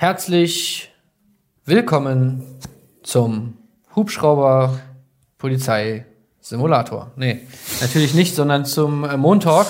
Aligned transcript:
Herzlich 0.00 0.92
willkommen 1.64 2.44
zum 3.02 3.54
Hubschrauber 3.96 4.78
Polizei 5.38 6.06
Simulator. 6.38 7.10
Nee, 7.16 7.40
natürlich 7.80 8.14
nicht, 8.14 8.36
sondern 8.36 8.64
zum 8.64 9.02
äh, 9.02 9.16
Montalk. 9.16 9.66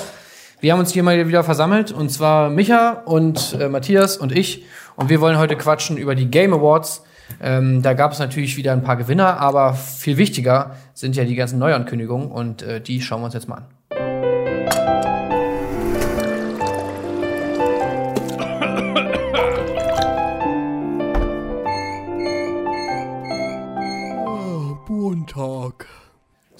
Wir 0.61 0.72
haben 0.75 0.80
uns 0.80 0.93
hier 0.93 1.03
mal 1.03 1.27
wieder 1.27 1.45
versammelt 1.45 1.93
und 1.93 2.11
zwar 2.11 2.51
Micha 2.51 3.04
und 3.06 3.56
äh, 3.59 3.71
Matthias 3.71 4.19
und 4.19 4.30
ich 4.30 4.67
und 4.96 5.09
wir 5.09 5.22
wollen 5.22 5.38
heute 5.38 5.56
quatschen 5.56 5.96
über 5.96 6.14
die 6.14 6.27
Game 6.27 6.52
Awards. 6.52 7.04
Ähm, 7.40 7.80
da 7.80 7.95
gab 7.95 8.12
es 8.12 8.18
natürlich 8.18 8.58
wieder 8.58 8.74
ein 8.74 8.82
paar 8.82 8.98
Gewinner, 8.98 9.40
aber 9.40 9.72
viel 9.72 10.18
wichtiger 10.18 10.76
sind 10.92 11.16
ja 11.16 11.24
die 11.24 11.36
ganzen 11.36 11.58
Neuankündigungen 11.58 12.30
und 12.30 12.60
äh, 12.60 12.82
die 12.82 13.00
schauen 13.00 13.22
wir 13.22 13.24
uns 13.24 13.34
jetzt 13.34 13.48
mal 13.48 13.56
an. 13.56 13.77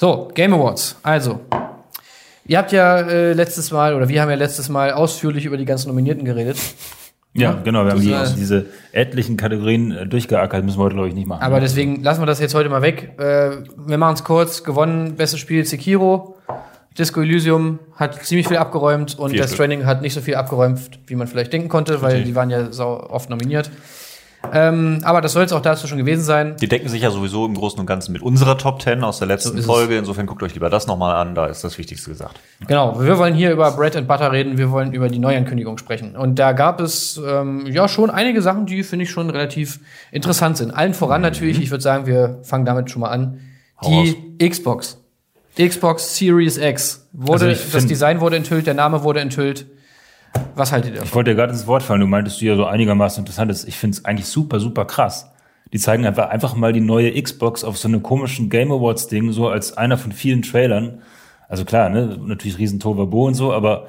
So, 0.01 0.31
Game 0.33 0.55
Awards. 0.55 0.95
Also, 1.03 1.41
ihr 2.47 2.59
habt 2.59 2.71
ja 2.71 3.01
äh, 3.01 3.33
letztes 3.33 3.73
Mal, 3.73 3.95
oder 3.95 4.09
wir 4.09 4.23
haben 4.23 4.31
ja 4.31 4.37
letztes 4.37 4.69
Mal 4.69 4.93
ausführlich 4.93 5.45
über 5.45 5.57
die 5.57 5.65
ganzen 5.65 5.89
Nominierten 5.89 6.25
geredet. 6.25 6.57
Ja, 7.35 7.55
genau, 7.65 7.85
wir 7.85 7.91
haben 7.91 8.01
die, 8.01 8.11
Das, 8.11 8.35
äh, 8.35 8.37
diese 8.37 8.67
etlichen 8.93 9.37
Kategorien 9.37 9.91
äh, 9.91 10.07
durchgeackert, 10.07 10.65
müssen 10.65 10.79
wir 10.79 10.85
heute, 10.85 10.95
glaube 10.95 11.09
ich, 11.09 11.15
nicht 11.17 11.27
machen. 11.27 11.43
Aber 11.43 11.59
deswegen 11.59 12.01
lassen 12.05 12.23
wir 12.23 12.27
das 12.27 12.39
jetzt 12.39 12.55
heute 12.55 12.69
mal 12.69 12.81
weg. 12.81 13.19
Äh, 13.19 13.57
wir 13.89 13.99
machen 13.99 14.15
es 14.15 14.23
kurz. 14.23 14.63
Gewonnen, 14.63 15.17
bestes 15.17 15.41
Spiel 15.41 15.65
Sekiro. 15.65 16.37
Disco 16.97 17.21
Elysium 17.21 17.81
hat 17.97 18.25
ziemlich 18.25 18.47
viel 18.47 18.59
abgeräumt 18.59 19.19
und 19.19 19.33
Death. 19.33 19.51
Stranding 19.51 19.85
hat 19.85 20.01
nicht 20.01 20.15
so 20.15 20.21
viel 20.21 20.37
abgeräumt, 20.37 20.79
wie 21.09 21.17
man 21.17 21.27
vielleicht 21.27 21.53
denken 21.53 21.69
konnte, 21.69 22.03
weil 22.03 22.23
die 22.23 22.37
waren 22.37 22.51
ja 22.51 22.71
sau 22.73 23.01
oft 23.01 23.31
nominiert. 23.31 23.69
Ähm, 24.53 25.01
aber 25.03 25.21
das 25.21 25.33
soll 25.33 25.45
es 25.45 25.53
auch 25.53 25.61
dazu 25.61 25.87
schon 25.87 25.99
gewesen 25.99 26.23
sein. 26.23 26.57
Die 26.61 26.69
decken 26.69 26.89
sich 26.89 27.03
ja 27.03 27.11
sowieso 27.11 27.47
im 27.47 27.55
Großen 27.55 27.79
und 27.79 27.87
Ganzen 27.87 28.13
mit 28.13 28.23
unserer 28.23 28.59
Top 28.59 28.83
10 28.83 29.03
aus 29.05 29.19
der 29.19 29.27
So 29.29 29.33
letzten 29.33 29.59
es. 29.59 29.67
Folge. 29.67 29.97
Insofern 29.97 30.27
guckt 30.27 30.43
euch 30.43 30.55
lieber 30.55 30.71
das 30.71 30.87
nochmal 30.87 31.17
an, 31.17 31.35
da 31.35 31.47
ist 31.47 31.65
das 31.65 31.79
Wichtigste 31.79 32.11
gesagt. 32.11 32.39
Genau, 32.67 33.01
wir 33.01 33.19
wollen 33.19 33.35
hier 33.35 33.51
über 33.53 33.71
Bread 33.73 33.97
and 33.97 34.09
Butter 34.09 34.33
reden, 34.33 34.59
wir 34.59 34.71
wollen 34.71 34.93
über 34.93 35.09
die 35.09 35.19
Neuankündigung 35.19 35.79
sprechen. 35.79 36.17
Und 36.17 36.39
da 36.39 36.53
gab 36.53 36.81
es 36.81 37.21
ähm, 37.25 37.67
ja 37.67 37.89
schon 37.89 38.11
einige 38.11 38.43
Sachen, 38.43 38.67
die 38.67 38.83
finde 38.83 39.05
ich 39.05 39.11
schon 39.11 39.31
relativ 39.31 39.81
interessant 40.13 40.57
sind. 40.57 40.71
Allen 40.73 40.95
voran 40.95 41.23
natürlich, 41.23 41.61
ich 41.61 41.71
würde 41.71 41.83
sagen, 41.83 42.07
wir 42.07 42.39
fangen 42.43 42.65
damit 42.65 42.91
schon 42.91 43.01
mal 43.01 43.09
an. 43.11 43.41
Die 43.87 44.17
Xbox. 44.49 44.99
Xbox 45.59 46.17
Series 46.17 46.57
X. 46.57 47.09
Wurde, 47.13 47.49
Also 47.49 47.63
das 47.73 47.87
Design 47.87 48.21
wurde 48.21 48.37
enthüllt, 48.37 48.67
der 48.67 48.75
Name 48.75 49.03
wurde 49.03 49.21
enthüllt. 49.21 49.67
Was 50.55 50.73
haltet 50.73 50.91
ihr 50.91 50.95
Ich 50.95 51.01
davon? 51.01 51.15
wollte 51.17 51.31
dir 51.31 51.37
gerade 51.37 51.53
ins 51.53 51.67
Wort 51.67 51.83
fallen, 51.83 52.01
du 52.01 52.07
meintest 52.07 52.41
du 52.41 52.47
ja 52.47 52.57
so 52.57 52.67
einigermaßen 52.67 53.23
interessant 53.23 53.51
ist. 53.51 53.67
Ich 53.67 53.77
finde 53.77 53.97
es 53.97 54.05
eigentlich 54.05 54.27
super, 54.27 54.61
super 54.61 54.85
krass. 54.85 55.31
Die 55.73 55.79
zeigen 55.79 56.07
einfach, 56.07 56.31
einfach 56.31 56.55
mal 56.57 56.73
die 56.73 56.81
neue 56.81 57.21
Xbox 57.21 57.63
auf 57.63 57.77
so 57.77 57.89
einem 57.89 58.03
komischen 58.03 58.49
Game 58.49 58.73
Awards 58.73 59.09
Ding, 59.09 59.33
so 59.33 59.49
als 59.49 59.77
einer 59.77 59.99
von 59.99 60.13
vielen 60.13 60.43
Trailern. 60.43 61.03
Also 61.49 61.65
klar, 61.65 61.89
ne, 61.91 62.19
natürlich 62.21 62.59
riesen 62.59 62.81
Tovabo 62.81 63.27
und 63.27 63.35
so, 63.35 63.53
aber 63.53 63.89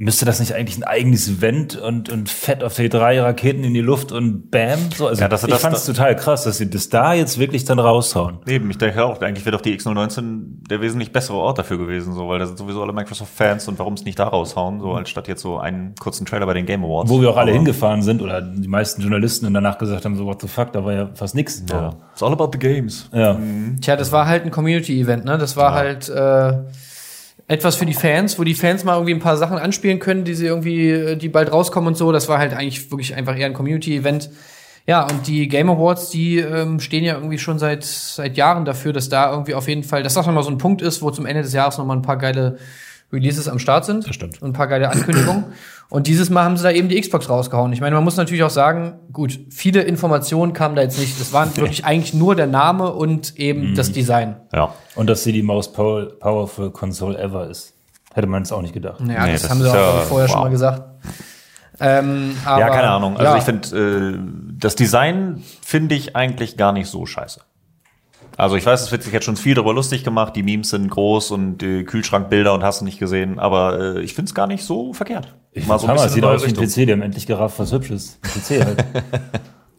müsste 0.00 0.24
das 0.24 0.38
nicht 0.38 0.54
eigentlich 0.54 0.78
ein 0.78 0.84
eigenes 0.84 1.28
Event 1.28 1.74
und, 1.76 2.08
und 2.08 2.28
fett 2.30 2.62
auf 2.62 2.76
die 2.76 2.88
drei 2.88 3.20
Raketen 3.20 3.64
in 3.64 3.74
die 3.74 3.80
Luft 3.80 4.12
und 4.12 4.48
bam? 4.50 4.78
So, 4.96 5.08
also 5.08 5.20
Ja, 5.20 5.36
sie 5.36 5.46
ich 5.46 5.52
das 5.52 5.60
fand 5.60 5.74
es 5.74 5.84
total 5.86 6.14
krass, 6.14 6.44
dass 6.44 6.58
sie 6.58 6.70
das 6.70 6.88
da 6.88 7.14
jetzt 7.14 7.38
wirklich 7.40 7.64
dann 7.64 7.80
raushauen. 7.80 8.38
Eben, 8.46 8.70
ich 8.70 8.78
denke 8.78 9.04
auch, 9.04 9.20
eigentlich 9.20 9.44
wäre 9.44 9.56
doch 9.56 9.60
die 9.60 9.76
X019 9.76 10.68
der 10.70 10.80
wesentlich 10.80 11.12
bessere 11.12 11.38
Ort 11.38 11.58
dafür 11.58 11.78
gewesen, 11.78 12.12
so, 12.14 12.28
weil 12.28 12.38
da 12.38 12.46
sind 12.46 12.58
sowieso 12.58 12.80
alle 12.82 12.92
Microsoft-Fans 12.92 13.66
und 13.66 13.78
warum 13.80 13.94
es 13.94 14.04
nicht 14.04 14.18
da 14.20 14.28
raushauen, 14.28 14.80
so 14.80 14.92
anstatt 14.92 15.26
jetzt 15.26 15.42
so 15.42 15.58
einen 15.58 15.96
kurzen 15.96 16.24
Trailer 16.26 16.46
bei 16.46 16.54
den 16.54 16.64
Game 16.64 16.84
Awards. 16.84 17.10
Wo 17.10 17.20
wir 17.20 17.30
auch 17.30 17.36
alle 17.36 17.50
Aber- 17.50 17.56
hingefahren 17.58 18.02
sind 18.02 18.22
oder 18.22 18.40
die 18.40 18.68
meisten 18.68 19.02
Journalisten 19.02 19.46
und 19.46 19.54
danach 19.54 19.78
gesagt 19.78 20.04
haben, 20.04 20.14
so 20.16 20.24
what 20.26 20.40
the 20.40 20.46
fuck, 20.48 20.72
da 20.72 20.84
war 20.84 20.92
ja 20.92 21.10
fast 21.14 21.34
nix. 21.34 21.64
Ja. 21.68 21.94
It's 22.12 22.22
all 22.22 22.32
about 22.32 22.50
the 22.52 22.58
games. 22.60 23.08
ja. 23.12 23.36
Tja, 23.80 23.96
das 23.96 24.12
war 24.12 24.26
halt 24.26 24.44
ein 24.44 24.52
Community-Event, 24.52 25.24
ne? 25.24 25.38
Das 25.38 25.56
war 25.56 25.74
halt 25.74 26.08
äh, 26.08 26.52
etwas 27.48 27.76
für 27.76 27.86
die 27.86 27.94
Fans, 27.94 28.38
wo 28.38 28.44
die 28.44 28.54
Fans 28.54 28.84
mal 28.84 28.94
irgendwie 28.94 29.14
ein 29.14 29.20
paar 29.20 29.38
Sachen 29.38 29.58
anspielen 29.58 29.98
können, 29.98 30.24
die 30.24 30.34
sie 30.34 30.46
irgendwie, 30.46 30.90
äh, 30.90 31.16
die 31.16 31.30
bald 31.30 31.50
rauskommen 31.50 31.88
und 31.88 31.96
so. 31.96 32.12
Das 32.12 32.28
war 32.28 32.38
halt 32.38 32.52
eigentlich 32.52 32.90
wirklich 32.90 33.14
einfach 33.14 33.36
eher 33.36 33.46
ein 33.46 33.54
Community-Event. 33.54 34.30
Ja, 34.86 35.02
und 35.06 35.26
die 35.26 35.48
Game 35.48 35.68
Awards, 35.68 36.10
die 36.10 36.38
ähm, 36.38 36.80
stehen 36.80 37.04
ja 37.04 37.14
irgendwie 37.14 37.38
schon 37.38 37.58
seit 37.58 37.84
seit 37.84 38.36
Jahren 38.36 38.64
dafür, 38.64 38.92
dass 38.92 39.08
da 39.08 39.30
irgendwie 39.30 39.54
auf 39.54 39.68
jeden 39.68 39.82
Fall, 39.82 40.02
dass 40.02 40.14
das 40.14 40.26
nochmal 40.26 40.44
so 40.44 40.50
ein 40.50 40.58
Punkt 40.58 40.80
ist, 40.82 41.02
wo 41.02 41.10
zum 41.10 41.26
Ende 41.26 41.42
des 41.42 41.52
Jahres 41.52 41.76
nochmal 41.76 41.96
ein 41.96 42.02
paar 42.02 42.16
geile 42.16 42.58
Releases 43.12 43.48
am 43.48 43.58
Start 43.58 43.84
sind. 43.84 44.06
Das 44.06 44.14
stimmt. 44.14 44.42
Und 44.42 44.50
ein 44.50 44.52
paar 44.52 44.66
geile 44.66 44.90
Ankündigungen. 44.90 45.46
Und 45.90 46.06
dieses 46.06 46.28
Mal 46.28 46.44
haben 46.44 46.58
sie 46.58 46.62
da 46.62 46.70
eben 46.70 46.88
die 46.90 47.00
Xbox 47.00 47.30
rausgehauen. 47.30 47.72
Ich 47.72 47.80
meine, 47.80 47.94
man 47.94 48.04
muss 48.04 48.16
natürlich 48.18 48.42
auch 48.42 48.50
sagen, 48.50 48.98
gut, 49.10 49.40
viele 49.50 49.80
Informationen 49.82 50.52
kamen 50.52 50.76
da 50.76 50.82
jetzt 50.82 50.98
nicht. 50.98 51.18
Es 51.18 51.32
waren 51.32 51.56
wirklich 51.56 51.86
eigentlich 51.86 52.12
nur 52.12 52.34
der 52.34 52.46
Name 52.46 52.92
und 52.92 53.38
eben 53.38 53.74
das 53.74 53.90
Design. 53.92 54.36
Ja. 54.52 54.74
Und 54.96 55.08
dass 55.08 55.24
sie 55.24 55.32
die 55.32 55.42
most 55.42 55.72
power 55.72 56.10
powerful 56.18 56.70
Console 56.70 57.18
ever 57.18 57.48
ist. 57.48 57.72
Hätte 58.12 58.26
man 58.26 58.42
es 58.42 58.52
auch 58.52 58.60
nicht 58.60 58.74
gedacht. 58.74 59.00
Ja, 59.00 59.06
Nee, 59.24 59.32
das, 59.32 59.42
das 59.42 59.50
haben 59.50 59.62
sie 59.62 59.70
auch 59.70 59.74
ja- 59.74 60.00
vorher 60.00 60.28
schon 60.28 60.36
wow. 60.38 60.44
mal 60.44 60.50
gesagt. 60.50 60.82
Ähm, 61.80 62.36
aber, 62.44 62.60
ja, 62.60 62.68
keine 62.70 62.90
Ahnung. 62.90 63.16
Also 63.16 63.32
ja, 63.32 63.38
ich 63.38 63.44
finde, 63.44 63.78
äh, 63.78 64.18
das 64.58 64.74
Design 64.74 65.42
finde 65.62 65.94
ich 65.94 66.16
eigentlich 66.16 66.56
gar 66.56 66.72
nicht 66.72 66.88
so 66.88 67.06
scheiße. 67.06 67.40
Also 68.38 68.54
ich 68.56 68.64
weiß, 68.64 68.82
es 68.82 68.92
wird 68.92 69.02
sich 69.02 69.12
jetzt 69.12 69.24
schon 69.24 69.36
viel 69.36 69.54
darüber 69.54 69.74
lustig 69.74 70.04
gemacht, 70.04 70.36
die 70.36 70.44
Memes 70.44 70.70
sind 70.70 70.88
groß 70.88 71.32
und 71.32 71.62
äh, 71.62 71.82
Kühlschrankbilder 71.82 72.54
und 72.54 72.62
hast 72.62 72.80
du 72.80 72.84
nicht 72.84 72.98
gesehen, 73.00 73.38
aber 73.40 73.96
äh, 73.96 74.00
ich 74.00 74.14
finde 74.14 74.28
es 74.28 74.34
gar 74.34 74.46
nicht 74.46 74.64
so 74.64 74.92
verkehrt. 74.92 75.34
Ich 75.52 75.66
Mal 75.66 75.74
Mal 75.74 75.78
so 75.80 75.86
ein 75.88 75.94
bisschen 75.94 76.10
sieht 76.10 76.24
aus 76.24 76.46
wie 76.46 76.50
ein 76.50 76.54
PC, 76.54 76.74
die 76.86 76.92
haben 76.92 77.02
endlich 77.02 77.26
gerafft, 77.26 77.58
was 77.58 77.72
hübsch 77.72 77.90
ist. 77.90 78.18
Ein 78.22 78.40
PC 78.40 78.64
halt. 78.64 78.84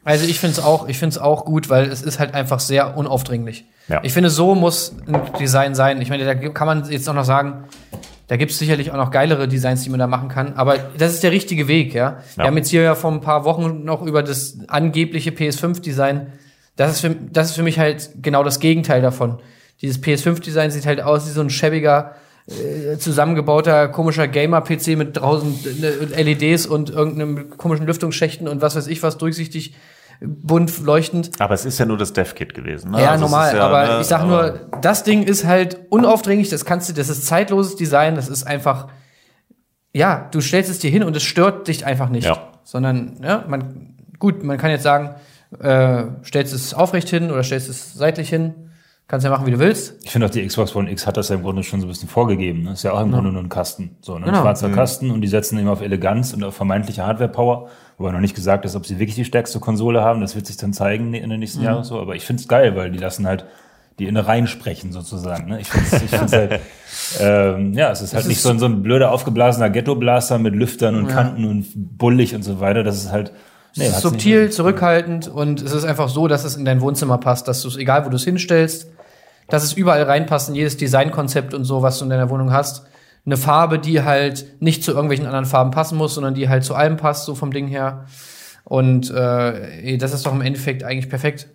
Also 0.05 0.25
ich 0.25 0.39
finde 0.39 0.53
es 0.53 0.63
auch, 0.65 0.87
ich 0.87 0.97
finde 0.97 1.13
es 1.13 1.17
auch 1.19 1.45
gut, 1.45 1.69
weil 1.69 1.83
es 1.85 2.01
ist 2.01 2.19
halt 2.19 2.33
einfach 2.33 2.59
sehr 2.59 2.97
unaufdringlich. 2.97 3.65
Ja. 3.89 3.99
Ich 4.01 4.13
finde, 4.13 4.29
so 4.31 4.55
muss 4.55 4.95
ein 5.05 5.21
Design 5.39 5.75
sein. 5.75 6.01
Ich 6.01 6.09
meine, 6.09 6.25
da 6.25 6.33
kann 6.33 6.65
man 6.65 6.89
jetzt 6.89 7.07
auch 7.09 7.13
noch 7.13 7.25
sagen, 7.25 7.65
da 8.27 8.37
gibt 8.37 8.51
es 8.51 8.57
sicherlich 8.57 8.91
auch 8.91 8.95
noch 8.95 9.11
geilere 9.11 9.47
Designs, 9.47 9.83
die 9.83 9.89
man 9.91 9.99
da 9.99 10.07
machen 10.07 10.29
kann. 10.29 10.53
Aber 10.53 10.77
das 10.97 11.13
ist 11.13 11.21
der 11.21 11.31
richtige 11.31 11.67
Weg, 11.67 11.93
ja. 11.93 12.19
Wir 12.35 12.43
Ja. 12.43 12.47
haben 12.47 12.57
jetzt 12.57 12.69
hier 12.69 12.81
ja 12.81 12.95
vor 12.95 13.11
ein 13.11 13.21
paar 13.21 13.43
Wochen 13.43 13.83
noch 13.83 14.01
über 14.01 14.23
das 14.23 14.57
angebliche 14.67 15.29
PS5-Design. 15.31 16.27
Das 16.79 16.91
ist, 16.91 17.01
für, 17.01 17.09
das 17.09 17.49
ist 17.49 17.55
für 17.55 17.63
mich 17.63 17.77
halt 17.77 18.09
genau 18.21 18.41
das 18.41 18.61
Gegenteil 18.61 19.01
davon. 19.01 19.39
Dieses 19.81 20.01
PS5-Design 20.01 20.71
sieht 20.71 20.85
halt 20.85 21.01
aus 21.01 21.27
wie 21.27 21.31
so 21.31 21.41
ein 21.41 21.49
schäbiger, 21.49 22.15
äh, 22.47 22.97
zusammengebauter, 22.97 23.89
komischer 23.89 24.29
Gamer-PC 24.29 24.95
mit 24.95 25.17
draußen 25.17 25.59
äh, 25.83 26.23
LEDs 26.23 26.67
und 26.67 26.89
irgendeinem 26.89 27.57
komischen 27.57 27.85
Lüftungsschächten 27.85 28.47
und 28.47 28.61
was 28.61 28.77
weiß 28.77 28.87
ich 28.87 29.03
was, 29.03 29.17
durchsichtig, 29.17 29.75
bunt 30.21 30.79
leuchtend. 30.79 31.31
Aber 31.39 31.53
es 31.53 31.65
ist 31.65 31.79
ja 31.79 31.85
nur 31.85 31.97
das 31.97 32.13
Dev-Kit 32.13 32.53
gewesen. 32.53 32.91
Ne? 32.91 33.01
Ja, 33.01 33.11
Also 33.11 33.25
normal, 33.25 33.55
ja, 33.57 33.67
aber 33.67 33.95
ne, 33.95 34.01
ich 34.01 34.07
sag 34.07 34.25
nur, 34.25 34.61
das 34.81 35.03
Ding 35.03 35.23
ist 35.23 35.45
halt 35.45 35.79
unaufdringlich, 35.89 36.47
das 36.47 36.63
kannst 36.63 36.87
du, 36.87 36.93
das 36.93 37.09
ist 37.09 37.25
zeitloses 37.25 37.75
Design, 37.75 38.15
das 38.15 38.29
ist 38.29 38.47
einfach, 38.47 38.87
ja, 39.93 40.29
du 40.31 40.39
stellst 40.39 40.71
es 40.71 40.79
dir 40.79 40.89
hin 40.89 41.03
und 41.03 41.13
es 41.13 41.23
stört 41.23 41.67
dich 41.67 41.85
einfach 41.85 42.07
nicht. 42.07 42.25
Ja. 42.25 42.51
Sondern, 42.63 43.17
ja, 43.21 43.43
man, 43.49 43.95
gut, 44.17 44.43
man 44.43 44.57
kann 44.57 44.71
jetzt 44.71 44.83
sagen, 44.83 45.15
äh, 45.59 46.03
stellst 46.23 46.53
es 46.53 46.73
aufrecht 46.73 47.09
hin 47.09 47.31
oder 47.31 47.43
stellst 47.43 47.69
es 47.69 47.93
seitlich 47.93 48.29
hin, 48.29 48.53
kannst 49.07 49.23
ja 49.25 49.31
machen, 49.31 49.47
wie 49.47 49.51
du 49.51 49.59
willst. 49.59 49.95
Ich 50.03 50.11
finde 50.11 50.27
auch 50.27 50.31
die 50.31 50.45
Xbox 50.45 50.75
One 50.75 50.91
X 50.91 51.07
hat 51.07 51.17
das 51.17 51.29
ja 51.29 51.35
im 51.35 51.41
Grunde 51.41 51.63
schon 51.63 51.81
so 51.81 51.87
ein 51.87 51.89
bisschen 51.89 52.07
vorgegeben. 52.09 52.63
Ne? 52.63 52.73
Ist 52.73 52.83
ja 52.83 52.91
auch 52.93 53.01
im 53.01 53.11
Grunde 53.11 53.31
nur 53.31 53.41
ein 53.41 53.49
Kasten. 53.49 53.95
So, 54.01 54.13
ne? 54.19 54.25
Ein 54.25 54.31
Genau. 54.31 54.41
schwarzer 54.41 54.69
Kasten 54.69 55.09
und 55.09 55.21
die 55.21 55.27
setzen 55.27 55.57
immer 55.57 55.71
auf 55.71 55.81
Eleganz 55.81 56.33
und 56.33 56.43
auf 56.43 56.55
vermeintliche 56.55 57.05
Hardware-Power. 57.05 57.69
Wobei 57.97 58.11
noch 58.11 58.19
nicht 58.19 58.35
gesagt 58.35 58.65
ist, 58.65 58.75
ob 58.75 58.85
sie 58.85 58.99
wirklich 58.99 59.15
die 59.15 59.25
stärkste 59.25 59.59
Konsole 59.59 60.01
haben. 60.03 60.21
Das 60.21 60.35
wird 60.35 60.45
sich 60.45 60.57
dann 60.57 60.73
zeigen 60.73 61.13
in 61.15 61.29
den 61.29 61.39
nächsten 61.39 61.63
Jahren 61.63 61.83
so. 61.83 61.99
Aber 61.99 62.15
ich 62.15 62.23
finde 62.23 62.41
es 62.41 62.47
geil, 62.47 62.75
weil 62.75 62.91
die 62.91 62.99
lassen 62.99 63.25
halt 63.25 63.45
die 63.97 64.05
Innereien 64.07 64.45
sprechen 64.47 64.91
sozusagen. 64.93 65.49
Ne? 65.49 65.59
Ich 65.59 65.67
finde 65.69 65.87
es 65.91 66.01
ich 66.03 66.09
find's 66.11 66.31
halt, 66.33 66.61
ähm, 67.19 67.73
ja, 67.73 67.91
es 67.91 68.01
ist 68.01 68.13
halt 68.13 68.21
Es 68.23 68.27
nicht 68.29 68.37
ist- 68.37 68.43
so 68.43 68.49
ein, 68.49 68.59
so 68.59 68.65
ein 68.67 68.83
blöder 68.83 69.11
aufgeblasener 69.11 69.69
Ghetto-Blaster 69.71 70.37
mit 70.37 70.53
Lüftern 70.55 70.95
und 70.95 71.07
Kanten 71.07 71.45
und 71.45 71.65
bullig 71.75 72.35
und 72.35 72.43
so 72.43 72.59
weiter. 72.59 72.83
Das 72.83 72.95
ist 72.97 73.11
halt, 73.11 73.33
nee, 73.75 73.85
es 73.85 73.97
ist 73.97 74.01
subtil, 74.01 74.51
zurückhaltend 74.51 75.27
und 75.27 75.61
es 75.61 75.71
ist 75.71 75.85
einfach 75.85 76.09
so, 76.09 76.27
dass 76.27 76.43
es 76.43 76.55
in 76.55 76.65
dein 76.65 76.81
Wohnzimmer 76.81 77.17
passt, 77.17 77.47
dass 77.47 77.61
du 77.61 77.67
es, 77.67 77.77
egal 77.77 78.05
wo 78.05 78.09
du 78.09 78.15
es 78.15 78.23
hinstellst, 78.23 78.87
dass 79.47 79.63
es 79.63 79.73
überall 79.73 80.03
reinpasst 80.03 80.49
in 80.49 80.55
jedes 80.55 80.77
Designkonzept 80.77 81.53
und 81.53 81.63
so, 81.63 81.81
was 81.81 81.99
du 81.99 82.05
in 82.05 82.09
deiner 82.09 82.29
Wohnung 82.29 82.51
hast. 82.51 82.85
Eine 83.25 83.37
Farbe, 83.37 83.79
die 83.79 84.03
halt 84.03 84.61
nicht 84.61 84.83
zu 84.83 84.91
irgendwelchen 84.91 85.25
anderen 85.25 85.45
Farben 85.45 85.71
passen 85.71 85.97
muss, 85.97 86.15
sondern 86.15 86.33
die 86.33 86.49
halt 86.49 86.63
zu 86.63 86.75
allem 86.75 86.97
passt, 86.97 87.25
so 87.25 87.35
vom 87.35 87.51
Ding 87.51 87.67
her. 87.67 88.05
Und 88.63 89.11
äh, 89.11 89.97
das 89.97 90.13
ist 90.13 90.25
doch 90.25 90.33
im 90.33 90.41
Endeffekt 90.41 90.83
eigentlich 90.83 91.09
perfekt. 91.09 91.49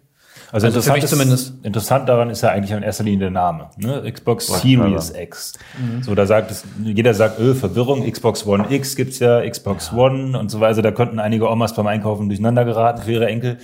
Also, 0.54 0.68
Also 0.68 0.78
interessant, 0.78 1.02
ist, 1.02 1.10
zumindest. 1.10 1.64
interessant 1.64 2.08
daran 2.08 2.30
ist 2.30 2.42
ja 2.42 2.50
eigentlich 2.50 2.70
in 2.70 2.84
erster 2.84 3.02
Linie 3.02 3.18
der 3.18 3.30
Name. 3.32 3.70
Ne? 3.76 4.08
Xbox 4.08 4.48
Wollte 4.50 4.62
Series 4.62 5.12
mal 5.12 5.22
X. 5.22 5.54
So, 6.02 6.14
da 6.14 6.26
sagt 6.26 6.52
es, 6.52 6.64
jeder 6.80 7.12
sagt, 7.12 7.40
öh, 7.40 7.54
Verwirrung, 7.54 8.08
Xbox 8.08 8.46
One 8.46 8.66
X 8.70 8.94
gibt's 8.94 9.18
ja, 9.18 9.40
Xbox 9.50 9.92
One 9.92 10.38
und 10.38 10.52
so 10.52 10.60
weiter. 10.60 10.80
Da 10.80 10.92
könnten 10.92 11.18
einige 11.18 11.50
Omas 11.50 11.74
beim 11.74 11.88
Einkaufen 11.88 12.28
durcheinander 12.28 12.64
geraten 12.64 13.02
für 13.02 13.10
ihre 13.10 13.26
Enkel. 13.26 13.58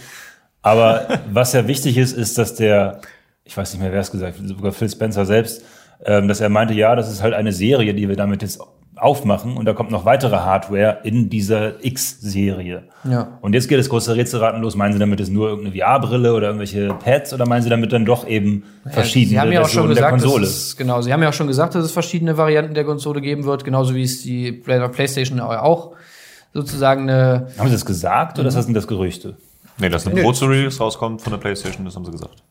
Aber 0.62 1.20
was 1.32 1.52
ja 1.52 1.68
wichtig 1.68 1.96
ist, 1.96 2.12
ist, 2.12 2.38
dass 2.38 2.56
der, 2.56 3.00
ich 3.44 3.56
weiß 3.56 3.72
nicht 3.72 3.80
mehr, 3.80 3.92
wer 3.92 4.00
es 4.00 4.10
gesagt 4.10 4.40
hat, 4.40 4.48
sogar 4.48 4.72
Phil 4.72 4.90
Spencer 4.90 5.24
selbst, 5.24 5.62
ähm, 6.04 6.26
dass 6.26 6.40
er 6.40 6.48
meinte, 6.48 6.74
ja, 6.74 6.96
das 6.96 7.08
ist 7.08 7.22
halt 7.22 7.34
eine 7.34 7.52
Serie, 7.52 7.94
die 7.94 8.08
wir 8.08 8.16
damit 8.16 8.42
jetzt 8.42 8.60
aufmachen 9.02 9.56
und 9.56 9.64
da 9.64 9.72
kommt 9.72 9.90
noch 9.90 10.04
weitere 10.04 10.36
Hardware 10.36 10.98
in 11.04 11.28
dieser 11.30 11.84
X-Serie. 11.84 12.84
Ja. 13.04 13.38
Und 13.40 13.54
jetzt 13.54 13.68
geht 13.68 13.78
das 13.78 13.88
große 13.88 14.14
Rätselraten 14.16 14.60
los. 14.62 14.76
Meinen 14.76 14.92
Sie 14.92 14.98
damit 14.98 15.20
ist 15.20 15.30
nur 15.30 15.48
irgendeine 15.48 15.76
VR-Brille 15.76 16.34
oder 16.34 16.48
irgendwelche 16.48 16.94
Pads 16.94 17.32
oder 17.32 17.46
meinen 17.46 17.62
Sie 17.62 17.70
damit 17.70 17.92
dann 17.92 18.04
doch 18.04 18.26
eben 18.26 18.64
verschiedene 18.90 19.30
Sie 19.30 19.40
haben 19.40 19.52
ja 19.52 19.62
auch 19.62 19.68
schon 19.68 19.86
Versionen 19.86 19.94
der 19.94 20.04
gesagt, 20.10 20.22
Konsole? 20.22 20.44
es, 20.46 20.76
genau, 20.76 21.00
Sie 21.02 21.12
haben 21.12 21.22
ja 21.22 21.28
auch 21.30 21.34
schon 21.34 21.46
gesagt, 21.46 21.74
dass 21.74 21.84
es 21.84 21.92
verschiedene 21.92 22.36
Varianten 22.36 22.74
der 22.74 22.84
Konsole 22.84 23.20
geben 23.20 23.44
wird, 23.44 23.64
genauso 23.64 23.94
wie 23.94 24.02
es 24.02 24.22
die 24.22 24.52
Play- 24.52 24.86
PlayStation 24.88 25.40
auch 25.40 25.92
sozusagen 26.52 27.08
eine 27.08 27.46
Haben 27.58 27.68
Sie 27.68 27.74
das 27.74 27.86
gesagt 27.86 28.36
Mhm. 28.36 28.40
oder 28.40 28.48
ist 28.48 28.54
das 28.56 28.66
das 28.72 28.86
Gerüchte? 28.86 29.36
Nee, 29.78 29.88
dass 29.88 30.06
eine 30.06 30.20
Pro 30.20 30.32
Series 30.32 30.78
rauskommt 30.80 31.22
von 31.22 31.32
der 31.32 31.38
PlayStation, 31.38 31.84
das 31.86 31.96
haben 31.96 32.04
sie 32.04 32.10
gesagt. 32.12 32.42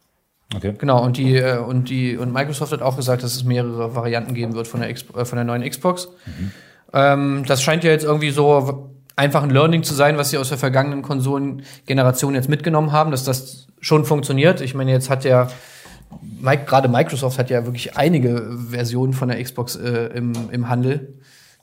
Okay. 0.56 0.74
Genau, 0.78 1.04
und 1.04 1.18
die, 1.18 1.36
äh, 1.36 1.60
und 1.60 1.90
die, 1.90 2.18
und 2.18 2.34
Microsoft 2.34 2.72
hat 2.72 2.82
auch 2.82 2.96
gesagt, 2.96 3.24
dass 3.24 3.36
es 3.36 3.44
mehrere 3.44 3.96
Varianten 3.96 4.34
geben 4.34 4.56
wird 4.56 4.68
von 4.68 4.80
der, 4.80 4.90
X 4.90 5.06
äh, 5.16 5.26
von 5.26 5.36
der 5.36 5.46
neuen 5.46 5.68
Xbox. 5.68 6.10
Ähm, 6.92 7.44
das 7.46 7.62
scheint 7.62 7.84
ja 7.84 7.92
jetzt 7.92 8.04
irgendwie 8.04 8.32
so 8.32 8.90
einfach 9.16 9.44
ein 9.44 9.52
Learning 9.52 9.84
zu 9.84 9.94
sein, 9.94 10.18
was 10.18 10.32
sie 10.32 10.38
aus 10.38 10.50
der 10.50 10.58
vergangenen 10.58 11.04
Konsolengeneration 11.04 12.34
jetzt 12.34 12.50
mitgenommen 12.50 12.92
haben, 12.92 13.12
dass 13.12 13.24
das 13.24 13.68
schon 13.80 14.06
funktioniert. 14.06 14.62
Ich 14.62 14.74
meine, 14.74 14.92
jetzt 14.92 15.10
hat 15.10 15.24
ja 15.24 15.50
Mike, 16.42 16.64
gerade 16.66 16.88
Microsoft 16.88 17.38
hat 17.38 17.50
ja 17.50 17.66
wirklich 17.66 17.98
einige 17.98 18.58
Versionen 18.70 19.14
von 19.14 19.30
der 19.30 19.44
Xbox 19.44 19.76
äh, 19.76 20.10
im, 20.16 20.34
im 20.52 20.70
Handel. 20.70 21.14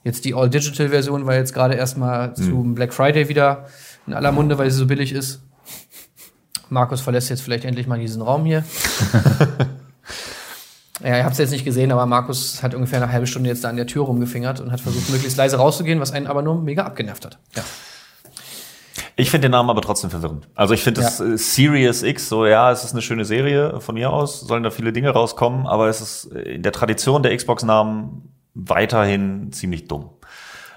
Jetzt 0.03 0.23
die 0.23 0.33
All-Digital-Version 0.33 1.25
war 1.25 1.35
jetzt 1.35 1.53
gerade 1.53 1.73
erstmal 1.73 2.33
zum 2.33 2.75
Black 2.75 2.93
Friday 2.93 3.27
wieder 3.27 3.65
in 4.05 4.13
aller 4.13 4.31
Munde, 4.31 4.57
weil 4.57 4.71
sie 4.71 4.77
so 4.77 4.85
billig 4.85 5.11
ist. 5.11 5.41
Markus 6.69 7.01
verlässt 7.01 7.29
jetzt 7.29 7.41
vielleicht 7.41 7.65
endlich 7.65 7.87
mal 7.87 7.99
diesen 7.99 8.21
Raum 8.21 8.45
hier. 8.45 8.63
ja, 11.03 11.17
ihr 11.17 11.23
habt 11.23 11.33
es 11.33 11.37
jetzt 11.39 11.51
nicht 11.51 11.65
gesehen, 11.65 11.91
aber 11.91 12.05
Markus 12.05 12.63
hat 12.63 12.73
ungefähr 12.73 13.01
eine 13.01 13.11
halbe 13.11 13.27
Stunde 13.27 13.49
jetzt 13.49 13.63
da 13.63 13.69
an 13.69 13.75
der 13.77 13.87
Tür 13.87 14.03
rumgefingert 14.05 14.59
und 14.59 14.71
hat 14.71 14.81
versucht, 14.81 15.09
möglichst 15.09 15.37
leise 15.37 15.57
rauszugehen, 15.57 15.99
was 15.99 16.11
einen 16.11 16.27
aber 16.27 16.41
nur 16.41 16.61
mega 16.61 16.83
abgenervt 16.83 17.25
hat. 17.25 17.39
Ja. 17.55 17.63
Ich 19.15 19.31
finde 19.31 19.45
den 19.47 19.51
Namen 19.51 19.69
aber 19.69 19.81
trotzdem 19.81 20.09
verwirrend. 20.11 20.47
Also 20.53 20.73
ich 20.75 20.83
finde 20.83 21.01
das 21.01 21.19
Ja. 21.19 21.25
äh, 21.25 21.37
Serious 21.37 22.03
X, 22.03 22.29
so 22.29 22.45
ja, 22.45 22.71
es 22.71 22.83
ist 22.83 22.91
eine 22.93 23.01
schöne 23.01 23.25
Serie 23.25 23.79
von 23.81 23.95
mir 23.95 24.11
aus, 24.11 24.41
sollen 24.41 24.61
da 24.63 24.69
viele 24.69 24.93
Dinge 24.93 25.09
rauskommen, 25.09 25.65
aber 25.65 25.87
es 25.87 26.01
ist 26.01 26.31
äh, 26.35 26.41
in 26.55 26.61
der 26.63 26.71
Tradition 26.71 27.23
der 27.23 27.35
Xbox-Namen 27.35 28.31
weiterhin 28.53 29.51
ziemlich 29.51 29.87
dumm. 29.87 30.09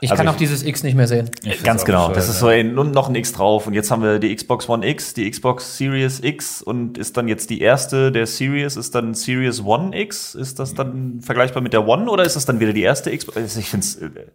Ich 0.03 0.11
Also 0.11 0.19
kann 0.23 0.27
ich- 0.29 0.35
auch 0.35 0.39
dieses 0.39 0.65
X 0.65 0.83
nicht 0.83 0.95
mehr 0.95 1.07
sehen. 1.07 1.31
Ganz 1.63 1.85
genau. 1.85 2.09
bescheuert, 2.09 2.17
Das 2.17 2.29
ist 2.31 2.39
so 2.41 2.47
ein, 2.47 2.79
und 2.79 2.93
noch 2.95 3.09
ein 3.11 3.15
X 3.15 3.33
drauf. 3.33 3.67
Und 3.67 3.75
jetzt 3.75 3.91
haben 3.91 4.03
wir 4.03 4.19
die 4.19 4.35
Xbox 4.35 4.67
One 4.69 4.87
X, 4.87 5.13
die 5.13 5.31
Xbox 5.31 5.77
Series 5.77 6.21
X 6.23 6.63
und 6.63 6.97
ist 6.97 7.17
dann 7.19 7.29
jetzt 7.29 7.51
die 7.51 7.61
erste 7.61 8.11
der 8.11 8.27
Series, 8.27 8.77
ist 8.77 8.95
dann 8.95 9.13
Series 9.13 9.63
One 9.63 9.95
X. 9.99 10.35
Ist 10.35 10.59
das 10.59 10.75
dann 10.75 11.21
vergleichbar 11.21 11.63
mit 11.63 11.75
der 11.75 11.87
One 11.87 12.11
oder 12.11 12.25
ist 12.25 12.35
das 12.37 12.47
dann 12.47 12.61
wieder 12.61 12.73
die 12.73 12.83
erste 12.83 13.15
Xbox? 13.15 13.57
Ich 13.57 13.69
finde 13.69 13.87
äh, 14.01 14.27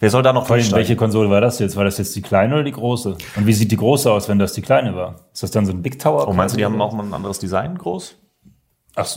wer 0.00 0.10
soll 0.10 0.22
da 0.22 0.32
noch 0.34 0.46
Vor 0.46 0.56
allem, 0.56 0.72
welche 0.72 0.94
Konsole 0.96 1.30
war 1.30 1.40
das 1.40 1.58
jetzt? 1.58 1.74
War 1.76 1.84
das 1.84 1.96
jetzt 1.96 2.14
die 2.16 2.22
kleine 2.22 2.54
oder 2.56 2.64
die 2.64 2.72
große? 2.72 3.16
Und 3.36 3.46
wie 3.46 3.52
sieht 3.54 3.72
die 3.72 3.76
große 3.78 4.10
aus, 4.12 4.28
wenn 4.28 4.38
das 4.38 4.52
die 4.52 4.62
kleine 4.62 4.94
war? 4.94 5.20
Ist 5.32 5.42
das 5.42 5.50
dann 5.50 5.64
so 5.64 5.72
ein 5.72 5.80
Big 5.80 5.98
Tower? 5.98 6.28
Oh, 6.28 6.32
meinst 6.34 6.54
du, 6.54 6.58
die 6.58 6.64
haben 6.66 6.80
auch 6.82 6.92
mal 6.92 7.02
ein 7.04 7.14
anderes 7.14 7.38
Design 7.38 7.78
groß? 7.78 8.16
Ach, 8.96 9.08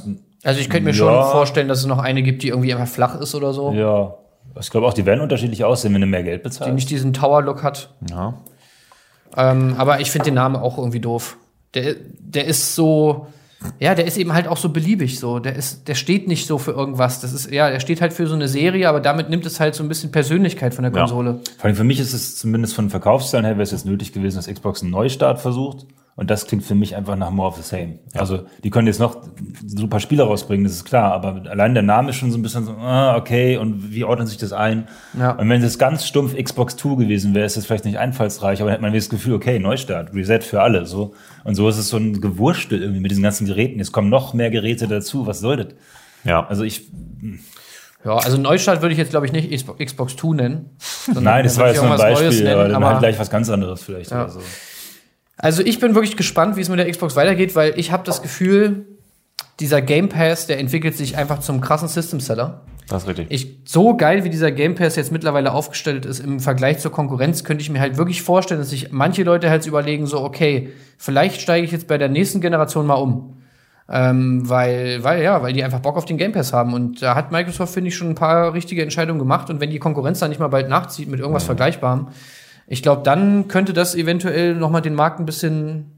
Also 0.44 0.60
ich 0.62 0.70
könnte 0.70 0.86
mir 0.86 0.92
Ja. 0.92 0.96
schon 0.96 1.32
vorstellen, 1.32 1.68
dass 1.68 1.80
es 1.80 1.86
noch 1.86 2.00
eine 2.00 2.24
gibt, 2.24 2.44
die 2.44 2.48
irgendwie 2.48 2.74
einfach 2.74 2.88
flach 2.88 3.20
ist 3.20 3.36
oder 3.36 3.52
so, 3.54 3.74
ja. 3.74 4.16
Ich 4.60 4.70
glaube 4.72 4.88
auch, 4.88 4.94
die 4.94 5.06
werden 5.06 5.22
unterschiedlich 5.22 5.64
aussehen, 5.64 5.94
wenn 5.94 6.02
du 6.02 6.08
mehr 6.08 6.24
Geld 6.24 6.42
die 6.42 6.50
bezahlst. 6.50 6.74
nicht 6.74 6.90
diesen 6.90 7.14
Tower-Look 7.14 7.64
hat. 7.64 7.94
Ja. 8.10 8.34
Ähm, 9.36 9.76
aber 9.78 10.00
ich 10.00 10.10
finde 10.12 10.26
den 10.26 10.34
Namen 10.36 10.56
auch 10.56 10.78
irgendwie 10.78 11.00
doof. 11.00 11.38
Der, 11.74 11.96
der 12.20 12.46
ist 12.46 12.74
so, 12.76 13.28
ja, 13.80 13.94
der 13.94 14.06
ist 14.06 14.18
eben 14.18 14.34
halt 14.34 14.48
auch 14.48 14.58
so 14.58 14.70
beliebig 14.70 15.20
so. 15.20 15.40
Der 15.40 15.56
ist, 15.56 15.88
der 15.88 15.96
steht 15.96 16.28
nicht 16.28 16.48
so 16.48 16.58
für 16.58 16.72
irgendwas. 16.72 17.22
Das 17.22 17.34
ist, 17.34 17.52
ja, 17.52 17.70
der 17.70 17.80
steht 17.80 18.02
halt 18.02 18.14
für 18.14 18.26
so 18.26 18.36
eine 18.36 18.48
Serie, 18.48 18.90
aber 18.90 19.00
damit 19.00 19.30
nimmt 19.30 19.46
es 19.46 19.60
halt 19.60 19.76
so 19.76 19.84
ein 19.84 19.90
bisschen 19.90 20.12
Persönlichkeit 20.12 20.74
von 20.74 20.84
der 20.84 20.94
Ja. 20.94 21.00
Konsole. 21.02 21.40
Vor 21.58 21.66
allem 21.66 21.76
für 21.76 21.84
mich 21.84 22.00
ist 22.00 22.14
es 22.14 22.38
zumindest 22.38 22.74
von 22.74 22.90
Verkaufszahlen 22.90 23.46
her, 23.46 23.56
wäre 23.56 23.64
es 23.64 23.72
jetzt 23.72 23.86
nötig 23.86 24.14
gewesen, 24.14 24.38
dass 24.38 24.48
Xbox 24.48 24.82
einen 24.82 24.92
Neustart 24.92 25.40
versucht. 25.40 25.86
Und 26.20 26.32
das 26.32 26.48
klingt 26.48 26.64
für 26.64 26.74
mich 26.74 26.96
einfach 26.96 27.16
nach 27.16 27.30
more 27.30 27.48
of 27.48 27.58
the 27.58 27.62
same. 27.62 28.00
Also, 28.16 28.40
die 28.64 28.72
können 28.72 28.88
jetzt 28.88 29.00
noch 29.00 29.22
super 29.68 30.00
Spiele 30.00 30.24
rausbringen, 30.24 30.64
das 30.66 30.74
ist 30.74 30.84
klar, 30.86 31.14
aber 31.14 31.44
allein 31.48 31.76
der 31.76 31.84
Name 31.84 32.10
ist 32.10 32.16
schon 32.16 32.32
so 32.32 32.40
ein 32.40 32.42
bisschen 32.42 32.66
so, 32.66 32.72
ah, 32.72 33.16
okay, 33.16 33.56
und 33.58 33.94
wie 33.94 34.04
ordnet 34.04 34.28
sich 34.28 34.40
das 34.40 34.52
ein? 34.52 34.88
Ja. 35.16 35.34
Und 35.34 35.48
wenn 35.48 35.62
es 35.62 35.78
ganz 35.78 36.08
stumpf 36.08 36.36
Xbox 36.36 36.76
2 36.76 36.96
gewesen 36.96 37.36
wäre, 37.36 37.46
ist 37.46 37.56
das 37.56 37.68
vielleicht 37.68 37.86
nicht 37.86 38.00
einfallsreich, 38.00 38.62
aber 38.62 38.72
dann 38.72 38.78
hätte 38.78 38.82
man 38.82 38.94
das 38.96 39.10
Gefühl, 39.10 39.36
okay, 39.36 39.60
Neustart, 39.60 40.12
Reset 40.16 40.40
für 40.42 40.62
alle, 40.64 40.88
so. 40.88 41.14
Und 41.44 41.54
so 41.54 41.70
ist 41.70 41.78
es 41.78 41.90
so 41.90 41.98
ein 41.98 42.20
Gewurstel 42.20 42.82
irgendwie 42.82 43.00
mit 43.02 43.12
diesen 43.12 43.22
ganzen 43.24 43.46
Geräten. 43.46 43.78
Jetzt 43.78 43.92
kommen 43.92 44.10
noch 44.10 44.34
mehr 44.34 44.50
Geräte 44.50 44.88
dazu, 44.88 45.28
was 45.28 45.40
soll 45.40 45.58
das? 45.58 45.68
Ja. 46.24 46.48
Also 46.48 46.64
ich, 46.64 46.90
Ja, 48.04 48.16
also 48.18 48.38
Neustart 48.38 48.82
würde 48.82 48.94
ich 48.94 48.98
jetzt, 48.98 49.10
glaube 49.12 49.26
ich, 49.28 49.32
nicht 49.32 49.52
Xbox- 49.52 49.84
Xbox 49.86 50.16
2 50.16 50.36
nennen. 50.36 50.70
nein, 51.14 51.44
das 51.44 51.56
da 51.56 51.62
war 51.62 51.68
jetzt 51.70 51.82
nur 51.84 51.92
ein 51.92 51.98
Beispiel, 51.98 52.48
aber 52.48 52.62
nennen, 52.64 52.74
dann 52.74 52.76
aber- 52.84 52.88
halt 52.94 53.00
gleich 53.00 53.20
was 53.20 53.30
ganz 53.30 53.50
anderes 53.50 53.84
vielleicht 53.84 54.10
Ja. 54.12 54.24
oder 54.24 54.32
so. 54.32 54.40
Also 55.38 55.62
ich 55.64 55.80
bin 55.80 55.94
wirklich 55.94 56.18
gespannt, 56.18 56.58
wie 56.58 56.62
es 56.62 56.70
mit 56.70 56.80
der 56.80 56.90
Xbox 56.90 57.16
weitergeht, 57.16 57.56
weil 57.56 57.78
ich 57.78 57.92
habe 57.92 58.04
das 58.04 58.22
Gefühl, 58.22 58.86
dieser 59.60 59.82
Game 59.82 60.10
Pass, 60.10 60.48
der 60.48 60.60
entwickelt 60.60 60.96
sich 60.96 61.18
einfach 61.18 61.40
zum 61.40 61.62
krassen 61.62 61.88
System 61.88 62.20
Seller. 62.20 62.62
Das 62.88 63.04
ist 63.04 63.10
richtig. 63.10 63.28
Ich, 63.30 63.58
so 63.66 63.98
geil, 63.98 64.24
wie 64.24 64.30
dieser 64.30 64.52
Game 64.52 64.76
Pass 64.76 64.96
jetzt 64.96 65.12
mittlerweile 65.12 65.52
aufgestellt 65.54 66.06
ist 66.06 66.20
im 66.20 66.40
Vergleich 66.40 66.80
zur 66.80 66.92
Konkurrenz, 66.92 67.44
könnte 67.44 67.62
ich 67.62 67.70
mir 67.70 67.80
halt 67.80 67.98
wirklich 67.98 68.22
vorstellen, 68.22 68.60
dass 68.60 68.70
sich 68.70 68.92
manche 68.92 69.24
Leute 69.24 69.50
halt 69.50 69.66
überlegen, 69.66 70.06
so, 70.06 70.22
okay, 70.22 70.70
vielleicht 70.98 71.42
steige 71.42 71.66
ich 71.66 71.72
jetzt 71.72 71.88
bei 71.88 71.98
der 71.98 72.08
nächsten 72.08 72.40
Generation 72.40 72.86
mal 72.86 72.96
um. 72.96 73.34
Ähm, 73.90 74.50
weil, 74.50 75.04
weil, 75.04 75.24
ja, 75.24 75.42
weil 75.42 75.54
die 75.54 75.64
einfach 75.64 75.80
Bock 75.80 75.98
auf 75.98 76.06
den 76.06 76.18
Game 76.18 76.32
Pass 76.32 76.54
haben. 76.54 76.74
Und 76.74 77.02
da 77.02 77.16
hat 77.16 77.32
Microsoft, 77.32 77.74
finde 77.74 77.90
ich, 77.90 77.96
schon 77.96 78.10
ein 78.10 78.16
paar 78.16 78.54
richtige 78.54 78.82
Entscheidungen 78.82 79.20
gemacht. 79.20 79.50
Und 79.50 79.60
wenn 79.60 79.70
die 79.70 79.80
Konkurrenz 79.80 80.20
dann 80.20 80.30
nicht 80.30 80.40
mal 80.40 80.48
bald 80.48 80.70
nachzieht 80.70 81.10
mit 81.10 81.20
irgendwas 81.20 81.44
Vergleichbarem, 81.44 82.08
ich 82.68 82.84
glaube, 82.84 83.02
dann 83.04 83.48
könnte 83.48 83.74
das 83.74 83.96
eventuell 83.96 84.56
noch 84.56 84.70
mal 84.70 84.82
den 84.82 84.94
Markt 84.94 85.20
ein 85.20 85.26
bisschen 85.26 85.98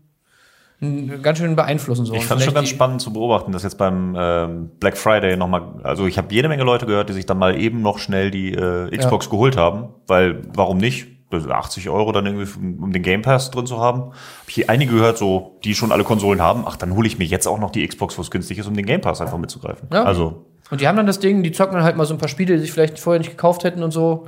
ganz 1.21 1.39
schön 1.39 1.55
beeinflussen. 1.55 2.05
So. 2.05 2.13
Ich 2.13 2.25
fand 2.25 2.39
es 2.39 2.45
schon 2.45 2.53
ganz 2.53 2.69
spannend 2.69 3.01
zu 3.01 3.11
beobachten, 3.11 3.51
dass 3.51 3.63
jetzt 3.63 3.77
beim 3.77 4.15
ähm, 4.17 4.71
Black 4.79 4.97
Friday 4.97 5.35
nochmal, 5.35 5.63
also 5.83 6.07
ich 6.07 6.17
habe 6.17 6.33
jede 6.33 6.47
Menge 6.47 6.63
Leute 6.63 6.85
gehört, 6.85 7.09
die 7.09 7.13
sich 7.13 7.25
dann 7.25 7.37
mal 7.37 7.59
eben 7.59 7.81
noch 7.81 7.99
schnell 7.99 8.31
die 8.31 8.53
äh, 8.53 8.95
Xbox 8.95 9.29
geholt 9.29 9.57
haben, 9.57 9.89
weil 10.07 10.41
warum 10.53 10.77
nicht? 10.77 11.07
Das 11.31 11.43
ist 11.43 11.51
80 11.51 11.89
Euro 11.89 12.11
dann 12.11 12.25
irgendwie, 12.25 12.47
um 12.81 12.91
den 12.91 13.03
Game 13.03 13.21
Pass 13.21 13.51
drin 13.51 13.67
zu 13.67 13.79
haben. 13.79 14.03
Hab 14.03 14.47
ich 14.47 14.55
hier 14.55 14.69
einige 14.69 14.93
gehört, 14.93 15.17
so 15.17 15.59
die 15.63 15.75
schon 15.75 15.91
alle 15.91 16.03
Konsolen 16.03 16.41
haben. 16.41 16.63
Ach, 16.65 16.75
dann 16.75 16.95
hole 16.95 17.07
ich 17.07 17.19
mir 17.19 17.25
jetzt 17.25 17.45
auch 17.45 17.59
noch 17.59 17.69
die 17.69 17.85
Xbox, 17.85 18.17
wo 18.17 18.21
es 18.21 18.31
günstig 18.31 18.57
ist, 18.57 18.67
um 18.67 18.73
den 18.73 18.85
Game 18.85 19.01
Pass 19.01 19.21
einfach 19.21 19.37
mitzugreifen. 19.37 19.89
Ja. 19.93 20.05
Also 20.05 20.45
Und 20.71 20.81
die 20.81 20.87
haben 20.87 20.95
dann 20.95 21.05
das 21.05 21.19
Ding, 21.19 21.43
die 21.43 21.51
zocken 21.51 21.75
dann 21.75 21.83
halt 21.83 21.97
mal 21.97 22.05
so 22.05 22.15
ein 22.15 22.17
paar 22.17 22.29
Spiele, 22.29 22.55
die 22.55 22.61
sich 22.61 22.71
vielleicht 22.71 22.99
vorher 22.99 23.19
nicht 23.19 23.29
gekauft 23.29 23.63
hätten 23.63 23.83
und 23.83 23.91
so. 23.91 24.27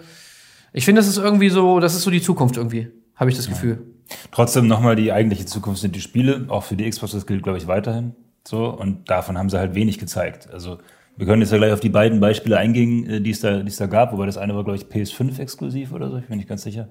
Ich 0.74 0.86
finde, 0.86 1.00
das 1.00 1.08
ist 1.08 1.18
irgendwie 1.18 1.50
so, 1.50 1.80
das 1.80 1.96
ist 1.96 2.04
so 2.04 2.12
die 2.12 2.22
Zukunft 2.22 2.58
irgendwie, 2.58 2.88
habe 3.16 3.30
ich 3.30 3.36
das 3.36 3.48
Gefühl. 3.48 3.86
Trotzdem 4.32 4.68
nochmal 4.68 4.96
die 4.96 5.12
eigentliche 5.12 5.46
Zukunft 5.46 5.82
sind 5.82 5.96
die 5.96 6.02
Spiele, 6.02 6.46
auch 6.50 6.64
für 6.64 6.76
die 6.76 6.90
Xbox, 6.90 7.12
das 7.14 7.26
gilt, 7.26 7.44
glaube 7.44 7.58
ich, 7.58 7.68
weiterhin. 7.68 8.16
So, 8.48 8.68
und 8.68 9.10
davon 9.10 9.38
haben 9.38 9.50
sie 9.50 9.60
halt 9.60 9.76
wenig 9.76 10.00
gezeigt. 10.00 10.50
Also, 10.52 10.80
wir 11.18 11.28
können 11.28 11.42
jetzt 11.42 11.52
ja 11.52 11.58
gleich 11.58 11.74
auf 11.74 11.80
die 11.80 11.90
beiden 11.90 12.20
Beispiele 12.20 12.58
eingehen, 12.58 13.08
äh, 13.10 13.22
die 13.22 13.32
es 13.32 13.42
da, 13.42 13.62
die 13.62 13.68
es 13.68 13.78
da 13.78 13.86
gab, 13.86 14.14
wobei 14.14 14.26
das 14.26 14.38
eine 14.38 14.56
war, 14.56 14.64
glaube 14.64 14.78
ich, 14.78 14.86
PS5 14.86 15.40
exklusiv 15.40 15.92
oder 15.92 16.10
so, 16.10 16.18
ich 16.18 16.26
bin 16.26 16.38
nicht 16.38 16.50
ganz 16.50 16.64
sicher. 16.64 16.88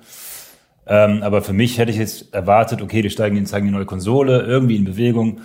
Ähm, 0.86 1.22
aber 1.22 1.42
für 1.42 1.52
mich 1.52 1.78
hätte 1.78 1.90
ich 1.90 1.98
jetzt 1.98 2.34
erwartet, 2.34 2.82
okay, 2.82 3.02
die 3.02 3.10
steigen, 3.10 3.36
die 3.36 3.44
zeigen 3.44 3.66
die 3.66 3.72
neue 3.72 3.86
Konsole, 3.86 4.42
irgendwie 4.42 4.76
in 4.76 4.84
Bewegung, 4.84 5.40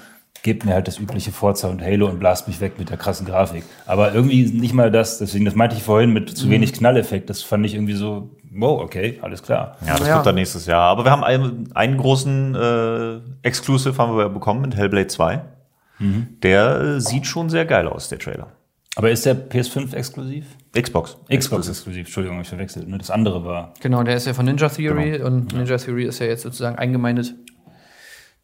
gebt 0.46 0.64
mir 0.64 0.74
halt 0.76 0.88
das 0.88 1.00
übliche 1.00 1.32
Forza 1.32 1.68
und 1.68 1.82
Halo 1.82 2.08
und 2.08 2.20
blast 2.20 2.48
mich 2.48 2.62
weg 2.62 2.78
mit 2.78 2.92
der 2.92 2.98
krassen 2.98 3.26
Grafik. 3.26 3.64
Aber 3.88 4.14
irgendwie 4.14 4.46
nicht 4.46 4.74
mal 4.76 4.92
das, 4.92 5.18
deswegen, 5.18 5.44
das 5.44 5.56
meinte 5.56 5.76
ich 5.76 5.82
vorhin 5.82 6.14
mit 6.14 6.30
zu 6.38 6.52
wenig 6.52 6.72
Knalleffekt, 6.74 7.32
das 7.32 7.42
fand 7.42 7.66
ich 7.66 7.74
irgendwie 7.74 7.94
so, 7.96 8.30
wow, 8.52 8.80
okay, 8.82 9.18
alles 9.24 9.42
klar. 9.42 9.76
ja, 9.86 9.98
das 9.98 10.08
Ja. 10.08 10.14
kommt 10.14 10.28
dann 10.28 10.36
nächstes 10.36 10.68
Jahr. 10.68 10.84
Aber 10.84 11.04
wir 11.04 11.10
haben 11.12 11.24
einen, 11.24 11.72
einen 11.74 11.98
großen 11.98 12.54
äh, 12.56 13.20
Exclusive 13.42 13.98
haben 13.98 14.16
wir 14.16 14.30
bekommen 14.30 14.62
mit 14.62 14.76
Hellblade 14.76 15.08
2. 15.08 15.42
Der 16.44 16.80
äh, 16.82 17.02
sieht 17.02 17.26
schon 17.26 17.50
sehr 17.50 17.66
geil 17.66 17.88
aus, 17.88 18.10
der 18.10 18.20
Trailer. 18.20 18.48
Aber 18.98 19.12
ist 19.12 19.26
der 19.26 19.36
PS5 19.36 19.94
exklusiv? 19.94 20.46
Xbox. 20.74 21.18
Xbox 21.34 21.68
exklusiv, 21.68 22.06
Entschuldigung, 22.06 22.40
ich 22.42 22.48
verwechselt. 22.48 22.86
Das 22.98 23.10
andere 23.12 23.44
war. 23.44 23.74
Genau, 23.82 24.04
der 24.04 24.16
ist 24.16 24.28
ja 24.28 24.34
von 24.34 24.46
Ninja 24.46 24.70
Theory 24.70 25.12
Genau. 25.14 25.26
und 25.28 25.54
Ninja 25.54 25.78
Theory 25.78 26.06
ist 26.06 26.20
ja 26.20 26.28
jetzt 26.28 26.44
sozusagen 26.44 26.78
eingemeindet. 26.78 27.34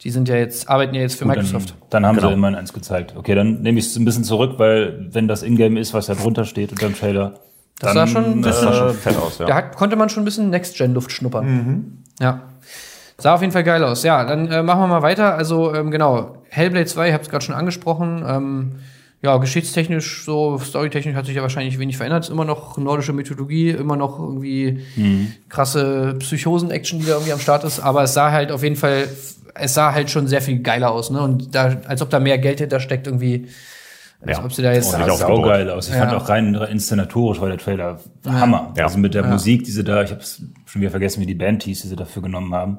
Die 0.03 0.09
sind 0.09 0.27
ja 0.29 0.35
jetzt, 0.35 0.67
arbeiten 0.69 0.95
ja 0.95 1.01
jetzt 1.01 1.15
für 1.19 1.25
Microsoft. 1.25 1.69
Dann, 1.69 1.77
dann 2.03 2.05
haben 2.07 2.15
Genau. 2.15 2.29
sie 2.29 2.33
immerhin 2.33 2.55
eins 2.55 2.73
gezeigt. 2.73 3.13
Okay, 3.15 3.35
dann 3.35 3.61
nehme 3.61 3.77
ich 3.79 3.85
es 3.85 3.95
ein 3.95 4.05
bisschen 4.05 4.23
zurück, 4.23 4.53
weil 4.57 5.07
wenn 5.11 5.27
das 5.27 5.43
Ingame 5.43 5.79
ist, 5.79 5.93
was 5.93 6.07
da 6.07 6.15
drunter 6.15 6.45
steht 6.45 6.71
unter 6.71 6.87
dem 6.87 6.95
Trailer, 6.95 7.35
Das 7.79 7.93
dann, 7.93 8.07
sah 8.07 8.07
schon 8.07 8.25
ein 8.25 8.41
Das 8.41 8.55
bisschen- 8.59 8.73
sah 8.73 8.79
schon 8.79 8.89
äh, 8.89 8.93
fett 8.93 9.17
aus, 9.17 9.37
ja. 9.39 9.45
Da 9.45 9.55
hat, 9.55 9.75
konnte 9.75 9.95
man 9.95 10.09
schon 10.09 10.23
ein 10.23 10.25
bisschen 10.25 10.49
Next-Gen-Luft 10.49 11.11
schnuppern. 11.11 11.45
Mhm. 11.45 11.85
Ja. 12.19 12.41
Sah 13.17 13.35
auf 13.35 13.41
jeden 13.41 13.53
Fall 13.53 13.63
geil 13.63 13.83
aus. 13.83 14.01
Ja, 14.03 14.25
dann 14.25 14.47
äh, 14.51 14.63
machen 14.63 14.79
wir 14.81 14.87
mal 14.87 15.01
weiter. 15.03 15.35
Also, 15.35 15.73
ähm, 15.75 15.91
genau, 15.91 16.37
Hellblade 16.49 16.87
2, 16.87 17.07
ich 17.09 17.13
habe 17.13 17.23
es 17.23 17.29
gerade 17.29 17.45
schon 17.45 17.53
angesprochen. 17.53 18.23
Ähm, 18.27 18.71
ja, 19.21 19.37
geschichtstechnisch, 19.37 20.23
so 20.25 20.57
storytechnisch 20.57 21.13
hat 21.15 21.27
sich 21.27 21.35
ja 21.35 21.43
wahrscheinlich 21.43 21.77
wenig 21.77 21.97
verändert. 21.97 22.23
Ist 22.23 22.31
immer 22.31 22.45
noch 22.45 22.79
nordische 22.79 23.13
Mythologie, 23.13 23.69
immer 23.69 23.95
noch 23.95 24.17
irgendwie 24.19 24.81
Mhm. 24.95 25.33
krasse 25.49 26.15
Psychosen-Action, 26.17 26.99
die 27.01 27.05
da 27.05 27.11
irgendwie 27.13 27.33
am 27.33 27.39
Start 27.39 27.63
ist. 27.63 27.79
Aber 27.79 28.01
es 28.01 28.15
sah 28.15 28.31
halt 28.31 28.51
auf 28.51 28.63
jeden 28.63 28.75
Fall, 28.77 29.07
es 29.55 29.73
sah 29.73 29.93
halt 29.93 30.09
schon 30.09 30.27
sehr 30.27 30.41
viel 30.41 30.59
geiler 30.59 30.91
aus, 30.91 31.09
ne? 31.09 31.21
Und 31.21 31.53
da, 31.55 31.77
als 31.87 32.01
ob 32.01 32.09
da 32.09 32.19
mehr 32.19 32.37
Geld 32.37 32.59
hinter 32.59 32.79
steckt, 32.79 33.07
irgendwie. 33.07 33.47
Als 34.25 34.37
Ja. 34.37 34.45
ob 34.45 34.53
sie 34.53 34.61
da 34.61 34.71
jetzt. 34.71 34.91
Sah 34.91 34.99
nicht 34.99 35.09
aufgebaut. 35.09 35.37
saugeil 35.37 35.69
aus. 35.71 35.87
Ich 35.87 35.95
Ja. 35.95 36.01
fand 36.01 36.13
auch 36.13 36.29
rein 36.29 36.53
inszenatorisch 36.53 37.41
war 37.41 37.47
der 37.49 37.57
Trailer 37.57 37.99
Hammer. 38.27 38.71
Ja. 38.77 38.83
Also 38.85 38.99
mit 38.99 39.13
der 39.15 39.23
Ja. 39.23 39.29
Musik, 39.31 39.63
die 39.63 39.71
sie 39.71 39.83
da, 39.83 40.03
ich 40.03 40.11
habe 40.11 40.21
schon 40.65 40.81
wieder 40.81 40.91
vergessen, 40.91 41.21
wie 41.21 41.25
die 41.25 41.33
Band 41.35 41.63
hieß, 41.63 41.81
die 41.81 41.87
sie 41.87 41.95
dafür 41.95 42.21
genommen 42.21 42.53
haben. 42.53 42.77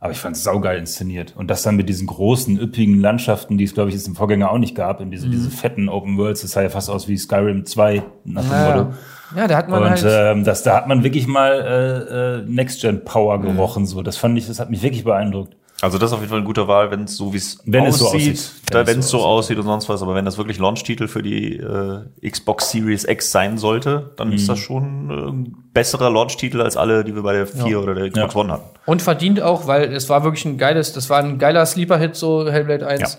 Aber 0.00 0.12
ich 0.12 0.18
fand 0.18 0.34
es 0.34 0.42
saugeil 0.44 0.78
inszeniert. 0.78 1.34
Und 1.36 1.48
das 1.48 1.62
dann 1.62 1.76
mit 1.76 1.88
diesen 1.88 2.06
großen, 2.08 2.58
üppigen 2.58 3.00
Landschaften, 3.00 3.56
die 3.58 3.64
es, 3.64 3.74
glaube 3.74 3.90
ich, 3.90 3.94
jetzt 3.94 4.08
im 4.08 4.16
Vorgänger 4.16 4.50
auch 4.50 4.58
nicht 4.58 4.74
gab, 4.74 5.00
in 5.00 5.10
diese, 5.10 5.26
Mhm. 5.28 5.30
diese 5.32 5.50
fetten 5.50 5.88
Open 5.90 6.16
Worlds. 6.18 6.40
Das 6.40 6.52
sah 6.52 6.62
ja 6.62 6.70
fast 6.70 6.88
aus 6.90 7.06
wie 7.06 7.16
Skyrim 7.18 7.66
2 7.66 8.02
nach 8.24 8.42
dem 8.42 8.50
ja, 8.50 8.76
Motto. 8.76 8.94
ja, 9.36 9.46
da 9.46 9.56
hat 9.58 9.68
man 9.68 9.82
Und 9.82 9.90
halt. 9.90 10.04
ähm, 10.08 10.42
das, 10.44 10.62
da 10.64 10.74
hat 10.74 10.88
man 10.88 11.04
wirklich 11.04 11.26
mal 11.28 11.52
äh, 11.52 12.38
äh, 12.40 12.44
Next-Gen-Power 12.50 13.38
Mhm. 13.38 13.42
gerochen. 13.42 13.86
So, 13.86 14.02
das 14.02 14.16
fand 14.16 14.36
ich, 14.38 14.46
das 14.48 14.58
hat 14.58 14.70
mich 14.70 14.82
wirklich 14.82 15.04
beeindruckt. 15.04 15.54
Also 15.82 15.96
das 15.96 16.10
ist 16.10 16.14
auf 16.14 16.20
jeden 16.20 16.28
Fall 16.28 16.38
eine 16.38 16.46
gute 16.46 16.68
Wahl, 16.68 16.90
wenn 16.90 17.04
es 17.04 17.16
so 17.16 17.32
wie 17.32 17.38
es 17.38 17.58
es 17.64 17.96
so 17.98 18.08
aussieht, 18.08 18.50
da- 18.70 18.86
Wenn 18.86 18.98
es 18.98 19.06
es 19.06 19.10
so 19.10 19.18
so 19.20 19.24
aussieht 19.24 19.56
und 19.58 19.64
sonst 19.64 19.88
was, 19.88 20.02
aber 20.02 20.14
wenn 20.14 20.24
das 20.26 20.36
wirklich 20.36 20.58
Launch-Titel 20.58 21.08
für 21.08 21.22
die 21.22 21.56
äh, 21.56 22.28
Xbox 22.30 22.70
Series 22.70 23.04
X 23.04 23.32
sein 23.32 23.56
sollte, 23.56 24.12
dann 24.16 24.30
ist 24.32 24.48
das 24.48 24.58
Mhm. 24.58 24.62
schon 24.62 25.10
äh, 25.10 25.30
ein 25.30 25.54
besserer 25.72 26.10
Launch-Titel 26.10 26.60
als 26.60 26.76
alle, 26.76 27.02
die 27.02 27.14
wir 27.14 27.22
bei 27.22 27.32
der 27.32 27.46
4 27.46 27.80
oder 27.80 27.94
der 27.94 28.10
Xbox 28.10 28.34
Ja. 28.34 28.40
One 28.40 28.52
hatten. 28.52 28.64
Und 28.86 29.00
verdient 29.00 29.40
auch, 29.40 29.66
weil 29.66 29.92
es 29.94 30.08
war 30.10 30.22
wirklich 30.22 30.44
ein 30.44 30.58
geiles, 30.58 30.92
das 30.92 31.08
war 31.08 31.18
ein 31.20 31.38
geiler 31.38 31.64
Sleeper-Hit, 31.64 32.14
so 32.14 32.46
Hellblade 32.50 32.86
1. 32.86 33.18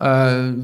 Äh, 0.00 0.04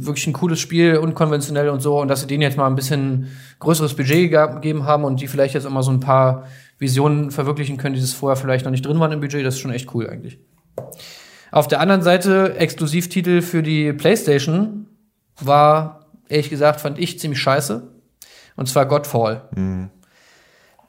wirklich 0.04 0.26
ein 0.26 0.32
cooles 0.32 0.58
Spiel, 0.58 0.96
unkonventionell 0.96 1.68
und 1.68 1.80
so. 1.80 2.00
Und 2.00 2.08
dass 2.08 2.22
sie 2.22 2.26
denen 2.26 2.42
jetzt 2.42 2.56
mal 2.56 2.66
ein 2.66 2.74
bisschen 2.74 3.28
größeres 3.60 3.94
Budget 3.94 4.30
gegeben 4.30 4.84
haben 4.84 5.04
und 5.04 5.20
die 5.20 5.26
vielleicht 5.28 5.54
jetzt 5.54 5.66
auch 5.66 5.70
mal 5.70 5.82
so 5.82 5.90
ein 5.90 6.00
paar 6.00 6.44
Visionen 6.78 7.30
verwirklichen 7.30 7.76
können, 7.76 7.94
die 7.94 8.00
das 8.00 8.14
vorher 8.14 8.36
vielleicht 8.36 8.64
noch 8.64 8.72
nicht 8.72 8.84
drin 8.84 8.98
waren 8.98 9.12
im 9.12 9.20
Budget, 9.20 9.44
das 9.44 9.54
ist 9.54 9.60
schon 9.60 9.72
echt 9.72 9.94
cool 9.94 10.08
eigentlich. 10.08 10.38
Auf 11.56 11.68
der 11.68 11.80
anderen 11.80 12.02
Seite, 12.02 12.56
Exklusivtitel 12.58 13.40
für 13.40 13.62
die 13.62 13.94
PlayStation 13.94 14.88
war, 15.40 16.04
ehrlich 16.28 16.50
gesagt, 16.50 16.82
fand 16.82 16.98
ich 16.98 17.18
ziemlich 17.18 17.40
scheiße. 17.40 17.82
Und 18.56 18.68
zwar 18.68 18.84
Godfall. 18.84 19.48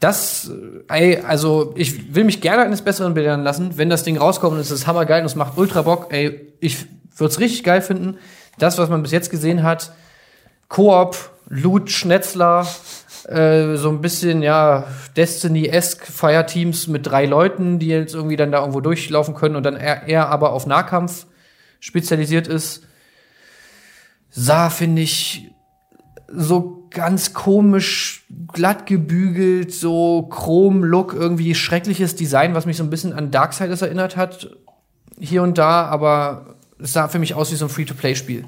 Das, 0.01 0.51
äh, 0.89 1.13
ey, 1.13 1.23
also 1.25 1.73
ich 1.77 2.13
will 2.13 2.25
mich 2.25 2.41
gerne 2.41 2.63
eines 2.63 2.81
Besseren 2.81 3.13
belehren 3.13 3.43
lassen. 3.43 3.77
Wenn 3.77 3.89
das 3.89 4.03
Ding 4.03 4.17
rauskommt 4.17 4.55
und 4.55 4.59
es 4.59 4.69
ist 4.69 4.87
hammergeil 4.87 5.21
und 5.21 5.27
es 5.27 5.35
macht 5.35 5.57
ultra 5.57 5.83
Bock, 5.83 6.07
ey, 6.11 6.53
ich 6.59 6.85
würde 7.15 7.31
es 7.31 7.39
richtig 7.39 7.63
geil 7.63 7.81
finden. 7.81 8.17
Das, 8.59 8.77
was 8.77 8.89
man 8.89 9.03
bis 9.03 9.13
jetzt 9.13 9.29
gesehen 9.29 9.63
hat, 9.63 9.93
Koop, 10.67 11.15
Loot, 11.47 11.91
Schnetzler, 11.91 12.67
äh, 13.27 13.75
so 13.75 13.89
ein 13.89 13.99
bisschen, 13.99 14.41
ja, 14.41 14.87
Destiny-esque 15.17 16.05
Fireteams 16.05 16.87
mit 16.87 17.05
drei 17.05 17.25
Leuten, 17.25 17.77
die 17.77 17.87
jetzt 17.87 18.15
irgendwie 18.15 18.37
dann 18.37 18.51
da 18.51 18.59
irgendwo 18.59 18.79
durchlaufen 18.79 19.35
können 19.35 19.57
und 19.57 19.63
dann 19.63 19.75
eher, 19.75 20.07
eher 20.07 20.29
aber 20.29 20.53
auf 20.53 20.65
Nahkampf 20.65 21.25
spezialisiert 21.79 22.47
ist, 22.47 22.87
sah, 24.29 24.69
finde 24.69 25.01
ich, 25.01 25.51
so 26.29 26.87
ganz 26.89 27.33
komisch 27.33 28.25
glatt 28.53 28.85
gebügelt, 28.85 29.73
so 29.73 30.23
Chrom-Look, 30.23 31.13
irgendwie 31.13 31.53
schreckliches 31.53 32.15
Design, 32.15 32.53
was 32.55 32.65
mich 32.65 32.77
so 32.77 32.83
ein 32.83 32.89
bisschen 32.89 33.13
an 33.13 33.31
Darksiders 33.31 33.81
erinnert 33.81 34.15
hat, 34.15 34.49
hier 35.19 35.43
und 35.43 35.57
da, 35.57 35.85
aber 35.85 36.55
es 36.79 36.93
sah 36.93 37.07
für 37.07 37.19
mich 37.19 37.33
aus 37.33 37.51
wie 37.51 37.55
so 37.55 37.65
ein 37.65 37.69
Free-to-Play-Spiel. 37.69 38.45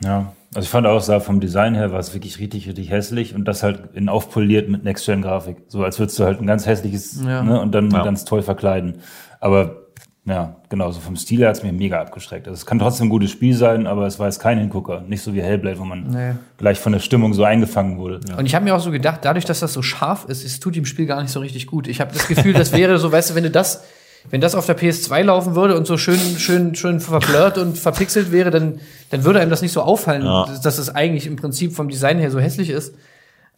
Ja, 0.00 0.32
also 0.54 0.64
ich 0.64 0.70
fand 0.70 0.86
auch, 0.86 1.00
sah 1.00 1.20
vom 1.20 1.40
Design 1.40 1.74
her 1.74 1.92
war 1.92 1.98
es 2.00 2.14
wirklich 2.14 2.38
richtig, 2.38 2.66
richtig 2.68 2.90
hässlich 2.90 3.34
und 3.34 3.44
das 3.46 3.62
halt 3.62 3.90
in 3.94 4.08
aufpoliert 4.08 4.68
mit 4.68 4.84
Next-Gen-Grafik. 4.84 5.56
So 5.68 5.82
als 5.84 5.98
würdest 5.98 6.18
du 6.18 6.24
halt 6.24 6.40
ein 6.40 6.46
ganz 6.46 6.66
hässliches 6.66 7.20
Ja. 7.24 7.42
ne, 7.42 7.60
und 7.60 7.74
dann 7.74 7.90
Ja. 7.90 8.02
ganz 8.04 8.24
toll 8.24 8.42
verkleiden. 8.42 8.98
Aber 9.40 9.82
ja, 10.24 10.56
genau, 10.70 10.90
so 10.90 10.98
vom 11.00 11.14
Stil 11.14 11.38
her 11.40 11.48
hat 11.50 11.56
es 11.56 11.62
mir 11.62 11.72
mega 11.72 12.00
abgeschreckt. 12.00 12.48
Also 12.48 12.58
es 12.58 12.66
kann 12.66 12.80
trotzdem 12.80 13.06
ein 13.06 13.10
gutes 13.10 13.30
Spiel 13.30 13.54
sein, 13.54 13.86
aber 13.86 14.06
es 14.06 14.18
war 14.18 14.26
jetzt 14.26 14.40
kein 14.40 14.58
Hingucker. 14.58 15.02
Nicht 15.06 15.22
so 15.22 15.34
wie 15.34 15.40
Hellblade, 15.42 15.78
wo 15.78 15.84
man 15.84 16.08
Nee. 16.10 16.32
gleich 16.58 16.80
von 16.80 16.92
der 16.92 16.98
Stimmung 16.98 17.32
so 17.32 17.44
eingefangen 17.44 17.98
wurde. 17.98 18.20
Und 18.36 18.44
ich 18.46 18.54
habe 18.56 18.64
mir 18.64 18.74
auch 18.74 18.80
so 18.80 18.90
gedacht, 18.90 19.20
dadurch, 19.22 19.44
dass 19.44 19.60
das 19.60 19.72
so 19.72 19.82
scharf 19.82 20.24
ist, 20.28 20.44
es 20.44 20.58
tut 20.58 20.74
dem 20.74 20.84
Spiel 20.84 21.06
gar 21.06 21.22
nicht 21.22 21.30
so 21.30 21.38
richtig 21.40 21.66
gut. 21.68 21.86
Ich 21.86 22.00
habe 22.00 22.12
das 22.12 22.26
Gefühl, 22.26 22.54
das 22.54 22.72
wäre 22.72 22.98
so, 22.98 23.12
weißt 23.12 23.30
du, 23.30 23.34
wenn 23.36 23.44
du 23.44 23.50
das, 23.52 23.84
wenn 24.30 24.40
das 24.40 24.54
auf 24.54 24.66
der 24.66 24.76
PS2 24.78 25.22
laufen 25.22 25.54
würde 25.54 25.76
und 25.76 25.86
so 25.86 25.96
schön, 25.96 26.18
schön, 26.38 26.74
schön 26.74 27.00
verblurrt 27.00 27.58
und 27.58 27.78
verpixelt 27.78 28.32
wäre, 28.32 28.50
dann, 28.50 28.80
dann 29.10 29.24
würde 29.24 29.40
einem 29.40 29.50
das 29.50 29.62
nicht 29.62 29.72
so 29.72 29.82
auffallen, 29.82 30.24
Ja. 30.24 30.46
dass, 30.62 30.78
es 30.78 30.94
eigentlich 30.94 31.26
im 31.26 31.36
Prinzip 31.36 31.74
vom 31.74 31.88
Design 31.88 32.18
her 32.18 32.30
so 32.30 32.38
hässlich 32.40 32.70
ist. 32.70 32.94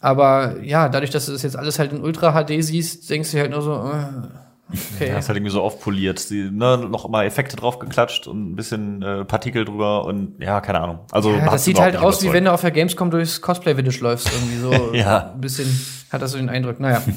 Aber 0.00 0.56
ja, 0.62 0.88
dadurch, 0.88 1.10
dass 1.10 1.26
du 1.26 1.32
das 1.32 1.42
jetzt 1.42 1.56
alles 1.56 1.78
halt 1.78 1.92
in 1.92 2.00
Ultra 2.02 2.32
HD 2.32 2.62
siehst, 2.62 3.08
denkst 3.10 3.32
du 3.32 3.38
halt 3.38 3.50
nur 3.50 3.62
so, 3.62 3.72
äh, 3.72 4.75
okay. 4.94 5.08
Ja, 5.10 5.18
ist 5.18 5.28
halt 5.28 5.38
irgendwie 5.38 5.50
so 5.52 5.62
aufpoliert. 5.62 6.30
Die, 6.30 6.50
ne, 6.52 6.76
noch 6.88 7.08
mal 7.08 7.25
Effekte 7.25 7.56
drauf 7.56 7.78
geklatscht 7.80 8.28
und 8.28 8.52
ein 8.52 8.54
bisschen 8.56 9.02
äh, 9.02 9.25
Partikel 9.25 9.64
drüber 9.64 10.04
und 10.04 10.34
ja, 10.40 10.60
keine 10.60 10.80
Ahnung. 10.80 10.98
Also 11.10 11.32
Ja, 11.32 11.46
das 11.50 11.64
sieht 11.64 11.80
halt 11.80 11.96
aus, 11.96 12.22
wie 12.22 12.32
wenn 12.32 12.44
du 12.44 12.52
auf 12.52 12.60
der 12.60 12.70
Gamescom 12.70 13.10
durchs 13.10 13.40
Cosplay-Village 13.40 13.98
läufst. 14.00 14.30
Irgendwie 14.32 14.58
so 14.58 14.90
Ja. 14.94 15.32
ein 15.34 15.40
bisschen 15.40 15.68
hat 16.12 16.22
das 16.22 16.32
so 16.32 16.38
den 16.38 16.48
Eindruck. 16.50 16.78
Naja. 16.78 17.02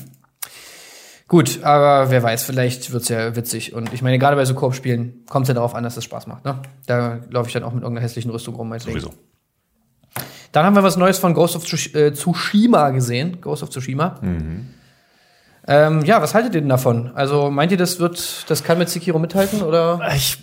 Gut, 1.31 1.63
aber 1.63 2.11
wer 2.11 2.21
weiß, 2.21 2.43
vielleicht 2.43 2.91
wird's 2.91 3.07
ja 3.07 3.37
witzig. 3.37 3.73
Und 3.73 3.93
ich 3.93 4.01
meine, 4.01 4.19
gerade 4.19 4.35
bei 4.35 4.43
so 4.43 4.53
Koop-Spielen 4.53 5.23
kommt 5.29 5.45
es 5.45 5.47
ja 5.47 5.53
darauf 5.53 5.75
an, 5.75 5.81
dass 5.85 5.95
es 5.95 6.03
Spaß 6.03 6.27
macht. 6.27 6.43
Ne? 6.43 6.59
Da 6.87 7.21
laufe 7.29 7.47
ich 7.47 7.53
dann 7.53 7.63
auch 7.63 7.71
mit 7.71 7.83
irgendeiner 7.83 8.03
hässlichen 8.03 8.29
Rüstung 8.31 8.53
rum. 8.55 8.77
Sowieso. 8.77 9.13
Dann 10.51 10.65
haben 10.65 10.75
wir 10.75 10.83
was 10.83 10.97
Neues 10.97 11.19
von 11.19 11.33
Ghost 11.33 11.55
of 11.55 11.63
Tsush- 11.63 11.95
äh, 11.95 12.11
Tsushima 12.11 12.89
gesehen. 12.89 13.39
Ghost 13.39 13.63
of 13.63 13.69
Tsushima. 13.69 14.19
Ähm, 15.67 16.03
ja, 16.03 16.21
was 16.21 16.33
haltet 16.33 16.53
ihr 16.53 16.59
denn 16.59 16.69
davon? 16.69 17.11
Also 17.15 17.49
meint 17.49 17.71
ihr, 17.71 17.77
das 17.77 18.01
wird, 18.01 18.49
das 18.49 18.65
kann 18.65 18.77
mit 18.77 18.89
Sekiro 18.89 19.17
mithalten 19.17 19.61
oder? 19.61 20.01
Ich, 20.13 20.37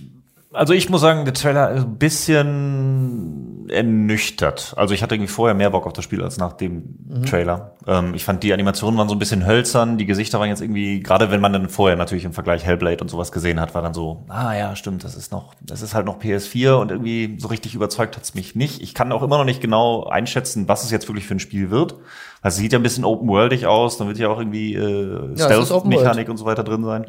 also 0.52 0.72
ich 0.72 0.88
muss 0.88 1.00
sagen, 1.00 1.24
der 1.24 1.34
Trailer 1.34 1.70
ist 1.72 1.84
ein 1.84 1.96
bisschen 1.98 3.68
ernüchtert. 3.68 4.72
Also 4.76 4.94
ich 4.94 5.02
hatte 5.02 5.14
irgendwie 5.14 5.30
vorher 5.30 5.54
mehr 5.54 5.68
Bock 5.70 5.86
auf 5.86 5.92
das 5.92 6.02
Spiel 6.04 6.22
als 6.22 6.38
nach 6.38 6.54
dem 6.54 7.24
Trailer. 7.26 7.72
Ähm, 7.86 8.14
ich 8.14 8.24
fand 8.24 8.42
die 8.42 8.52
Animationen 8.54 8.98
waren 8.98 9.08
so 9.08 9.14
ein 9.14 9.18
bisschen 9.18 9.46
hölzern, 9.46 9.98
die 9.98 10.06
Gesichter 10.06 10.40
waren 10.40 10.48
jetzt 10.48 10.62
irgendwie, 10.62 11.00
gerade 11.00 11.30
wenn 11.30 11.42
man 11.42 11.52
dann 11.52 11.68
vorher 11.68 11.96
natürlich 11.96 12.24
im 12.24 12.32
Vergleich 12.32 12.64
Hellblade 12.64 13.02
und 13.02 13.08
sowas 13.08 13.30
gesehen 13.30 13.60
hat, 13.60 13.74
war 13.74 13.82
dann 13.82 13.92
so, 13.92 14.24
ah 14.28 14.54
ja, 14.54 14.74
stimmt, 14.74 15.04
das 15.04 15.16
ist 15.16 15.32
noch, 15.32 15.54
das 15.60 15.82
ist 15.82 15.94
halt 15.94 16.06
noch 16.06 16.18
PS4 16.18 16.74
und 16.76 16.90
irgendwie 16.90 17.36
so 17.38 17.48
richtig 17.48 17.74
überzeugt 17.74 18.16
hat's 18.16 18.34
mich 18.34 18.54
nicht. 18.54 18.80
Ich 18.80 18.94
kann 18.94 19.12
auch 19.12 19.22
immer 19.22 19.36
noch 19.36 19.44
nicht 19.44 19.60
genau 19.60 20.04
einschätzen, 20.04 20.66
was 20.66 20.82
es 20.84 20.90
jetzt 20.90 21.06
wirklich 21.08 21.26
für 21.26 21.34
ein 21.34 21.40
Spiel 21.40 21.70
wird. 21.70 21.96
Also 22.40 22.56
es 22.56 22.62
sieht 22.62 22.72
ja 22.72 22.78
ein 22.78 22.82
bisschen 22.84 23.04
open-worldig 23.04 23.66
aus, 23.66 23.98
dann 23.98 24.08
wird 24.08 24.16
ja 24.18 24.28
auch 24.28 24.38
irgendwie 24.38 24.74
äh, 24.74 25.34
Ja. 25.36 25.44
Stealth-Mechanik 25.44 26.28
und 26.28 26.38
so 26.38 26.46
weiter 26.46 26.64
drin 26.64 26.84
sein. 26.84 27.04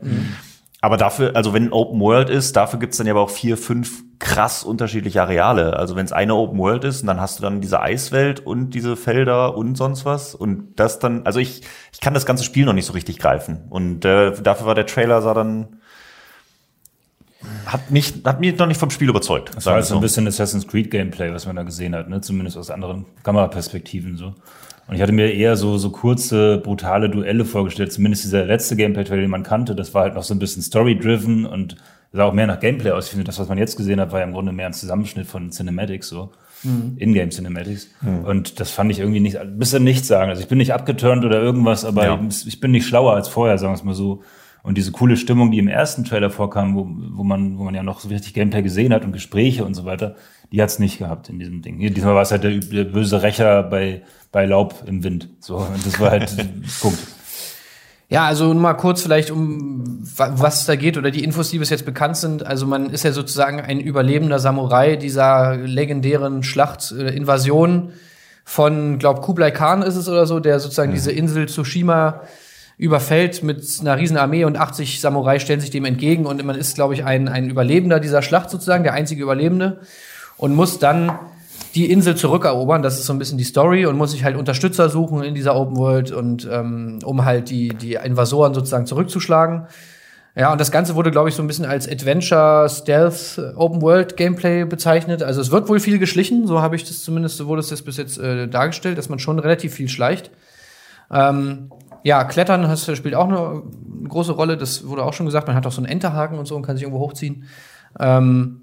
Aber 0.82 0.96
dafür, 0.96 1.36
also 1.36 1.54
wenn 1.54 1.74
Open 1.74 2.00
World 2.00 2.30
ist, 2.30 2.56
dafür 2.56 2.80
gibt's 2.80 2.98
dann 2.98 3.08
ja 3.08 3.14
aber 3.14 3.22
auch 3.22 3.30
vier, 3.30 3.58
fünf 3.58 4.04
krass 4.18 4.64
unterschiedliche 4.64 5.22
Areale. 5.22 5.76
Also 5.78 5.96
wenn 5.98 6.06
es 6.06 6.14
eine 6.14 6.36
Open 6.36 6.58
World 6.58 6.86
ist, 6.86 7.02
und 7.02 7.08
dann 7.08 7.20
hast 7.20 7.40
du 7.40 7.44
dann 7.44 7.60
diese 7.60 7.82
Eiswelt 7.82 8.40
und 8.40 8.72
diese 8.72 8.96
Felder 8.96 9.58
und 9.58 9.76
sonst 9.76 10.06
was. 10.06 10.36
Und 10.36 10.80
das 10.80 11.00
dann, 11.00 11.26
also 11.26 11.40
ich, 11.40 11.64
ich 11.92 12.00
kann 12.00 12.14
das 12.14 12.26
ganze 12.26 12.46
Spiel 12.46 12.66
noch 12.66 12.74
nicht 12.74 12.86
so 12.86 12.94
richtig 12.94 13.20
greifen. 13.20 13.66
Und 13.70 14.06
äh, 14.06 14.32
dafür 14.42 14.68
war 14.68 14.76
der 14.76 14.86
Trailer 14.86 15.22
sah 15.22 15.34
dann 15.34 15.80
hat 17.66 17.90
mich 17.90 18.14
hat 18.26 18.42
mich 18.42 18.58
noch 18.58 18.68
nicht 18.68 18.80
vom 18.80 18.90
Spiel 18.90 19.10
überzeugt. 19.10 19.56
Das 19.56 19.66
war 19.66 19.76
halt 19.76 19.86
so 19.86 19.96
ein 19.96 20.02
bisschen 20.02 20.28
Assassin's 20.28 20.68
Creed 20.68 20.92
Gameplay, 20.92 21.34
was 21.34 21.46
man 21.46 21.56
da 21.56 21.64
gesehen 21.64 21.96
hat, 21.96 22.10
ne? 22.10 22.20
Zumindest 22.20 22.58
aus 22.58 22.70
anderen 22.70 23.06
Kameraperspektiven 23.24 24.18
so. 24.18 24.36
Und 24.90 24.96
ich 24.96 25.02
hatte 25.04 25.12
mir 25.14 25.32
eher 25.32 25.56
so, 25.56 25.78
so 25.78 25.92
kurze, 25.92 26.58
brutale 26.58 27.10
Duelle 27.12 27.46
vorgestellt. 27.46 27.92
Zumindest 27.94 28.24
dieser 28.24 28.46
letzte 28.46 28.76
Gameplay-Trailer, 28.76 29.22
den 29.22 29.30
man 29.30 29.44
kannte, 29.44 29.76
das 29.76 29.94
war 29.94 30.02
halt 30.02 30.16
noch 30.16 30.24
so 30.24 30.34
ein 30.34 30.40
bisschen 30.40 30.64
story-driven 30.64 31.46
und 31.46 31.76
sah 32.12 32.24
auch 32.26 32.34
mehr 32.34 32.48
nach 32.48 32.60
Gameplay 32.60 32.90
aus. 32.92 33.06
Ich 33.06 33.12
finde, 33.12 33.26
das, 33.26 33.38
was 33.38 33.48
man 33.50 33.60
jetzt 33.60 33.78
gesehen 33.78 34.00
hat, 34.00 34.12
war 34.12 34.20
ja 34.20 34.26
im 34.26 34.34
Grunde 34.34 34.52
mehr 34.52 34.66
ein 34.66 34.74
Zusammenschnitt 34.74 35.28
von 35.28 35.52
Cinematics, 35.52 36.10
so. 36.10 36.32
In-Game 36.98 37.30
Cinematics. 37.30 37.88
Und 38.26 38.60
das 38.60 38.72
fand 38.72 38.92
ich 38.92 39.00
irgendwie 39.00 39.20
nicht, 39.22 39.38
bisschen 39.58 39.84
nichts 39.84 40.08
sagen. 40.10 40.30
Also 40.30 40.42
ich 40.42 40.48
bin 40.50 40.58
nicht 40.58 40.74
abgeturnt 40.74 41.24
oder 41.24 41.40
irgendwas, 41.40 41.86
aber 41.86 42.06
Ja. 42.06 42.20
ich, 42.28 42.48
ich 42.48 42.60
bin 42.60 42.72
nicht 42.72 42.86
schlauer 42.88 43.14
als 43.14 43.28
vorher, 43.30 43.58
sagen 43.60 43.72
wir 43.72 43.76
es 43.78 43.84
mal 43.86 43.94
so. 43.94 44.24
Und 44.62 44.78
diese 44.78 44.92
coole 44.92 45.16
Stimmung, 45.16 45.52
die 45.52 45.60
im 45.60 45.70
ersten 45.70 46.04
Trailer 46.04 46.30
vorkam, 46.30 46.76
wo, 46.76 46.86
wo 47.16 47.24
man, 47.24 47.58
wo 47.58 47.64
man 47.64 47.76
ja 47.76 47.84
noch 47.84 48.02
so 48.02 48.10
richtig 48.10 48.34
Gameplay 48.34 48.62
gesehen 48.62 48.92
hat 48.94 49.06
und 49.06 49.14
Gespräche 49.14 49.64
und 49.64 49.74
so 49.74 49.86
weiter, 49.86 50.16
die 50.52 50.62
hat's 50.62 50.80
nicht 50.80 50.98
gehabt 51.00 51.30
in 51.30 51.40
diesem 51.40 51.62
Ding. 51.62 51.78
Hier, 51.78 51.92
diesmal 51.92 52.16
war 52.16 52.22
es 52.24 52.32
halt 52.32 52.44
der, 52.44 52.52
der 52.58 52.84
böse 52.86 53.22
Rächer 53.22 53.64
bei, 53.64 54.02
bei 54.32 54.46
Laub 54.46 54.84
im 54.86 55.04
Wind. 55.04 55.30
So, 55.40 55.58
und 55.58 55.86
das 55.86 56.00
war 56.00 56.12
halt 56.12 56.36
Punkt. 56.82 57.00
Ja, 58.12 58.26
also 58.26 58.46
nur 58.46 58.56
mal 58.56 58.74
kurz 58.74 59.04
vielleicht 59.04 59.30
um 59.30 60.00
wa- 60.18 60.32
was 60.34 60.62
es 60.62 60.66
da 60.66 60.76
geht 60.76 60.98
oder 60.98 61.12
die 61.12 61.24
Infos, 61.24 61.52
die 61.52 61.60
bis 61.60 61.70
jetzt 61.70 61.86
bekannt 61.86 62.18
sind. 62.18 62.44
Also 62.44 62.66
man 62.66 62.90
ist 62.90 63.04
ja 63.04 63.12
sozusagen 63.12 63.62
ein 63.62 63.80
überlebender 63.80 64.40
Samurai 64.40 64.96
dieser 64.96 65.56
legendären 65.58 66.42
Schlacht, 66.42 66.92
äh, 66.92 67.16
Invasion 67.16 67.92
von, 68.46 68.98
glaub 68.98 69.22
Kublai 69.22 69.52
Khan 69.52 69.84
ist 69.84 69.96
es 69.96 70.10
oder 70.10 70.26
so, 70.26 70.40
der 70.40 70.60
sozusagen 70.60 70.92
diese 70.92 71.12
Insel 71.12 71.46
Tsushima 71.46 72.22
überfällt 72.78 73.44
mit 73.44 73.64
einer 73.82 73.98
riesen 74.00 74.18
Armee 74.18 74.46
und 74.46 74.58
80 74.58 75.02
Samurai 75.02 75.38
stellen 75.38 75.60
sich 75.60 75.70
dem 75.70 75.86
entgegen 75.86 76.26
und 76.26 76.44
man 76.44 76.56
ist, 76.56 76.74
glaube 76.74 76.96
ich, 76.96 77.04
ein, 77.06 77.28
ein 77.28 77.48
Überlebender 77.50 78.00
dieser 78.00 78.24
Schlacht 78.24 78.50
sozusagen, 78.50 78.84
der 78.84 78.94
einzige 78.94 79.22
Überlebende 79.22 79.82
und 80.40 80.56
muss 80.56 80.80
dann 80.80 81.12
die 81.76 81.92
Insel 81.92 82.16
zurückerobern. 82.16 82.82
Das 82.82 82.98
ist 82.98 83.06
so 83.06 83.14
ein 83.14 83.20
bisschen 83.20 83.38
die 83.38 83.44
Story 83.44 83.86
und 83.86 83.98
muss 83.98 84.12
sich 84.12 84.24
halt 84.24 84.36
Unterstützer 84.36 84.90
suchen 84.90 85.24
in 85.24 85.36
dieser 85.36 85.56
Open 85.56 85.78
World 85.78 86.12
und 86.12 86.50
ähm, 86.52 87.00
um 87.04 87.26
halt 87.26 87.50
die 87.50 87.70
die 87.70 87.94
Invasoren 87.94 88.54
sozusagen 88.54 88.88
zurückzuschlagen. 88.88 89.68
Ja, 90.36 90.52
und 90.52 90.62
das 90.62 90.72
Ganze 90.72 90.96
wurde, 90.96 91.12
glaube 91.12 91.30
ich, 91.30 91.36
so 91.36 91.44
ein 91.44 91.48
bisschen 91.48 91.66
als 91.66 91.88
Adventure, 91.88 92.70
Stealth, 92.70 93.42
Open 93.56 93.82
World 93.82 94.16
Gameplay 94.16 94.64
bezeichnet. 94.64 95.22
Also 95.22 95.42
es 95.42 95.52
wird 95.52 95.68
wohl 95.68 95.80
viel 95.80 96.00
geschlichen, 96.00 96.48
so 96.48 96.62
habe 96.62 96.76
ich 96.76 96.86
das 96.86 97.04
zumindest, 97.04 97.38
so 97.38 97.48
wurde 97.48 97.60
es 97.60 97.68
das 97.68 97.82
bis 97.82 97.98
jetzt 97.98 98.18
äh, 98.20 98.48
dargestellt, 98.48 98.98
dass 98.98 99.10
man 99.10 99.20
schon 99.20 99.38
relativ 99.40 99.74
viel 99.74 99.90
schleicht. 99.90 100.32
Ähm, 101.12 101.72
ja, 102.04 102.24
Klettern 102.24 102.62
das 102.62 102.86
spielt 102.96 103.16
auch 103.16 103.28
eine 103.28 103.64
große 104.08 104.32
Rolle, 104.32 104.56
das 104.56 104.88
wurde 104.88 105.04
auch 105.04 105.14
schon 105.14 105.26
gesagt. 105.26 105.48
Man 105.48 105.56
hat 105.56 105.68
auch 105.68 105.72
so 105.72 105.82
einen 105.82 105.92
Enterhaken 105.92 106.40
und 106.40 106.48
so 106.48 106.56
und 106.56 106.62
kann 106.62 106.78
sich 106.78 106.84
irgendwo 106.84 107.02
hochziehen. 107.02 107.44
Ähm, 108.00 108.62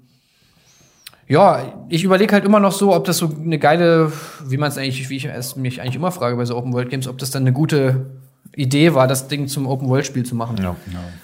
ja, 1.27 1.85
ich 1.89 2.03
überlege 2.03 2.33
halt 2.33 2.45
immer 2.45 2.59
noch 2.59 2.71
so, 2.71 2.93
ob 2.95 3.05
das 3.05 3.17
so 3.17 3.29
eine 3.43 3.59
geile, 3.59 4.11
wie 4.45 4.57
man 4.57 4.69
es 4.69 4.77
eigentlich, 4.77 5.09
wie 5.09 5.17
ich 5.17 5.25
es 5.25 5.55
mich 5.55 5.81
eigentlich 5.81 5.95
immer 5.95 6.11
frage 6.11 6.35
bei 6.37 6.45
so 6.45 6.55
Open 6.55 6.73
World 6.73 6.89
Games, 6.89 7.07
ob 7.07 7.17
das 7.17 7.31
dann 7.31 7.43
eine 7.43 7.53
gute 7.53 8.05
Idee 8.55 8.93
war, 8.93 9.07
das 9.07 9.27
Ding 9.27 9.47
zum 9.47 9.67
Open 9.67 9.89
World 9.89 10.05
Spiel 10.05 10.23
zu 10.23 10.35
machen. 10.35 10.57
Ja. 10.61 10.75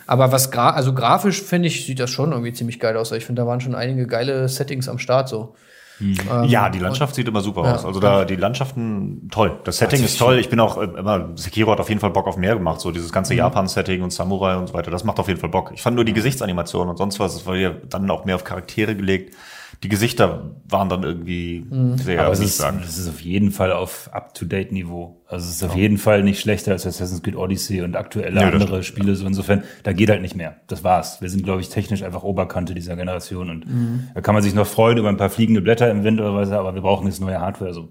Aber 0.05 0.31
was 0.31 0.51
gra 0.51 0.71
also 0.71 0.93
grafisch 0.93 1.41
finde 1.41 1.67
ich, 1.69 1.85
sieht 1.85 1.99
das 1.99 2.09
schon 2.09 2.31
irgendwie 2.31 2.53
ziemlich 2.53 2.79
geil 2.79 2.95
aus. 2.97 3.11
Ich 3.11 3.25
finde, 3.25 3.41
da 3.41 3.47
waren 3.47 3.61
schon 3.61 3.75
einige 3.75 4.05
geile 4.05 4.47
Settings 4.49 4.87
am 4.89 4.99
Start 4.99 5.29
so. 5.29 5.55
Ähm, 6.01 6.17
Ja, 6.45 6.69
die 6.69 6.79
Landschaft 6.79 7.15
sieht 7.15 7.27
immer 7.27 7.41
super 7.41 7.63
Ja. 7.63 7.75
aus. 7.75 7.85
Also 7.85 7.99
da 7.99 8.25
die 8.25 8.35
Landschaften 8.35 9.29
toll. 9.31 9.57
Das 9.63 9.77
Setting 9.77 10.03
ist 10.03 10.19
toll. 10.19 10.37
Ich 10.37 10.49
bin 10.49 10.59
auch 10.59 10.77
äh, 10.77 10.85
immer 10.85 11.29
Sekiro 11.35 11.71
hat 11.71 11.79
auf 11.79 11.87
jeden 11.87 12.01
Fall 12.01 12.09
Bock 12.09 12.27
auf 12.27 12.35
mehr 12.35 12.55
gemacht. 12.55 12.81
So 12.81 12.91
dieses 12.91 13.09
Mhm. 13.09 13.13
ganze 13.13 13.35
Japan-Setting 13.35 14.01
und 14.01 14.11
Samurai 14.11 14.57
und 14.57 14.67
so 14.67 14.73
weiter. 14.73 14.91
Das 14.91 15.03
macht 15.03 15.19
auf 15.19 15.27
jeden 15.27 15.39
Fall 15.39 15.49
Bock. 15.49 15.71
Ich 15.73 15.81
fand 15.81 15.95
nur 15.95 16.03
die 16.03 16.13
Gesichtsanimationen 16.13 16.89
und 16.89 16.97
sonst 16.97 17.19
was. 17.19 17.33
Das 17.35 17.45
war 17.45 17.55
ja 17.55 17.71
dann 17.89 18.09
auch 18.11 18.25
mehr 18.25 18.35
auf 18.35 18.43
Charaktere 18.43 18.95
gelegt. 18.95 19.33
Die 19.81 19.89
Gesichter 19.89 20.51
waren 20.69 20.87
dann 20.89 21.03
irgendwie 21.03 21.65
Mhm. 21.69 21.97
sehr 21.97 22.21
Aber 22.21 22.31
es 22.33 22.39
ist, 22.39 22.63
es 22.85 22.97
ist 22.97 23.09
auf 23.09 23.19
jeden 23.21 23.51
Fall 23.51 23.71
auf 23.71 24.09
Up-to-Date-Niveau. 24.13 25.21
Also 25.27 25.47
es 25.49 25.55
ist 25.55 25.63
auf 25.63 25.75
jeden 25.75 25.97
Fall 25.97 26.23
nicht 26.23 26.39
schlechter 26.39 26.71
als 26.71 26.85
Assassin's 26.85 27.23
Creed 27.23 27.35
Odyssey 27.35 27.81
und 27.81 27.95
aktuelle 27.95 28.39
Ja, 28.39 28.49
andere 28.49 28.83
Spiele. 28.83 29.15
So 29.15 29.25
insofern, 29.25 29.63
da 29.83 29.91
geht 29.93 30.09
halt 30.09 30.21
nicht 30.21 30.35
mehr. 30.35 30.55
Das 30.67 30.83
war's. 30.83 31.21
Wir 31.21 31.29
sind, 31.29 31.43
glaube 31.43 31.61
ich, 31.61 31.69
technisch 31.69 32.03
einfach 32.03 32.23
Oberkante 32.23 32.73
dieser 32.73 32.95
Generation. 32.95 33.49
Und 33.49 33.65
da 34.13 34.21
kann 34.21 34.35
man 34.35 34.43
sich 34.43 34.53
noch 34.53 34.67
freuen 34.67 34.97
über 34.97 35.09
ein 35.09 35.17
paar 35.17 35.29
fliegende 35.29 35.61
Blätter 35.61 35.89
im 35.89 36.03
Wind 36.03 36.19
oder 36.21 36.33
was, 36.35 36.51
aber 36.51 36.75
wir 36.75 36.81
brauchen 36.81 37.07
jetzt 37.07 37.19
neue 37.19 37.39
Hardware. 37.41 37.73
So. 37.73 37.89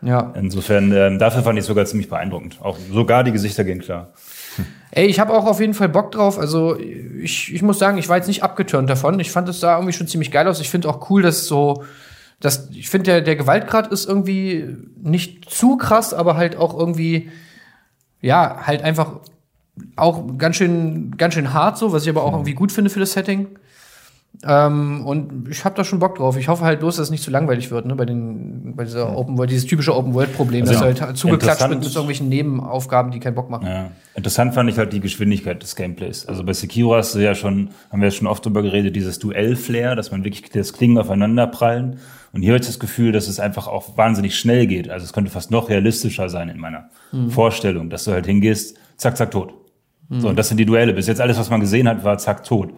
Ja. 0.00 0.32
Insofern, 0.36 0.92
ähm, 0.92 1.18
dafür 1.18 1.42
fand 1.42 1.58
ich 1.58 1.62
es 1.62 1.66
sogar 1.66 1.84
ziemlich 1.84 2.08
beeindruckend. 2.08 2.58
Auch 2.62 2.78
sogar 2.92 3.24
die 3.24 3.32
Gesichter 3.32 3.64
gehen 3.64 3.80
klar. 3.80 4.12
Ey, 4.90 5.06
ich 5.06 5.20
habe 5.20 5.34
auch 5.34 5.46
auf 5.46 5.60
jeden 5.60 5.74
Fall 5.74 5.88
Bock 5.88 6.12
drauf. 6.12 6.38
Also 6.38 6.78
ich, 6.78 7.52
ich 7.52 7.62
muss 7.62 7.78
sagen, 7.78 7.98
ich 7.98 8.08
war 8.08 8.16
jetzt 8.16 8.28
nicht 8.28 8.42
abgeturnt 8.42 8.88
davon. 8.88 9.20
Ich 9.20 9.30
fand 9.30 9.48
es 9.48 9.60
da 9.60 9.76
irgendwie 9.76 9.92
schon 9.92 10.06
ziemlich 10.06 10.30
geil 10.30 10.48
aus. 10.48 10.60
Ich 10.60 10.70
finde 10.70 10.88
auch 10.88 11.10
cool, 11.10 11.22
dass 11.22 11.46
so, 11.46 11.84
dass 12.40 12.70
ich 12.70 12.88
finde 12.88 13.04
der 13.04 13.20
der 13.20 13.36
Gewaltgrad 13.36 13.88
ist 13.88 14.06
irgendwie 14.06 14.76
nicht 15.02 15.50
zu 15.50 15.76
krass, 15.76 16.14
aber 16.14 16.36
halt 16.36 16.56
auch 16.56 16.78
irgendwie 16.78 17.30
ja 18.20 18.66
halt 18.66 18.82
einfach 18.82 19.20
auch 19.96 20.38
ganz 20.38 20.56
schön 20.56 21.16
ganz 21.16 21.34
schön 21.34 21.52
hart 21.52 21.78
so, 21.78 21.92
was 21.92 22.04
ich 22.04 22.08
aber 22.08 22.22
auch 22.22 22.32
irgendwie 22.32 22.54
gut 22.54 22.72
finde 22.72 22.90
für 22.90 23.00
das 23.00 23.12
Setting. 23.12 23.58
Ähm, 24.46 25.04
und 25.04 25.48
ich 25.50 25.64
habe 25.64 25.74
da 25.74 25.82
schon 25.82 25.98
Bock 25.98 26.16
drauf. 26.16 26.36
Ich 26.36 26.46
hoffe 26.46 26.64
halt 26.64 26.78
bloß, 26.78 26.96
dass 26.96 27.06
es 27.06 27.10
nicht 27.10 27.24
zu 27.24 27.30
langweilig 27.30 27.72
wird, 27.72 27.86
ne, 27.86 27.96
bei 27.96 28.04
den, 28.04 28.74
bei 28.76 28.84
dieser 28.84 29.16
Open 29.16 29.36
World, 29.36 29.50
dieses 29.50 29.66
typische 29.66 29.96
Open 29.96 30.14
World 30.14 30.32
Problem, 30.34 30.68
Also 30.68 30.74
dass 30.84 31.00
halt 31.00 31.16
zugeklatscht 31.16 31.62
interessant- 31.62 31.80
mit, 31.84 31.92
irgendwelchen 31.92 32.28
Nebenaufgaben, 32.28 33.10
die 33.10 33.18
keinen 33.18 33.34
Bock 33.34 33.50
machen. 33.50 33.66
Ja. 33.66 33.90
Interessant 34.14 34.54
fand 34.54 34.70
ich 34.70 34.78
halt 34.78 34.92
die 34.92 35.00
Geschwindigkeit 35.00 35.60
des 35.60 35.74
Gameplays. 35.74 36.26
Also 36.26 36.44
bei 36.44 36.52
Sekiro 36.52 36.94
hast 36.94 37.16
du 37.16 37.18
ja 37.18 37.34
schon, 37.34 37.70
haben 37.90 38.00
wir 38.00 38.08
ja 38.08 38.12
schon 38.12 38.28
oft 38.28 38.44
drüber 38.46 38.62
geredet, 38.62 38.94
dieses 38.94 39.18
Duell-Flair, 39.18 39.96
dass 39.96 40.12
man 40.12 40.22
wirklich 40.22 40.48
das 40.50 40.72
Klingen 40.72 40.98
aufeinander 40.98 41.48
prallen. 41.48 41.98
Und 42.32 42.42
hier 42.42 42.52
habe 42.52 42.60
ich 42.60 42.66
das 42.66 42.78
Gefühl, 42.78 43.10
dass 43.10 43.26
es 43.26 43.40
einfach 43.40 43.66
auch 43.66 43.96
wahnsinnig 43.96 44.38
schnell 44.38 44.66
geht. 44.68 44.88
Also 44.88 45.04
es 45.04 45.12
könnte 45.12 45.30
fast 45.32 45.50
noch 45.50 45.68
realistischer 45.68 46.28
sein 46.28 46.48
in 46.48 46.58
meiner 46.58 46.90
Vorstellung, 47.30 47.90
dass 47.90 48.04
du 48.04 48.12
halt 48.12 48.26
hingehst, 48.26 48.76
zack, 48.96 49.16
zack, 49.16 49.30
tot. 49.32 49.54
So, 50.10 50.28
und 50.28 50.38
das 50.38 50.48
sind 50.48 50.58
die 50.58 50.64
Duelle. 50.64 50.94
Bis 50.94 51.06
jetzt 51.06 51.20
alles, 51.20 51.38
was 51.38 51.50
man 51.50 51.60
gesehen 51.60 51.88
hat, 51.88 52.04
war 52.04 52.16
zack, 52.18 52.44
tot. 52.44 52.70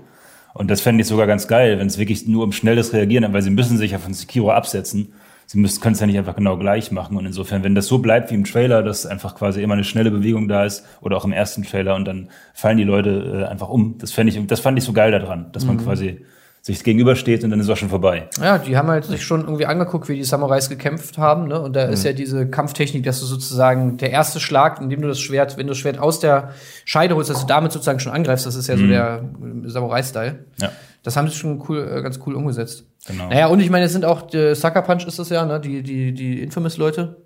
Und 0.54 0.70
das 0.70 0.80
fände 0.80 1.02
ich 1.02 1.08
sogar 1.08 1.26
ganz 1.26 1.48
geil, 1.48 1.78
wenn 1.78 1.86
es 1.86 1.98
wirklich 1.98 2.26
nur 2.26 2.44
um 2.44 2.52
schnelles 2.52 2.92
Reagieren 2.92 3.32
weil 3.32 3.42
sie 3.42 3.50
müssen 3.50 3.78
sich 3.78 3.92
ja 3.92 3.98
von 3.98 4.14
Sekiro 4.14 4.50
absetzen. 4.50 5.12
Sie 5.46 5.58
müssen, 5.58 5.80
können 5.80 5.94
es 5.94 6.00
ja 6.00 6.06
nicht 6.06 6.18
einfach 6.18 6.36
genau 6.36 6.56
gleich 6.56 6.92
machen. 6.92 7.16
Und 7.16 7.26
insofern, 7.26 7.64
wenn 7.64 7.74
das 7.74 7.86
so 7.86 7.98
bleibt 7.98 8.30
wie 8.30 8.36
im 8.36 8.44
Trailer, 8.44 8.84
dass 8.84 9.04
einfach 9.04 9.34
quasi 9.34 9.62
immer 9.62 9.74
eine 9.74 9.82
schnelle 9.82 10.12
Bewegung 10.12 10.46
da 10.46 10.64
ist, 10.64 10.86
oder 11.00 11.16
auch 11.16 11.24
im 11.24 11.32
ersten 11.32 11.64
Trailer, 11.64 11.96
und 11.96 12.04
dann 12.04 12.28
fallen 12.54 12.76
die 12.76 12.84
Leute 12.84 13.42
äh, 13.44 13.50
einfach 13.50 13.68
um. 13.68 13.98
Das 13.98 14.12
fände 14.12 14.32
ich, 14.32 14.46
das 14.46 14.60
fand 14.60 14.78
ich 14.78 14.84
so 14.84 14.92
geil 14.92 15.10
daran, 15.10 15.50
dass 15.52 15.64
man 15.64 15.78
quasi 15.78 16.20
sich 16.62 16.84
gegenübersteht 16.84 17.42
und 17.42 17.50
dann 17.50 17.58
ist 17.60 17.66
es 17.66 17.72
auch 17.72 17.76
schon 17.78 17.88
vorbei. 17.88 18.28
Ja, 18.40 18.58
die 18.58 18.76
haben 18.76 18.88
halt 18.88 19.06
sich 19.06 19.24
schon 19.24 19.40
irgendwie 19.42 19.64
angeguckt, 19.66 20.08
wie 20.10 20.16
die 20.16 20.24
Samurais 20.24 20.68
gekämpft 20.68 21.16
haben, 21.16 21.48
ne? 21.48 21.58
Und 21.60 21.74
da 21.74 21.86
Mhm. 21.86 21.92
ist 21.94 22.04
ja 22.04 22.12
diese 22.12 22.48
Kampftechnik, 22.48 23.02
dass 23.02 23.18
du 23.20 23.26
sozusagen 23.26 23.96
der 23.96 24.10
erste 24.10 24.40
Schlag, 24.40 24.80
indem 24.80 25.00
du 25.00 25.08
das 25.08 25.20
Schwert, 25.20 25.56
wenn 25.56 25.66
du 25.66 25.70
das 25.70 25.78
Schwert 25.78 25.98
aus 25.98 26.20
der 26.20 26.50
Scheide 26.84 27.14
holst, 27.16 27.30
dass 27.30 27.40
du 27.40 27.46
damit 27.46 27.72
sozusagen 27.72 27.98
schon 27.98 28.12
angreifst, 28.12 28.44
das 28.44 28.56
ist 28.56 28.66
ja 28.66 28.76
so 28.76 28.86
der 28.86 29.22
äh, 29.64 29.68
Samurai-Style. 29.68 30.32
Mhm. 30.32 30.38
Ja. 30.62 30.72
Das 31.02 31.16
haben 31.16 31.28
sie 31.28 31.34
schon 31.34 31.62
cool, 31.68 31.90
äh, 31.96 32.02
ganz 32.02 32.20
cool 32.26 32.34
umgesetzt. 32.34 32.84
Genau. 33.06 33.28
Naja, 33.30 33.46
und 33.46 33.60
ich 33.60 33.70
meine, 33.70 33.86
es 33.86 33.92
sind 33.92 34.04
auch, 34.04 34.28
Sucker 34.30 34.82
Punch 34.82 35.06
ist 35.06 35.18
das 35.18 35.30
ja, 35.30 35.46
ne? 35.46 35.58
Die, 35.60 35.82
die, 35.82 36.12
die 36.12 36.42
Infamous-Leute. 36.42 37.16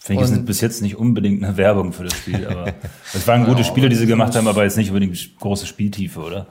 Finde 0.00 0.24
ich, 0.24 0.30
ist 0.30 0.44
bis 0.44 0.60
jetzt 0.60 0.82
nicht 0.82 0.96
unbedingt 0.96 1.42
eine 1.44 1.56
Werbung 1.56 1.92
für 1.92 2.04
das 2.04 2.14
Spiel, 2.14 2.46
aber 2.48 2.66
es 3.14 3.26
waren 3.28 3.44
gute 3.44 3.62
Spiele, 3.64 3.88
die 3.88 3.96
sie 3.96 4.06
gemacht 4.06 4.34
haben, 4.36 4.46
aber 4.48 4.64
jetzt 4.64 4.76
nicht 4.76 4.88
unbedingt 4.90 5.16
große 5.40 5.66
Spieltiefe, 5.66 6.20
oder? 6.20 6.46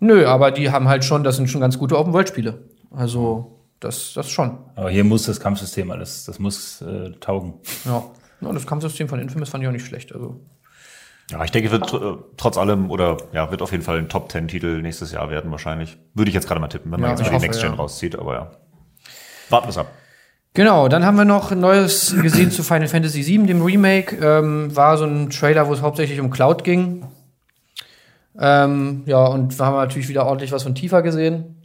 Nö, 0.00 0.26
aber 0.26 0.50
die 0.50 0.70
haben 0.70 0.88
halt 0.88 1.04
schon, 1.04 1.24
das 1.24 1.36
sind 1.36 1.48
schon 1.48 1.60
ganz 1.60 1.78
gute 1.78 1.98
Open-World-Spiele. 1.98 2.58
Also, 2.90 3.60
das, 3.80 4.12
das 4.14 4.30
schon. 4.30 4.58
Aber 4.74 4.90
hier 4.90 5.04
muss 5.04 5.24
das 5.24 5.40
Kampfsystem 5.40 5.90
alles, 5.90 6.24
das 6.24 6.38
muss 6.38 6.82
äh, 6.82 7.12
taugen. 7.20 7.54
Ja. 7.84 8.04
ja 8.40 8.52
das 8.52 8.66
Kampfsystem 8.66 9.08
von 9.08 9.20
Infamous 9.20 9.48
fand 9.48 9.62
ich 9.64 9.68
auch 9.68 9.72
nicht 9.72 9.86
schlecht. 9.86 10.12
Also, 10.12 10.40
Ja, 11.30 11.42
ich 11.44 11.50
denke, 11.50 11.70
wird 11.70 11.92
äh, 11.92 12.22
trotz 12.36 12.56
allem 12.56 12.90
oder 12.90 13.16
ja, 13.32 13.50
wird 13.50 13.62
auf 13.62 13.72
jeden 13.72 13.84
Fall 13.84 13.98
ein 13.98 14.08
Top 14.08 14.30
10 14.30 14.48
Titel 14.48 14.82
nächstes 14.82 15.12
Jahr 15.12 15.30
werden 15.30 15.50
wahrscheinlich. 15.50 15.98
Würde 16.14 16.28
ich 16.28 16.34
jetzt 16.34 16.46
gerade 16.46 16.60
mal 16.60 16.68
tippen, 16.68 16.92
wenn 16.92 17.00
man 17.00 17.10
Ja, 17.10 17.16
jetzt 17.16 17.32
mal 17.32 17.38
die 17.38 17.46
Next 17.46 17.60
Gen 17.60 17.72
ja. 17.72 17.76
rauszieht, 17.76 18.18
aber 18.18 18.34
ja. 18.34 18.50
Warten 19.50 19.74
wir 19.74 19.80
ab. 19.80 19.88
Genau, 20.54 20.88
dann 20.88 21.04
haben 21.04 21.18
wir 21.18 21.26
noch 21.26 21.52
ein 21.52 21.60
Neues 21.60 22.16
gesehen 22.22 22.50
zu 22.50 22.62
Final 22.62 22.88
Fantasy 22.88 23.26
VII, 23.26 23.46
dem 23.46 23.60
Remake. 23.60 24.16
Ähm, 24.16 24.74
war 24.74 24.96
so 24.96 25.04
ein 25.04 25.28
Trailer, 25.28 25.68
wo 25.68 25.74
es 25.74 25.82
hauptsächlich 25.82 26.18
um 26.18 26.30
Cloud 26.30 26.64
ging. 26.64 27.04
Ähm, 28.38 29.02
ja, 29.06 29.24
und 29.26 29.58
wir 29.58 29.64
haben 29.66 29.76
natürlich 29.76 30.08
wieder 30.08 30.26
ordentlich 30.26 30.52
was 30.52 30.62
von 30.62 30.74
Tifa 30.74 31.00
gesehen. 31.00 31.56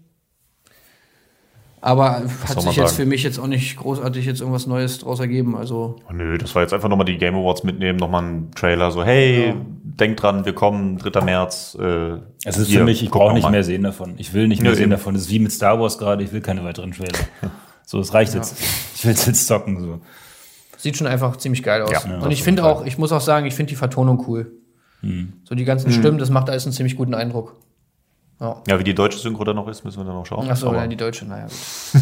Aber 1.83 2.11
hat 2.11 2.23
soll 2.47 2.61
sich 2.61 2.75
jetzt 2.75 2.89
sagen? 2.89 2.95
für 3.03 3.05
mich 3.07 3.23
jetzt 3.23 3.39
auch 3.39 3.47
nicht 3.47 3.75
großartig 3.75 4.23
jetzt 4.25 4.39
irgendwas 4.39 4.67
Neues 4.67 4.99
draus 4.99 5.19
ergeben. 5.19 5.57
Also, 5.57 5.95
Oh, 6.07 6.13
nö, 6.13 6.37
das 6.37 6.53
war 6.53 6.61
jetzt 6.61 6.73
einfach 6.73 6.89
nochmal 6.89 7.05
die 7.05 7.17
Game 7.17 7.33
Awards 7.35 7.63
mitnehmen, 7.63 7.97
nochmal 7.97 8.23
ein 8.23 8.51
Trailer, 8.51 8.91
so, 8.91 9.03
hey, 9.03 9.55
denkt 9.83 10.21
dran, 10.21 10.45
wir 10.45 10.53
kommen, 10.53 10.99
3. 10.99 11.21
März. 11.21 11.75
Äh, 11.81 12.17
Es 12.45 12.57
ist 12.57 12.67
hier, 12.67 12.79
für 12.79 12.85
mich, 12.85 13.01
ich 13.01 13.09
brauche 13.09 13.33
nicht 13.33 13.49
mehr 13.49 13.63
sehen 13.63 13.81
davon. 13.81 14.13
Ich 14.17 14.33
will 14.33 14.47
nicht 14.47 14.61
mehr 14.61 14.71
Nö, 14.71 14.75
sehen 14.75 14.83
eben. 14.83 14.91
davon. 14.91 15.15
Das 15.15 15.23
ist 15.23 15.29
wie 15.31 15.39
mit 15.39 15.51
Star 15.51 15.79
Wars 15.79 15.97
gerade, 15.97 16.23
ich 16.23 16.31
will 16.31 16.41
keine 16.41 16.63
weiteren 16.63 16.91
Trailer. 16.91 17.19
So, 17.83 17.99
es 17.99 18.13
reicht 18.13 18.35
jetzt. 18.35 18.57
Ich 18.95 19.03
will 19.03 19.11
jetzt 19.11 19.47
zocken. 19.47 19.81
So. 19.81 19.99
sieht 20.77 20.95
schon 20.95 21.07
einfach 21.07 21.35
ziemlich 21.35 21.61
geil 21.61 21.81
aus. 21.81 21.91
Ja, 21.91 22.19
und 22.19 22.31
ich 22.31 22.41
finde 22.41 22.63
auch, 22.63 22.85
ich 22.85 22.97
muss 22.97 23.11
auch 23.11 23.19
sagen, 23.19 23.47
ich 23.47 23.53
finde 23.53 23.71
die 23.71 23.75
Vertonung 23.75 24.23
cool. 24.29 24.49
So 25.43 25.55
die 25.55 25.65
ganzen 25.65 25.91
Stimmen, 25.91 26.17
das 26.17 26.29
macht 26.29 26.49
alles 26.49 26.65
einen 26.65 26.73
ziemlich 26.73 26.95
guten 26.95 27.13
Eindruck. 27.13 27.55
Ja. 28.39 28.61
Ja, 28.67 28.79
wie 28.79 28.83
die 28.83 28.95
deutsche 28.95 29.19
Synchro 29.19 29.43
dann 29.43 29.55
noch 29.55 29.67
ist, 29.67 29.83
müssen 29.83 29.99
wir 29.99 30.05
dann 30.05 30.15
noch 30.15 30.25
schauen. 30.25 30.47
Ach 30.49 30.55
so, 30.55 30.69
Aber 30.69 30.77
ja, 30.77 30.87
die 30.87 30.95
deutsche, 30.95 31.25
naja, 31.25 31.45
gut. 31.45 32.01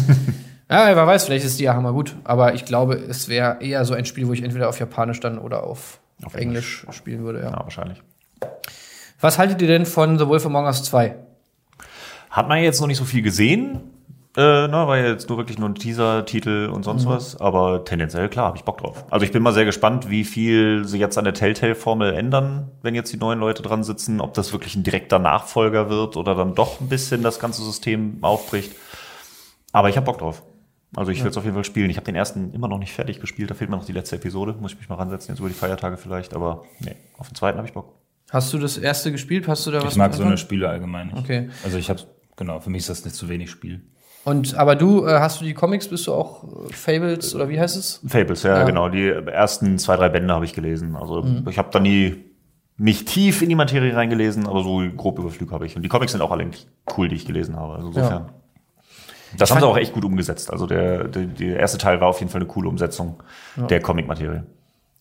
ja, 0.70 0.96
wer 0.96 1.06
weiß, 1.06 1.26
vielleicht 1.26 1.44
ist 1.44 1.58
die 1.58 1.64
ja 1.64 1.74
hammer 1.74 1.92
gut. 1.92 2.16
Aber 2.24 2.54
ich 2.54 2.64
glaube, 2.64 2.94
es 2.94 3.28
wäre 3.28 3.58
eher 3.60 3.84
so 3.84 3.94
ein 3.94 4.06
Spiel, 4.06 4.26
wo 4.26 4.32
ich 4.32 4.42
entweder 4.42 4.68
auf 4.68 4.78
Japanisch 4.78 5.20
dann 5.20 5.38
oder 5.38 5.64
auf, 5.64 6.00
Auf 6.24 6.34
Englisch 6.34 6.86
spielen 6.92 7.24
würde, 7.24 7.40
ja. 7.40 7.50
ja, 7.50 7.58
wahrscheinlich. 7.58 8.02
Was 9.20 9.38
haltet 9.38 9.60
ihr 9.60 9.68
denn 9.68 9.84
von 9.84 10.18
The 10.18 10.26
Wolf 10.28 10.46
Among 10.46 10.64
Us 10.64 10.82
2? 10.84 11.14
Hat 12.30 12.48
man 12.48 12.62
jetzt 12.62 12.80
noch 12.80 12.86
nicht 12.86 12.98
so 12.98 13.04
viel 13.04 13.22
gesehen, 13.22 13.80
äh, 14.36 14.68
ne, 14.68 14.72
war 14.72 14.96
ja 14.96 15.08
jetzt 15.08 15.28
nur 15.28 15.38
wirklich 15.38 15.58
nur 15.58 15.68
ein 15.68 15.74
Teaser-Titel 15.74 16.70
und 16.72 16.84
sonst 16.84 17.06
was, 17.06 17.40
aber 17.40 17.84
tendenziell 17.84 18.28
klar, 18.28 18.46
habe 18.46 18.56
ich 18.56 18.64
Bock 18.64 18.78
drauf. 18.78 19.04
Also 19.10 19.24
ich 19.24 19.32
bin 19.32 19.42
mal 19.42 19.52
sehr 19.52 19.64
gespannt, 19.64 20.08
wie 20.08 20.24
viel 20.24 20.84
sie 20.86 20.98
jetzt 20.98 21.18
an 21.18 21.24
der 21.24 21.34
Telltale-Formel 21.34 22.14
ändern, 22.14 22.70
wenn 22.82 22.94
jetzt 22.94 23.12
die 23.12 23.16
neuen 23.16 23.40
Leute 23.40 23.62
dran 23.62 23.82
sitzen, 23.82 24.20
ob 24.20 24.34
das 24.34 24.52
wirklich 24.52 24.76
ein 24.76 24.84
direkter 24.84 25.18
Nachfolger 25.18 25.90
wird 25.90 26.16
oder 26.16 26.36
dann 26.36 26.54
doch 26.54 26.80
ein 26.80 26.88
bisschen 26.88 27.22
das 27.22 27.40
ganze 27.40 27.62
System 27.62 28.18
aufbricht. 28.20 28.72
Aber 29.72 29.88
ich 29.88 29.96
habe 29.96 30.06
Bock 30.06 30.18
drauf. 30.18 30.42
Also 30.94 31.10
ich 31.12 31.22
will 31.22 31.30
es 31.30 31.36
auf 31.36 31.44
jeden 31.44 31.54
Fall 31.54 31.64
spielen. 31.64 31.90
Ich 31.90 31.96
habe 31.96 32.06
den 32.06 32.16
ersten 32.16 32.52
immer 32.52 32.68
noch 32.68 32.78
nicht 32.78 32.92
fertig 32.92 33.20
gespielt, 33.20 33.50
da 33.50 33.54
fehlt 33.54 33.70
mir 33.70 33.76
noch 33.76 33.84
die 33.84 33.92
letzte 33.92 34.16
Episode, 34.16 34.54
muss 34.60 34.72
ich 34.72 34.78
mich 34.78 34.88
mal 34.88 34.96
ransetzen, 34.96 35.32
jetzt 35.32 35.40
über 35.40 35.48
die 35.48 35.54
Feiertage 35.54 35.96
vielleicht, 35.96 36.34
aber 36.34 36.64
nee, 36.80 36.96
auf 37.18 37.28
den 37.28 37.34
zweiten 37.34 37.58
habe 37.58 37.66
ich 37.66 37.74
Bock. 37.74 37.94
Hast 38.30 38.52
du 38.52 38.58
das 38.58 38.78
erste 38.78 39.10
gespielt? 39.10 39.48
Hast 39.48 39.66
du 39.66 39.72
da 39.72 39.82
was 39.82 39.92
Ich 39.92 39.98
mag 39.98 40.14
so 40.14 40.22
eine? 40.22 40.38
Spiele 40.38 40.68
allgemein 40.68 41.08
nicht. 41.08 41.18
Okay. 41.18 41.50
Also 41.64 41.78
ich 41.78 41.90
habe, 41.90 42.00
genau, 42.36 42.60
für 42.60 42.70
mich 42.70 42.82
ist 42.82 42.90
das 42.90 43.04
nicht 43.04 43.16
zu 43.16 43.28
wenig 43.28 43.50
Spiel. 43.50 43.82
Und 44.24 44.54
aber 44.54 44.76
du, 44.76 45.06
äh, 45.06 45.18
hast 45.18 45.40
du 45.40 45.44
die 45.44 45.54
Comics, 45.54 45.88
bist 45.88 46.06
du 46.06 46.12
auch 46.14 46.44
äh, 46.44 46.72
Fables 46.72 47.34
oder 47.34 47.48
wie 47.48 47.58
heißt 47.58 47.76
es? 47.76 48.00
Fables, 48.06 48.42
ja, 48.42 48.58
Ja. 48.58 48.64
genau. 48.64 48.88
Die 48.88 49.08
ersten 49.08 49.78
zwei, 49.78 49.96
drei 49.96 50.08
Bände 50.10 50.34
habe 50.34 50.44
ich 50.44 50.52
gelesen. 50.52 50.94
Also 50.96 51.24
ich 51.48 51.58
habe 51.58 51.68
da 51.72 51.80
nie 51.80 52.24
nicht 52.76 53.08
tief 53.08 53.42
in 53.42 53.48
die 53.50 53.54
Materie 53.54 53.94
reingelesen, 53.94 54.46
aber 54.46 54.62
so 54.62 54.82
grob 54.96 55.18
Überflug 55.18 55.52
habe 55.52 55.66
ich. 55.66 55.76
Und 55.76 55.82
die 55.82 55.88
Comics 55.88 56.12
sind 56.12 56.22
auch 56.22 56.30
alle 56.30 56.48
cool, 56.96 57.08
die 57.08 57.16
ich 57.16 57.26
gelesen 57.26 57.56
habe. 57.56 57.74
Also 57.74 57.88
insofern. 57.88 58.30
Das 59.36 59.50
haben 59.50 59.60
sie 59.60 59.66
auch 59.66 59.76
echt 59.76 59.92
gut 59.92 60.04
umgesetzt. 60.04 60.50
Also 60.50 60.66
der, 60.66 61.04
der, 61.04 61.26
der 61.26 61.58
erste 61.58 61.78
Teil 61.78 62.00
war 62.00 62.08
auf 62.08 62.18
jeden 62.20 62.30
Fall 62.32 62.40
eine 62.40 62.48
coole 62.48 62.68
Umsetzung 62.68 63.22
der 63.56 63.80
Comic-Materie. 63.80 64.44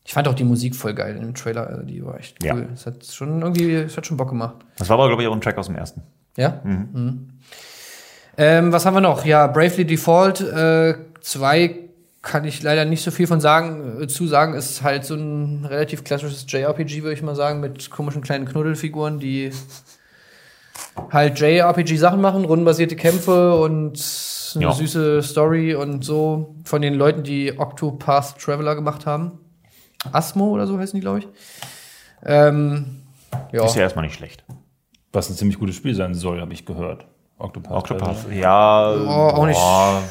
Ich 0.05 0.13
fand 0.13 0.27
auch 0.27 0.33
die 0.33 0.43
Musik 0.43 0.75
voll 0.75 0.93
geil 0.93 1.17
im 1.21 1.33
Trailer, 1.35 1.67
also 1.67 1.83
die 1.83 2.03
war 2.05 2.17
echt 2.19 2.43
Ja. 2.43 2.53
cool. 2.55 2.67
Es 2.73 2.85
hat 2.85 3.05
schon 3.05 3.41
irgendwie, 3.41 3.73
es 3.75 3.95
hat 3.95 4.05
schon 4.07 4.17
Bock 4.17 4.29
gemacht. 4.29 4.55
Das 4.77 4.89
war 4.89 4.95
aber, 4.97 5.07
glaube 5.07 5.21
ich, 5.21 5.27
auch 5.27 5.33
ein 5.33 5.41
Track 5.41 5.57
aus 5.57 5.67
dem 5.67 5.75
ersten. 5.75 6.01
Ja? 6.35 6.59
Mhm. 6.63 7.29
Ähm, 8.39 8.71
was 8.71 8.85
haben 8.85 8.93
wir 8.93 9.01
noch? 9.01 9.25
Ja, 9.25 9.47
Bravely 9.47 9.85
Default 9.85 10.37
2 10.39 11.75
kann 12.21 12.45
ich 12.45 12.63
leider 12.63 12.85
nicht 12.85 13.03
so 13.03 13.11
viel 13.11 13.27
von 13.27 13.41
sagen, 13.41 14.01
äh, 14.01 14.07
zu 14.07 14.27
sagen. 14.27 14.53
Ist 14.53 14.81
halt 14.81 15.03
so 15.05 15.15
ein 15.15 15.65
relativ 15.65 16.03
klassisches 16.05 16.45
JRPG, 16.47 17.03
würde 17.03 17.13
ich 17.13 17.21
mal 17.21 17.35
sagen, 17.35 17.59
mit 17.59 17.89
komischen 17.91 18.21
kleinen 18.21 18.45
Knuddelfiguren, 18.45 19.19
die 19.19 19.51
halt 21.11 21.39
JRPG-Sachen 21.39 22.21
machen, 22.21 22.45
rundenbasierte 22.45 22.95
Kämpfe 22.95 23.55
und 23.59 24.01
eine 24.55 24.63
Ja. 24.63 24.71
süße 24.71 25.21
Story 25.21 25.75
und 25.75 26.03
so 26.03 26.55
von 26.63 26.81
den 26.81 26.93
Leuten, 26.95 27.23
die 27.23 27.57
Octopath 27.59 28.39
Traveler 28.39 28.75
gemacht 28.75 29.05
haben. 29.05 29.39
Asmo 30.11 30.49
oder 30.51 30.65
so 30.65 30.77
heißen 30.79 30.95
die, 30.95 31.01
glaube 31.01 31.19
ich. 31.19 31.27
Ähm, 32.25 33.01
ja. 33.51 33.65
Ist 33.65 33.75
ja 33.75 33.81
erstmal 33.81 34.05
nicht 34.05 34.15
schlecht. 34.15 34.43
Was 35.11 35.29
ein 35.29 35.35
ziemlich 35.35 35.59
gutes 35.59 35.75
Spiel 35.75 35.93
sein 35.95 36.13
soll, 36.13 36.39
habe 36.41 36.53
ich 36.53 36.65
gehört. 36.65 37.05
Octopath. 37.39 37.71
Octopath, 37.71 38.31
ja. 38.31 38.91
Oh, 38.93 39.07
auch 39.35 39.45
nicht 39.47 39.55
boah. 39.57 40.01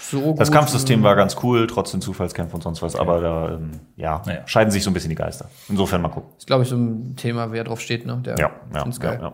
so 0.00 0.34
Das 0.34 0.48
gut. 0.48 0.56
Kampfsystem 0.56 1.02
war 1.02 1.16
ganz 1.16 1.36
cool, 1.42 1.66
trotzdem 1.66 2.00
Zufallskämpfe 2.00 2.54
und 2.56 2.62
sonst 2.62 2.80
was, 2.82 2.96
aber 2.96 3.20
da, 3.20 3.48
ähm, 3.54 3.70
ja, 3.96 4.22
Naja. 4.24 4.46
scheiden 4.46 4.70
sich 4.70 4.82
so 4.82 4.90
ein 4.90 4.94
bisschen 4.94 5.10
die 5.10 5.16
Geister. 5.16 5.50
Insofern 5.68 6.00
mal 6.02 6.08
gucken. 6.08 6.30
Ist, 6.38 6.46
glaube 6.46 6.62
ich, 6.62 6.68
so 6.68 6.76
ein 6.76 7.16
Thema, 7.16 7.52
wer 7.52 7.64
drauf 7.64 7.80
steht, 7.80 8.06
ne? 8.06 8.18
Der 8.24 8.36
Ja, 8.38 8.50
ja, 8.72 8.84
ja, 8.86 8.90
geil. 8.98 9.18
ja. 9.20 9.32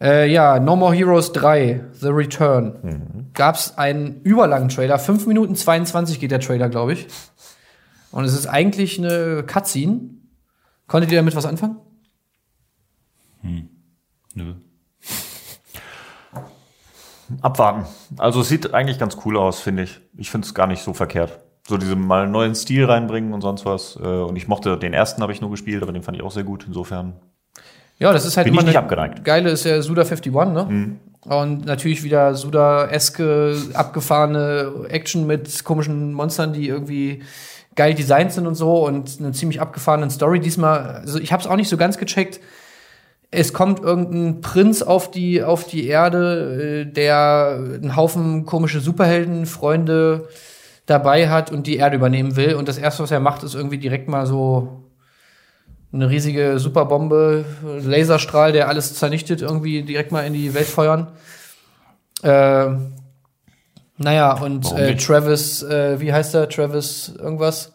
Äh, 0.00 0.30
ja, 0.32 0.60
No 0.60 0.76
More 0.76 0.94
Heroes 0.94 1.32
3, 1.32 1.84
The 1.92 2.08
Return. 2.08 2.78
Mhm. 2.82 3.26
Gab's 3.34 3.76
einen 3.76 4.20
überlangen 4.22 4.68
Trailer. 4.68 4.96
5 5.00 5.26
Minuten 5.26 5.56
22 5.56 6.20
geht 6.20 6.30
der 6.30 6.38
Trailer, 6.40 6.68
glaube 6.68 6.92
ich. 6.92 7.08
Und 8.12 8.24
es 8.24 8.32
ist 8.32 8.46
eigentlich 8.46 8.98
eine 8.98 9.42
Cutscene. 9.42 10.00
Konntet 10.86 11.10
ihr 11.10 11.18
damit 11.18 11.34
was 11.34 11.44
anfangen? 11.46 11.78
Nö. 14.34 14.54
Abwarten. 17.42 17.84
Also 18.16 18.40
es 18.40 18.48
sieht 18.48 18.74
eigentlich 18.74 18.98
ganz 18.98 19.18
cool 19.24 19.36
aus, 19.36 19.60
finde 19.60 19.84
ich. 19.84 20.00
Ich 20.16 20.30
finde 20.30 20.46
es 20.46 20.54
gar 20.54 20.66
nicht 20.66 20.82
so 20.82 20.94
verkehrt. 20.94 21.38
So 21.66 21.76
diese 21.76 21.96
mal 21.96 22.22
einen 22.22 22.32
neuen 22.32 22.54
Stil 22.54 22.84
reinbringen 22.86 23.32
und 23.32 23.42
sonst 23.42 23.66
was. 23.66 23.96
Äh, 23.96 24.06
Und 24.06 24.36
ich 24.36 24.48
mochte 24.48 24.78
den 24.78 24.94
ersten 24.94 25.22
habe 25.22 25.32
ich 25.32 25.40
nur 25.40 25.50
gespielt, 25.50 25.82
aber 25.82 25.92
den 25.92 26.02
fand 26.02 26.16
ich 26.16 26.22
auch 26.22 26.30
sehr 26.30 26.44
gut. 26.44 26.64
Insofern. 26.66 27.14
Ja, 27.98 28.12
das 28.12 28.24
ist 28.24 28.36
halt 28.36 28.46
Bin 28.46 28.54
ich 28.54 28.60
immer 28.60 28.68
nicht 28.68 28.78
abgeneigt. 28.78 29.18
Mhm. 29.18 29.24
Geile 29.24 29.50
ist 29.50 29.64
ja 29.64 29.82
Suda 29.82 30.02
51, 30.02 30.32
ne? 30.32 30.96
Und 31.24 31.66
natürlich 31.66 32.04
wieder 32.04 32.34
Suda-eske, 32.34 33.56
abgefahrene 33.74 34.86
Action 34.88 35.26
mit 35.26 35.64
komischen 35.64 36.14
Monstern, 36.14 36.52
die 36.52 36.68
irgendwie 36.68 37.22
geil 37.74 37.94
designt 37.94 38.32
sind 38.32 38.46
und 38.46 38.54
so 38.54 38.86
und 38.86 39.18
eine 39.18 39.32
ziemlich 39.32 39.60
abgefahrene 39.60 40.10
Story. 40.10 40.40
Diesmal, 40.40 40.78
also 40.80 41.18
ich 41.18 41.32
habe 41.32 41.42
es 41.42 41.46
auch 41.46 41.56
nicht 41.56 41.68
so 41.68 41.76
ganz 41.76 41.98
gecheckt. 41.98 42.40
Es 43.30 43.52
kommt 43.52 43.80
irgendein 43.80 44.40
Prinz 44.40 44.80
auf 44.80 45.10
die, 45.10 45.42
auf 45.42 45.66
die 45.66 45.86
Erde, 45.86 46.84
äh, 46.86 46.92
der 46.92 47.58
einen 47.58 47.94
Haufen 47.94 48.46
komische 48.46 48.80
Superheldenfreunde 48.80 50.28
dabei 50.86 51.28
hat 51.28 51.52
und 51.52 51.66
die 51.66 51.76
Erde 51.76 51.96
übernehmen 51.96 52.36
will. 52.36 52.54
Und 52.54 52.68
das 52.68 52.78
erste, 52.78 53.02
was 53.02 53.10
er 53.10 53.20
macht, 53.20 53.42
ist 53.42 53.54
irgendwie 53.54 53.78
direkt 53.78 54.08
mal 54.08 54.26
so 54.26 54.84
eine 55.92 56.08
riesige 56.08 56.58
Superbombe, 56.58 57.44
Laserstrahl, 57.82 58.52
der 58.52 58.68
alles 58.68 58.94
zernichtet, 58.94 59.42
irgendwie 59.42 59.82
direkt 59.82 60.12
mal 60.12 60.26
in 60.26 60.32
die 60.32 60.54
Welt 60.54 60.66
feuern. 60.66 61.08
Äh, 62.22 62.70
naja, 63.96 64.32
und 64.40 64.70
äh? 64.72 64.96
Travis, 64.96 65.62
äh, 65.62 66.00
wie 66.00 66.12
heißt 66.12 66.34
er? 66.34 66.48
Travis 66.48 67.14
irgendwas? 67.18 67.72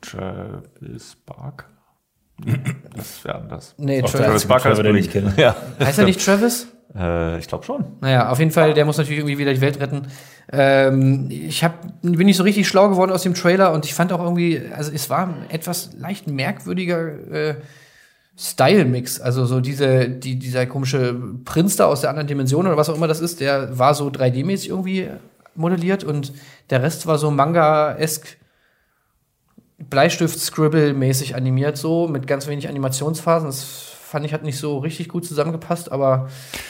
Travis 0.00 1.16
Barker? 1.26 1.73
Was 2.96 3.24
wäre 3.24 3.46
das? 3.48 3.74
Nee, 3.78 4.02
Auch 4.02 4.10
Travis. 4.10 4.26
Travis 4.26 4.46
Barker, 4.46 4.82
den 4.82 4.96
ich 4.96 5.10
kenne. 5.10 5.32
Ja. 5.36 5.56
Heißt 5.78 5.98
er 5.98 6.04
nicht 6.04 6.24
Travis? 6.24 6.68
Äh, 6.96 7.38
ich 7.38 7.48
glaube 7.48 7.64
schon. 7.64 7.84
Naja, 8.00 8.30
auf 8.30 8.38
jeden 8.38 8.50
Fall, 8.50 8.74
der 8.74 8.84
muss 8.84 8.98
natürlich 8.98 9.18
irgendwie 9.18 9.38
wieder 9.38 9.52
die 9.52 9.60
Welt 9.60 9.80
retten. 9.80 10.08
Ähm, 10.52 11.28
ich 11.30 11.64
hab, 11.64 12.02
bin 12.02 12.26
nicht 12.26 12.36
so 12.36 12.42
richtig 12.42 12.68
schlau 12.68 12.88
geworden 12.88 13.10
aus 13.10 13.22
dem 13.22 13.34
Trailer 13.34 13.72
und 13.72 13.84
ich 13.84 13.94
fand 13.94 14.12
auch 14.12 14.22
irgendwie, 14.22 14.60
also 14.74 14.92
es 14.92 15.10
war 15.10 15.26
ein 15.26 15.46
etwas 15.48 15.90
leicht 15.98 16.28
merkwürdiger 16.28 17.32
äh, 17.32 17.54
Style-Mix. 18.36 19.20
Also 19.20 19.46
so 19.46 19.60
diese, 19.60 20.08
die, 20.08 20.38
dieser 20.38 20.66
komische 20.66 21.14
Prinz 21.44 21.76
da 21.76 21.86
aus 21.86 22.00
der 22.00 22.10
anderen 22.10 22.26
Dimension 22.26 22.66
oder 22.66 22.76
was 22.76 22.88
auch 22.88 22.96
immer 22.96 23.08
das 23.08 23.20
ist, 23.20 23.40
der 23.40 23.78
war 23.78 23.94
so 23.94 24.08
3D-mäßig 24.08 24.68
irgendwie 24.68 25.08
modelliert 25.54 26.04
und 26.04 26.32
der 26.70 26.82
Rest 26.82 27.06
war 27.06 27.18
so 27.18 27.30
Manga-esk 27.30 28.36
Bleistift-Scribble-mäßig 29.78 31.34
animiert, 31.34 31.76
so 31.76 32.08
mit 32.08 32.26
ganz 32.26 32.46
wenig 32.46 32.68
Animationsphasen. 32.68 33.46
Das 33.48 33.62
fand 33.64 34.24
ich 34.24 34.32
hat 34.32 34.44
nicht 34.44 34.58
so 34.58 34.78
richtig 34.78 35.08
gut 35.08 35.24
zusammengepasst, 35.26 35.90
aber 35.90 36.28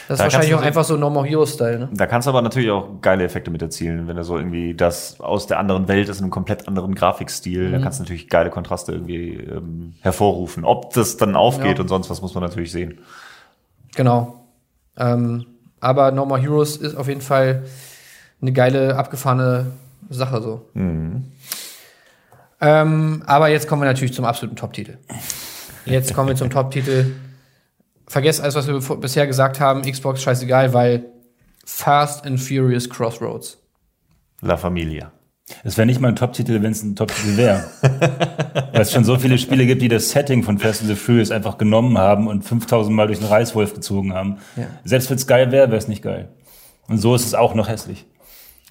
das 0.08 0.14
ist 0.14 0.20
Da 0.20 0.24
wahrscheinlich 0.24 0.32
kannst 0.50 0.54
auch 0.54 0.60
du- 0.62 0.66
einfach 0.66 0.84
so 0.84 0.96
Normal 0.96 1.26
Hero-Style, 1.26 1.78
ne? 1.78 1.88
Da 1.92 2.06
kannst 2.06 2.24
du 2.26 2.30
aber 2.30 2.40
natürlich 2.40 2.70
auch 2.70 3.02
geile 3.02 3.22
Effekte 3.24 3.50
mit 3.50 3.60
erzielen, 3.60 4.08
wenn 4.08 4.16
du 4.16 4.24
so 4.24 4.38
irgendwie 4.38 4.72
das 4.74 5.20
aus 5.20 5.46
der 5.46 5.58
anderen 5.58 5.86
Welt 5.86 6.08
ist 6.08 6.18
in 6.18 6.24
einem 6.24 6.30
komplett 6.30 6.66
anderen 6.66 6.94
Grafikstil. 6.94 7.68
Mhm. 7.68 7.72
Da 7.72 7.78
kannst 7.80 7.98
du 7.98 8.04
natürlich 8.04 8.30
geile 8.30 8.48
Kontraste 8.48 8.92
irgendwie 8.92 9.34
ähm, 9.34 9.92
hervorrufen. 10.00 10.64
Ob 10.64 10.94
das 10.94 11.18
dann 11.18 11.36
aufgeht 11.36 11.76
Ja. 11.76 11.82
und 11.82 11.88
sonst 11.88 12.08
was 12.08 12.22
muss 12.22 12.32
man 12.34 12.42
natürlich 12.42 12.72
sehen. 12.72 12.98
Genau. 13.94 14.40
Ähm, 14.96 15.44
aber 15.80 16.12
No 16.12 16.24
More 16.24 16.40
Heroes 16.40 16.78
ist 16.78 16.96
auf 16.96 17.08
jeden 17.08 17.20
Fall 17.20 17.64
eine 18.40 18.52
geile, 18.52 18.96
abgefahrene 18.96 19.66
Sache 20.08 20.40
so. 20.40 20.62
Ähm, 22.64 23.22
aber 23.27 23.48
jetzt 23.48 23.68
kommen 23.68 23.83
wir 23.83 23.87
natürlich 23.87 24.14
zum 24.14 24.24
absoluten 24.24 24.57
Top-Titel. 24.57 24.96
Jetzt 25.85 26.14
kommen 26.14 26.29
wir 26.29 26.37
zum 26.37 26.48
Top-Titel. 26.48 27.12
Vergesst 28.07 28.40
alles, 28.40 28.55
was 28.55 28.66
wir 28.66 28.96
bisher 28.96 29.27
gesagt 29.27 29.61
haben. 29.61 29.83
Xbox 29.83 30.22
scheißegal, 30.22 30.72
weil 30.72 31.05
Fast 31.66 32.24
and 32.24 32.40
Furious 32.40 32.88
Crossroads. 32.88 33.59
La 34.40 34.57
Familia. 34.57 35.12
Es 35.62 35.77
wäre 35.77 35.85
nicht 35.85 36.00
mal 36.00 36.09
ein 36.09 36.16
Top-Titel, 36.16 36.62
wenn 36.62 36.72
es 36.72 36.83
ein 36.83 36.96
Top-Titel 36.96 37.37
wäre. 37.37 37.64
Weil 38.72 38.81
es 38.81 38.92
schon 38.92 39.05
so 39.05 39.18
viele 39.18 39.37
Spiele 39.37 39.66
gibt, 39.66 39.83
die 39.83 39.88
das 39.88 40.09
Setting 40.09 40.42
von 40.42 40.59
Fast 40.59 40.81
and 40.81 40.88
the 40.88 40.96
Furious 40.96 41.31
einfach 41.31 41.59
genommen 41.59 41.98
haben 41.98 42.29
und 42.29 42.42
5000 42.42 42.96
Mal 42.96 43.09
durch 43.09 43.18
den 43.18 43.29
Reißwolf 43.29 43.74
gezogen 43.74 44.14
haben. 44.14 44.38
Ja. 44.57 44.68
Selbst 44.85 45.11
wenn 45.11 45.18
es 45.18 45.27
geil 45.27 45.53
wäre, 45.53 45.68
wäre 45.68 45.77
es 45.77 45.87
nicht 45.87 46.03
geil. 46.03 46.31
Und 46.88 46.96
so 46.96 47.14
ist 47.14 47.27
es 47.27 47.35
auch 47.35 47.55
noch 47.55 47.68
hässlich. 47.68 48.07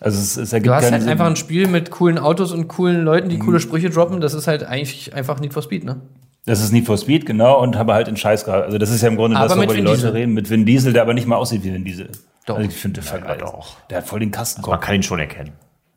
Also 0.04 0.20
es, 0.20 0.38
es 0.38 0.52
ergibt 0.54 0.70
Du 0.70 0.76
hast 0.76 0.92
halt 0.92 1.02
Sinn. 1.02 1.10
einfach 1.12 1.26
ein 1.28 1.36
Spiel 1.38 1.68
mit 1.68 1.90
coolen 1.90 2.18
Autos 2.20 2.52
und 2.52 2.68
coolen 2.68 3.04
Leuten, 3.04 3.30
die 3.30 3.40
coole 3.40 3.60
Sprüche 3.60 3.90
droppen. 3.90 4.20
Das 4.22 4.34
ist 4.34 4.48
halt 4.48 4.64
eigentlich 4.64 5.14
einfach 5.14 5.40
Need 5.40 5.54
for 5.54 5.64
Speed, 5.64 5.86
ne? 5.86 6.02
Das 6.46 6.62
ist 6.62 6.74
Need 6.74 6.86
for 6.86 6.98
Speed, 6.98 7.26
genau, 7.26 7.62
und 7.62 7.78
habe 7.78 7.94
halt 7.94 8.10
in 8.10 8.18
Scheiß 8.18 8.44
gehabt. 8.44 8.66
Also 8.66 8.78
das 8.78 8.90
ist 8.90 9.02
ja 9.02 9.08
im 9.08 9.16
Grunde 9.16 9.38
Aber 9.38 9.48
das, 9.48 9.58
worüber 9.58 9.74
die 9.74 9.80
Leute 9.82 9.96
Diesel. 9.96 10.12
reden. 10.12 10.34
Mit 10.34 10.50
Vin 10.50 10.66
Diesel, 10.66 10.92
der 10.92 11.02
aber 11.04 11.14
nicht 11.14 11.26
mal 11.26 11.38
aussieht 11.38 11.64
wie 11.64 11.74
Vin 11.74 11.86
Diesel. 11.86 12.10
Doch. 12.46 12.58
Also 12.58 12.70
ich 12.70 12.76
finde 12.76 13.00
den 13.00 13.06
Vergleich. 13.08 13.38
doch. 13.40 13.78
Der 13.90 14.00
hat 14.00 14.08
voll 14.08 14.20
den 14.20 14.28
Man 14.30 14.34
Kastenkopf. 14.34 14.80
kann 14.82 14.96
ihn 14.96 15.04
schon 15.04 15.20
erkennen. 15.20 15.52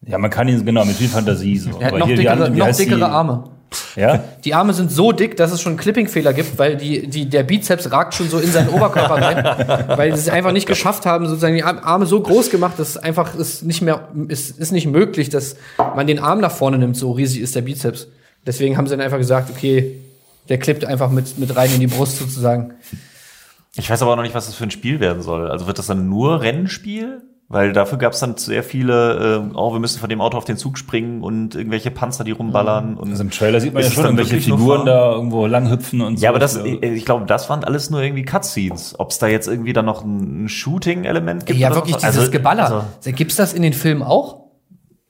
Ja, 0.07 0.19
man 0.19 0.31
kann 0.31 0.47
ihn, 0.47 0.65
genau, 0.65 0.85
mit 0.85 0.95
viel 0.95 1.09
Fantasie 1.09 1.57
so. 1.59 1.71
Er 1.81 1.87
hat 1.87 1.93
Aber 1.95 1.99
noch 1.99 2.07
dickere, 2.07 2.49
noch 2.51 2.65
heißt 2.67 2.79
dickere 2.79 2.97
die? 2.99 3.03
Arme. 3.03 3.45
Ja? 3.95 4.25
Die 4.45 4.55
Arme 4.55 4.73
sind 4.73 4.91
so 4.91 5.13
dick, 5.13 5.37
dass 5.37 5.53
es 5.53 5.61
schon 5.61 5.77
Clipping-Fehler 5.77 6.33
gibt, 6.33 6.59
weil 6.59 6.77
die, 6.77 7.09
die, 7.09 7.29
der 7.29 7.43
Bizeps 7.43 7.91
ragt 7.91 8.15
schon 8.15 8.29
so 8.29 8.39
in 8.39 8.51
seinen 8.51 8.69
Oberkörper 8.69 9.15
rein, 9.15 9.89
weil 9.97 10.13
sie 10.15 10.21
es 10.21 10.29
einfach 10.29 10.53
nicht 10.53 10.67
geschafft 10.67 11.07
haben, 11.07 11.27
sozusagen 11.27 11.55
die 11.55 11.63
Arme 11.63 12.07
so 12.07 12.21
groß 12.21 12.51
gemacht, 12.51 12.79
dass 12.79 12.91
es 12.91 12.97
einfach 12.97 13.35
ist 13.35 13.65
nicht 13.65 13.83
mehr, 13.83 14.09
ist, 14.29 14.59
ist 14.59 14.73
nicht 14.73 14.87
möglich, 14.87 15.29
dass 15.29 15.57
man 15.79 16.07
den 16.07 16.19
Arm 16.19 16.41
nach 16.41 16.53
vorne 16.53 16.79
nimmt, 16.79 16.97
so 16.97 17.13
riesig 17.13 17.41
ist 17.43 17.57
der 17.57 17.63
Bizeps. 17.63 18.09
Deswegen 18.47 18.77
haben 18.77 18.87
sie 18.87 18.93
dann 18.93 19.05
einfach 19.05 19.19
gesagt, 19.19 19.51
okay, 19.51 19.99
der 20.49 20.59
klippt 20.59 20.85
einfach 20.85 21.11
mit, 21.11 21.39
mit 21.39 21.57
rein 21.57 21.73
in 21.75 21.81
die 21.81 21.89
Brust 21.89 22.19
sozusagen. 22.19 22.75
Ich 23.75 23.91
weiß 23.91 24.01
aber 24.03 24.13
auch 24.13 24.17
noch 24.17 24.23
nicht, 24.23 24.35
was 24.35 24.47
das 24.47 24.55
für 24.55 24.65
ein 24.65 24.71
Spiel 24.71 25.01
werden 25.01 25.23
soll. 25.23 25.51
Also 25.51 25.67
wird 25.67 25.79
das 25.79 25.87
dann 25.87 26.09
nur 26.09 26.41
Rennspiel? 26.41 27.23
Weil 27.49 27.73
dafür 27.73 27.97
gab 27.99 28.13
es 28.13 28.19
dann 28.19 28.37
sehr 28.37 28.65
viele, 28.65 29.45
äh, 29.53 29.55
oh, 29.57 29.73
wir 29.73 29.79
müssen 29.79 30.01
von 30.01 30.09
dem 30.09 30.21
Auto 30.21 30.37
auf 30.37 30.45
den 30.45 30.57
Zug 30.57 30.77
springen 30.79 31.23
und 31.23 31.55
irgendwelche 31.55 31.93
Panzer, 31.93 32.25
die 32.25 32.33
rumballern. 32.33 32.97
Und 32.97 33.11
Also 33.11 33.23
im 33.23 33.31
Trailer 33.31 33.61
sieht 33.61 33.73
man 33.73 33.85
ja 33.85 33.91
schon, 33.91 34.17
nur 34.17 34.25
Figuren 34.25 34.85
da 34.85 35.13
irgendwo 35.13 35.47
langhüpfen 35.47 36.01
und 36.01 36.17
so. 36.19 36.25
ja, 36.25 36.31
aber 36.31 36.41
das, 36.41 36.57
Also, 36.57 36.67
ich, 36.67 36.83
ich 36.83 37.05
glaube, 37.05 37.25
das 37.27 37.49
waren 37.49 37.63
alles 37.63 37.89
nur 37.91 38.03
irgendwie 38.03 38.25
Cutscenes. 38.25 38.97
Ob 38.99 39.13
es 39.13 39.19
da 39.19 39.29
jetzt 39.29 39.47
irgendwie 39.47 39.73
dann 39.73 39.85
noch 39.85 40.03
ein 40.05 40.49
Shooting-Element 40.49 41.47
gibt? 41.47 41.59
Ja, 41.61 41.69
oder 41.69 41.77
wirklich 41.77 41.95
was? 41.95 42.03
dieses 42.03 42.19
Also- 42.19 42.31
Geballer. 42.33 42.85
also- 42.97 43.13
Gibt's 43.13 43.37
das 43.37 43.53
in 43.53 43.63
den 43.63 43.75
Filmen 43.75 44.03
auch? 44.03 44.46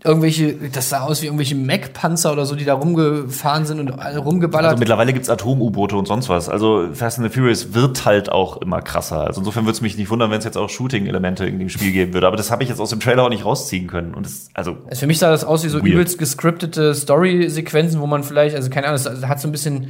Irgendwelche, 0.07 0.55
das 0.73 0.89
sah 0.89 1.01
aus 1.03 1.21
wie 1.23 1.27
irgendwelche 1.27 1.55
Mac-Panzer 1.55 2.33
oder 2.33 2.47
so, 2.47 2.55
die 2.55 2.65
da 2.65 2.75
rumgefahren 2.75 3.67
sind 3.67 3.81
und 3.81 3.99
alle 3.99 4.19
rumgeballert. 4.19 4.71
Also 4.71 4.79
mittlerweile 4.79 5.13
gibt's 5.13 5.29
Atom-U-Boote 5.29 5.97
und 5.97 6.07
sonst 6.07 6.29
was. 6.29 6.49
Also 6.49 6.89
Fast 6.93 7.19
and 7.19 7.31
the 7.31 7.35
Furious 7.39 7.75
wird 7.75 8.05
halt 8.05 8.31
auch 8.31 8.57
immer 8.59 8.81
krasser. 8.83 9.21
Also 9.27 9.41
insofern 9.41 9.65
würde 9.65 9.73
es 9.77 9.81
mich 9.81 9.97
nicht 9.97 10.11
wundern, 10.11 10.31
wenn 10.31 10.39
es 10.39 10.45
jetzt 10.45 10.57
auch 10.57 10.69
Shooting-Elemente 10.71 11.45
in 11.47 11.59
dem 11.59 11.69
Spiel 11.69 11.93
geben 11.93 12.15
würde. 12.15 12.27
Aber 12.27 12.37
das 12.37 12.51
habe 12.51 12.63
ich 12.63 12.69
jetzt 12.69 12.81
aus 12.81 12.91
dem 12.91 13.01
Trailer 13.01 13.25
auch 13.25 13.29
nicht 13.29 13.45
rausziehen 13.45 13.87
können. 13.87 14.15
Und 14.15 14.27
das, 14.27 14.49
also 14.55 14.77
Also 14.89 15.01
für 15.01 15.07
mich 15.07 15.19
sah 15.19 15.31
das 15.31 15.45
aus 15.45 15.65
wie 15.65 15.69
so 15.69 15.79
Weird. 15.79 15.87
übelst 15.89 16.19
gescriptete 16.19 16.95
Story-Sequenzen, 16.95 18.01
wo 18.01 18.07
man 18.07 18.23
vielleicht, 18.23 18.55
also 18.57 18.71
keine 18.71 18.87
Ahnung, 18.89 19.01
es 19.01 19.27
hat 19.27 19.41
so 19.41 19.49
ein 19.49 19.53
bisschen. 19.53 19.89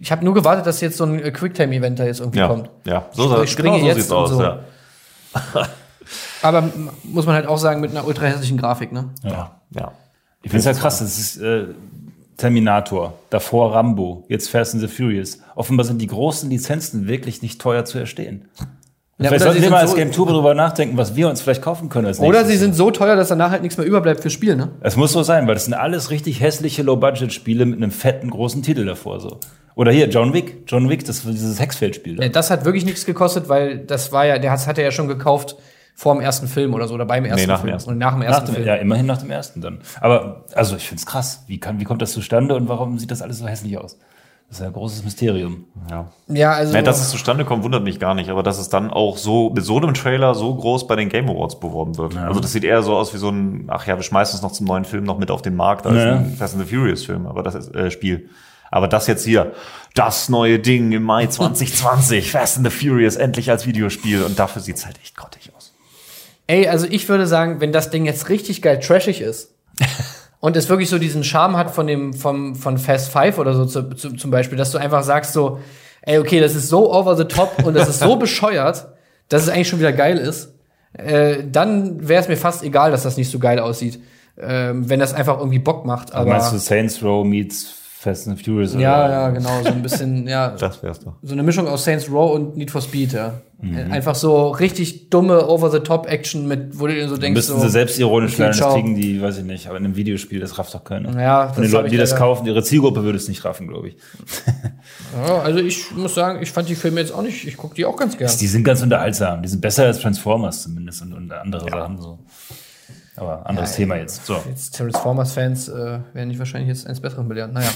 Ich 0.00 0.12
habe 0.12 0.24
nur 0.24 0.34
gewartet, 0.34 0.66
dass 0.66 0.80
jetzt 0.80 0.96
so 0.96 1.04
ein 1.04 1.20
Quicktime-Event 1.32 1.98
da 1.98 2.04
jetzt 2.04 2.20
irgendwie 2.20 2.38
ja, 2.38 2.48
kommt. 2.48 2.70
ja, 2.84 3.06
so, 3.12 3.22
Sprich, 3.24 3.56
genau 3.56 3.70
springe 3.74 3.80
so 3.80 3.86
jetzt 3.86 3.96
sieht's 3.96 4.12
aus. 4.12 4.30
so. 4.30 4.42
Ja. 4.42 4.60
Aber 6.42 6.68
muss 7.04 7.26
man 7.26 7.34
halt 7.34 7.46
auch 7.46 7.58
sagen, 7.58 7.80
mit 7.80 7.90
einer 7.90 8.06
ultra 8.06 8.26
hässlichen 8.26 8.56
Grafik, 8.58 8.92
ne? 8.92 9.10
ja. 9.24 9.60
ja. 9.74 9.92
Ich 10.42 10.50
finde 10.50 10.70
es 10.70 10.76
ja 10.76 10.80
krass, 10.80 11.00
das 11.00 11.18
ist, 11.18 11.36
äh, 11.36 11.66
Terminator, 12.38 13.12
davor 13.28 13.74
Rambo, 13.74 14.24
jetzt 14.28 14.48
Fast 14.48 14.72
and 14.74 14.80
the 14.82 14.88
Furious. 14.88 15.40
Offenbar 15.54 15.84
sind 15.84 16.00
die 16.00 16.06
großen 16.06 16.48
Lizenzen 16.48 17.06
wirklich 17.06 17.42
nicht 17.42 17.60
teuer 17.60 17.84
zu 17.84 17.98
erstehen. 17.98 18.48
Ja, 19.18 19.28
vielleicht 19.28 19.44
sollten 19.44 19.60
wir 19.60 19.68
mal 19.68 19.80
als 19.80 19.90
so- 19.90 19.96
Game 19.96 20.12
Tour 20.12 20.26
darüber 20.28 20.54
nachdenken, 20.54 20.96
was 20.96 21.14
wir 21.14 21.28
uns 21.28 21.42
vielleicht 21.42 21.60
kaufen 21.60 21.90
können 21.90 22.06
als 22.06 22.18
Oder 22.20 22.46
sie 22.46 22.56
sind 22.56 22.74
so 22.74 22.90
teuer, 22.90 23.16
dass 23.16 23.28
danach 23.28 23.50
halt 23.50 23.60
nichts 23.60 23.76
mehr 23.76 23.86
überbleibt 23.86 24.22
fürs 24.22 24.32
Spiel, 24.32 24.56
ne? 24.56 24.70
Es 24.80 24.96
muss 24.96 25.12
so 25.12 25.22
sein, 25.22 25.46
weil 25.46 25.52
das 25.52 25.66
sind 25.66 25.74
alles 25.74 26.10
richtig 26.10 26.40
hässliche 26.40 26.82
Low-Budget-Spiele 26.82 27.66
mit 27.66 27.76
einem 27.76 27.90
fetten 27.90 28.30
großen 28.30 28.62
Titel 28.62 28.86
davor 28.86 29.20
so. 29.20 29.38
Oder 29.74 29.92
hier 29.92 30.08
John 30.08 30.32
Wick, 30.32 30.62
John 30.66 30.88
Wick, 30.88 31.04
das 31.04 31.26
war 31.26 31.32
dieses 31.32 31.60
Hexfeld-Spiel. 31.60 32.16
da. 32.16 32.22
Ja, 32.22 32.28
Das 32.30 32.50
hat 32.50 32.64
wirklich 32.64 32.86
nichts 32.86 33.04
gekostet, 33.04 33.50
weil 33.50 33.80
das 33.80 34.10
war 34.12 34.24
ja, 34.24 34.38
der 34.38 34.50
hat, 34.52 34.66
hat 34.66 34.78
er 34.78 34.84
ja 34.84 34.90
schon 34.90 35.08
gekauft 35.08 35.56
vor 36.00 36.14
dem 36.14 36.22
ersten 36.22 36.48
Film 36.48 36.72
oder 36.72 36.88
so, 36.88 36.94
oder 36.94 37.04
beim 37.04 37.26
ersten 37.26 37.46
nach 37.46 37.58
dem 37.58 37.64
Film. 37.64 37.72
ersten. 37.74 37.90
Und 37.90 37.98
nach 37.98 38.12
dem 38.12 38.20
Nach 38.20 38.26
ersten 38.28 38.46
dem, 38.46 38.54
Film. 38.54 38.66
ja, 38.66 38.74
immerhin 38.76 39.04
nach 39.04 39.18
dem 39.18 39.30
ersten 39.30 39.60
dann. 39.60 39.80
Aber 40.00 40.46
also 40.54 40.74
ich 40.76 40.88
find's 40.88 41.04
krass. 41.04 41.44
Wie, 41.46 41.60
kann, 41.60 41.78
wie 41.78 41.84
kommt 41.84 42.00
das 42.00 42.12
zustande 42.12 42.54
und 42.56 42.68
warum 42.70 42.98
sieht 42.98 43.10
das 43.10 43.20
alles 43.20 43.38
so 43.38 43.46
hässlich 43.46 43.76
aus? 43.76 43.98
Das 44.48 44.56
ist 44.56 44.60
ja 44.62 44.68
ein 44.68 44.72
großes 44.72 45.04
Mysterium. 45.04 45.66
Ja. 45.90 46.06
Ja, 46.28 46.52
also. 46.52 46.72
Nee, 46.72 46.82
dass 46.82 47.00
es 47.02 47.10
zustande 47.10 47.44
kommt, 47.44 47.64
wundert 47.64 47.84
mich 47.84 48.00
gar 48.00 48.14
nicht, 48.14 48.30
aber 48.30 48.42
dass 48.42 48.58
es 48.58 48.70
dann 48.70 48.90
auch 48.90 49.18
so 49.18 49.50
mit 49.50 49.62
so 49.62 49.76
einem 49.76 49.92
Trailer 49.92 50.34
so 50.34 50.54
groß 50.54 50.86
bei 50.86 50.96
den 50.96 51.10
Game 51.10 51.28
Awards 51.28 51.60
beworben 51.60 51.98
wird. 51.98 52.16
Also 52.16 52.40
das 52.40 52.52
sieht 52.52 52.64
eher 52.64 52.82
so 52.82 52.96
aus 52.96 53.12
wie 53.12 53.18
so 53.18 53.28
ein, 53.28 53.66
ach 53.68 53.86
ja, 53.86 53.96
wir 53.96 54.02
schmeißen 54.02 54.34
es 54.36 54.42
noch 54.42 54.52
zum 54.52 54.66
neuen 54.66 54.86
Film 54.86 55.04
noch 55.04 55.18
mit 55.18 55.30
auf 55.30 55.42
den 55.42 55.54
Markt 55.54 55.86
als 55.86 55.96
Ja. 55.96 56.16
ein 56.16 56.34
Fast 56.38 56.54
and 56.56 56.66
the 56.66 56.74
Furious 56.74 57.04
Film, 57.04 57.26
aber 57.26 57.42
das 57.42 57.54
ist 57.54 57.74
äh, 57.76 57.90
Spiel. 57.90 58.30
Aber 58.70 58.88
das 58.88 59.06
jetzt 59.06 59.24
hier, 59.26 59.52
das 59.94 60.30
neue 60.30 60.58
Ding 60.58 60.92
im 60.92 61.02
Mai 61.02 61.26
2020, 61.28 62.32
Fast 62.32 62.56
and 62.56 62.66
the 62.66 62.72
Furious 62.88 63.16
endlich 63.16 63.50
als 63.50 63.66
Videospiel 63.66 64.22
und 64.24 64.38
dafür 64.38 64.62
sieht's 64.62 64.86
halt 64.86 64.98
echt 65.02 65.14
grottig 65.14 65.52
aus. 65.54 65.74
Ey, 66.50 66.66
also 66.66 66.88
ich 66.90 67.08
würde 67.08 67.28
sagen, 67.28 67.60
wenn 67.60 67.70
das 67.70 67.90
Ding 67.90 68.06
jetzt 68.06 68.28
richtig 68.28 68.60
geil 68.60 68.80
trashig 68.80 69.20
ist 69.20 69.54
und 70.40 70.56
es 70.56 70.68
wirklich 70.68 70.90
so 70.90 70.98
diesen 70.98 71.22
Charme 71.22 71.56
hat 71.56 71.70
von 71.70 71.86
dem, 71.86 72.12
vom, 72.12 72.56
von 72.56 72.76
Fast 72.76 73.12
Five 73.12 73.38
oder 73.38 73.54
so 73.54 73.66
zu, 73.66 73.94
zu, 73.94 74.14
zum 74.14 74.32
Beispiel, 74.32 74.58
dass 74.58 74.72
du 74.72 74.78
einfach 74.78 75.04
sagst 75.04 75.32
so, 75.32 75.60
ey, 76.02 76.18
okay, 76.18 76.40
das 76.40 76.56
ist 76.56 76.68
so 76.68 76.92
over 76.92 77.16
the 77.16 77.22
top 77.22 77.64
und 77.64 77.74
das 77.74 77.88
ist 77.88 78.00
so 78.00 78.16
bescheuert, 78.18 78.88
dass 79.28 79.44
es 79.44 79.48
eigentlich 79.48 79.68
schon 79.68 79.78
wieder 79.78 79.92
geil 79.92 80.18
ist, 80.18 80.52
äh, 80.94 81.44
dann 81.48 82.08
wäre 82.08 82.20
es 82.20 82.28
mir 82.28 82.36
fast 82.36 82.64
egal, 82.64 82.90
dass 82.90 83.04
das 83.04 83.16
nicht 83.16 83.30
so 83.30 83.38
geil 83.38 83.60
aussieht. 83.60 84.00
Ähm, 84.36 84.88
wenn 84.88 84.98
das 84.98 85.14
einfach 85.14 85.38
irgendwie 85.38 85.60
Bock 85.60 85.86
macht. 85.86 86.12
Aber 86.14 86.30
meinst 86.30 86.52
du 86.52 86.58
Saints 86.58 87.00
Row 87.00 87.24
meets 87.24 87.72
Fast 88.00 88.26
and 88.26 88.44
Furious? 88.44 88.74
ja, 88.74 89.04
oder? 89.04 89.12
ja, 89.12 89.30
genau, 89.30 89.62
so 89.62 89.68
ein 89.68 89.82
bisschen, 89.82 90.26
ja, 90.26 90.48
Das 90.58 90.82
wär's 90.82 90.98
doch. 90.98 91.12
so 91.22 91.32
eine 91.32 91.44
Mischung 91.44 91.68
aus 91.68 91.84
Saints 91.84 92.10
Row 92.10 92.34
und 92.34 92.56
Need 92.56 92.72
for 92.72 92.80
Speed, 92.80 93.12
ja. 93.12 93.34
Mhm. 93.62 93.92
Einfach 93.92 94.14
so 94.14 94.48
richtig 94.48 95.10
dumme 95.10 95.46
Over-the-Top-Action 95.46 96.48
mit, 96.48 96.78
wo 96.78 96.86
du 96.86 96.94
dir 96.94 97.08
so 97.08 97.16
denkst, 97.16 97.36
müssten 97.36 97.54
so, 97.54 97.60
sie 97.60 97.68
selbstironisch 97.68 98.32
okay, 98.32 98.42
werden, 98.42 98.58
das 98.58 98.72
kriegen 98.72 98.94
die, 98.94 99.20
weiß 99.20 99.38
ich 99.38 99.44
nicht, 99.44 99.66
aber 99.66 99.76
in 99.76 99.84
einem 99.84 99.96
Videospiel, 99.96 100.40
das 100.40 100.58
rafft 100.58 100.74
doch 100.74 100.84
keiner. 100.84 101.20
Ja, 101.20 101.52
Von 101.52 101.62
den 101.62 101.72
Leuten, 101.72 101.90
die 101.90 101.98
das 101.98 102.16
kaufen, 102.16 102.46
ihre 102.46 102.62
Zielgruppe 102.62 103.02
würde 103.02 103.18
es 103.18 103.28
nicht 103.28 103.44
raffen, 103.44 103.68
glaube 103.68 103.88
ich. 103.88 103.96
Ja, 105.26 105.40
also 105.40 105.58
ich 105.58 105.90
muss 105.92 106.14
sagen, 106.14 106.40
ich 106.40 106.52
fand 106.52 106.68
die 106.68 106.74
Filme 106.74 107.00
jetzt 107.00 107.12
auch 107.12 107.22
nicht, 107.22 107.46
ich 107.46 107.56
gucke 107.56 107.74
die 107.74 107.84
auch 107.84 107.96
ganz 107.96 108.16
gern. 108.16 108.30
Die 108.40 108.46
sind 108.46 108.62
ganz 108.62 108.80
unterhaltsam. 108.80 109.42
Die 109.42 109.48
sind 109.48 109.60
besser 109.60 109.84
als 109.86 109.98
Transformers 109.98 110.62
zumindest 110.62 111.02
und, 111.02 111.12
und 111.12 111.32
andere 111.32 111.68
Sachen 111.68 111.98
so. 111.98 112.18
Aber 113.16 113.46
anderes 113.46 113.74
Thema 113.74 113.96
jetzt. 113.96 114.24
So. 114.24 114.40
Jetzt 114.48 114.76
Transformers-Fans 114.76 115.68
äh, 115.68 115.98
werden 116.12 116.30
dich 116.30 116.38
wahrscheinlich 116.38 116.68
jetzt 116.68 116.86
eins 116.86 117.00
Besseren 117.00 117.28
belehren. 117.28 117.52
Naja. 117.52 117.68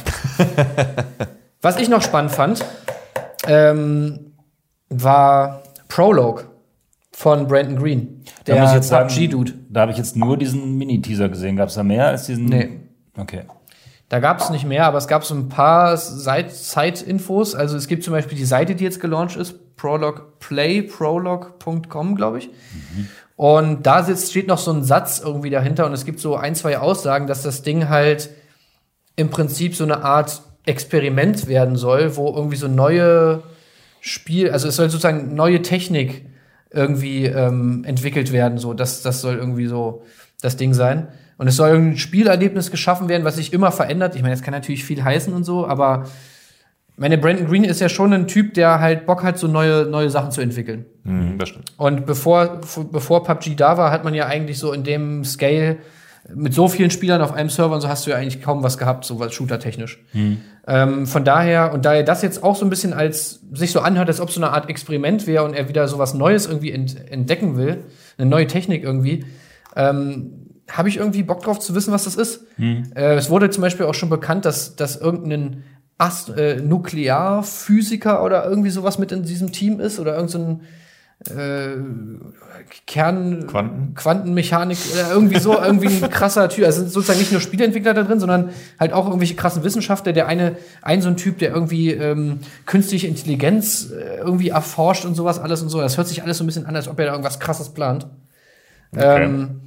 Was 1.60 1.76
ich 1.76 1.88
noch 1.88 2.02
spannend 2.02 2.32
fand, 2.32 2.64
ähm, 3.46 4.32
war 4.88 5.63
Prologue 5.94 6.44
von 7.12 7.46
Brandon 7.46 7.76
Green. 7.76 8.24
Der 8.48 8.56
PUBG-Dude. 8.56 9.52
Da 9.68 9.82
habe 9.82 9.92
ich 9.92 9.98
jetzt 9.98 10.16
nur 10.16 10.36
diesen 10.36 10.76
Mini-Teaser 10.76 11.28
gesehen. 11.28 11.54
Gab 11.56 11.68
es 11.68 11.76
da 11.76 11.84
mehr 11.84 12.08
als 12.08 12.26
diesen? 12.26 12.46
Nee. 12.46 12.80
Okay. 13.16 13.42
Da 14.08 14.18
gab 14.18 14.40
es 14.40 14.50
nicht 14.50 14.66
mehr, 14.66 14.86
aber 14.86 14.98
es 14.98 15.06
gab 15.06 15.24
so 15.24 15.36
ein 15.36 15.48
paar 15.48 15.96
Zeitinfos. 15.96 17.54
Also 17.54 17.76
es 17.76 17.86
gibt 17.86 18.02
zum 18.02 18.12
Beispiel 18.12 18.36
die 18.36 18.44
Seite, 18.44 18.74
die 18.74 18.82
jetzt 18.82 18.98
gelauncht 18.98 19.36
ist, 19.36 19.76
prologue.com, 19.76 20.96
glaube 22.16 22.38
ich. 22.38 22.50
Und 23.36 23.86
da 23.86 24.02
sitzt, 24.02 24.32
steht 24.32 24.48
noch 24.48 24.58
so 24.58 24.72
ein 24.72 24.82
Satz 24.82 25.22
irgendwie 25.24 25.50
dahinter 25.50 25.86
und 25.86 25.92
es 25.92 26.04
gibt 26.04 26.18
so 26.18 26.34
ein, 26.34 26.56
zwei 26.56 26.78
Aussagen, 26.78 27.28
dass 27.28 27.42
das 27.42 27.62
Ding 27.62 27.88
halt 27.88 28.30
im 29.14 29.30
Prinzip 29.30 29.76
so 29.76 29.84
eine 29.84 30.02
Art 30.02 30.42
Experiment 30.66 31.46
werden 31.46 31.76
soll, 31.76 32.16
wo 32.16 32.34
irgendwie 32.34 32.56
so 32.56 32.66
neue 32.66 33.44
Spiel, 34.06 34.50
also 34.50 34.68
es 34.68 34.76
soll 34.76 34.90
sozusagen 34.90 35.34
neue 35.34 35.62
Technik 35.62 36.26
irgendwie 36.70 37.24
ähm, 37.24 37.84
entwickelt 37.86 38.32
werden, 38.32 38.58
so 38.58 38.74
das, 38.74 39.00
das 39.00 39.22
soll 39.22 39.36
irgendwie 39.36 39.66
so 39.66 40.02
das 40.42 40.58
Ding 40.58 40.74
sein. 40.74 41.08
Und 41.38 41.48
es 41.48 41.56
soll 41.56 41.74
ein 41.74 41.96
Spielerlebnis 41.96 42.70
geschaffen 42.70 43.08
werden, 43.08 43.24
was 43.24 43.36
sich 43.36 43.54
immer 43.54 43.72
verändert. 43.72 44.14
Ich 44.14 44.20
meine, 44.20 44.34
das 44.34 44.42
kann 44.42 44.52
natürlich 44.52 44.84
viel 44.84 45.02
heißen 45.02 45.32
und 45.32 45.44
so, 45.44 45.66
aber 45.66 46.04
meine 46.98 47.16
Brandon 47.16 47.46
Green 47.46 47.64
ist 47.64 47.80
ja 47.80 47.88
schon 47.88 48.12
ein 48.12 48.26
Typ, 48.26 48.52
der 48.52 48.78
halt 48.78 49.06
Bock 49.06 49.22
hat, 49.22 49.38
so 49.38 49.48
neue, 49.48 49.86
neue 49.86 50.10
Sachen 50.10 50.32
zu 50.32 50.42
entwickeln. 50.42 50.84
Mhm, 51.04 51.38
das 51.38 51.48
stimmt. 51.48 51.72
Und 51.78 52.04
bevor, 52.04 52.60
bevor 52.92 53.24
PUBG 53.24 53.56
da 53.56 53.78
war, 53.78 53.90
hat 53.90 54.04
man 54.04 54.12
ja 54.12 54.26
eigentlich 54.26 54.58
so 54.58 54.74
in 54.74 54.84
dem 54.84 55.24
Scale 55.24 55.78
mit 56.34 56.54
so 56.54 56.68
vielen 56.68 56.90
Spielern 56.90 57.20
auf 57.20 57.32
einem 57.32 57.50
Server 57.50 57.74
und 57.74 57.80
so 57.80 57.88
hast 57.88 58.06
du 58.06 58.10
ja 58.10 58.16
eigentlich 58.16 58.40
kaum 58.40 58.62
was 58.62 58.78
gehabt, 58.78 59.04
so 59.04 59.18
was 59.18 59.34
shootertechnisch. 59.34 60.02
Ähm, 60.66 61.06
von 61.06 61.24
daher, 61.24 61.74
und 61.74 61.84
da 61.84 61.94
er 61.94 62.02
das 62.02 62.22
jetzt 62.22 62.42
auch 62.42 62.56
so 62.56 62.64
ein 62.64 62.70
bisschen 62.70 62.94
als 62.94 63.40
sich 63.52 63.72
so 63.72 63.80
anhört, 63.80 64.08
als 64.08 64.20
ob 64.20 64.28
es 64.28 64.34
so 64.34 64.40
eine 64.40 64.50
Art 64.50 64.70
Experiment 64.70 65.26
wäre 65.26 65.44
und 65.44 65.54
er 65.54 65.68
wieder 65.68 65.86
so 65.86 65.98
was 65.98 66.14
Neues 66.14 66.46
irgendwie 66.46 66.72
ent 66.72 67.10
entdecken 67.10 67.56
will, 67.56 67.84
eine 68.16 68.30
neue 68.30 68.46
Technik 68.46 68.82
irgendwie, 68.82 69.24
ähm, 69.76 70.50
habe 70.70 70.88
ich 70.88 70.96
irgendwie 70.96 71.22
Bock 71.22 71.42
drauf 71.42 71.58
zu 71.58 71.74
wissen, 71.74 71.92
was 71.92 72.04
das 72.04 72.16
ist. 72.16 72.46
Äh, 72.94 73.16
es 73.16 73.28
wurde 73.28 73.50
zum 73.50 73.60
Beispiel 73.60 73.84
auch 73.84 73.94
schon 73.94 74.08
bekannt, 74.08 74.46
dass, 74.46 74.76
dass 74.76 74.96
irgendein 74.96 75.64
Ast 75.98 76.30
äh, 76.30 76.56
Nuklearphysiker 76.56 78.24
oder 78.24 78.46
irgendwie 78.48 78.70
sowas 78.70 78.98
mit 78.98 79.12
in 79.12 79.24
diesem 79.24 79.52
Team 79.52 79.78
ist 79.78 80.00
oder 80.00 80.14
irgendein 80.16 80.60
so 80.60 80.60
äh, 81.30 81.76
Kern 82.86 83.46
Quanten? 83.46 83.94
Quantenmechanik 83.94 84.78
oder 84.92 85.10
irgendwie 85.10 85.38
so 85.38 85.58
irgendwie 85.58 85.86
ein 85.86 86.10
krasser 86.10 86.48
Typ. 86.48 86.64
Also 86.64 86.82
sozusagen 86.82 87.18
nicht 87.18 87.32
nur 87.32 87.40
Spieleentwickler 87.40 87.94
da 87.94 88.02
drin, 88.02 88.20
sondern 88.20 88.50
halt 88.78 88.92
auch 88.92 89.06
irgendwelche 89.06 89.34
krassen 89.34 89.64
Wissenschaftler. 89.64 90.12
Der 90.12 90.26
eine, 90.26 90.56
ein 90.82 91.02
so 91.02 91.08
ein 91.08 91.16
Typ, 91.16 91.38
der 91.38 91.52
irgendwie 91.52 91.92
ähm, 91.92 92.40
künstliche 92.66 93.06
Intelligenz 93.06 93.90
äh, 93.90 94.18
irgendwie 94.18 94.50
erforscht 94.50 95.04
und 95.04 95.14
sowas 95.14 95.38
alles 95.38 95.62
und 95.62 95.68
so. 95.68 95.80
Das 95.80 95.96
hört 95.96 96.08
sich 96.08 96.22
alles 96.22 96.38
so 96.38 96.44
ein 96.44 96.46
bisschen 96.46 96.66
an, 96.66 96.76
als 96.76 96.88
ob 96.88 96.98
er 96.98 97.06
da 97.06 97.12
irgendwas 97.12 97.40
krasses 97.40 97.70
plant. 97.70 98.06
Ähm, 98.96 99.60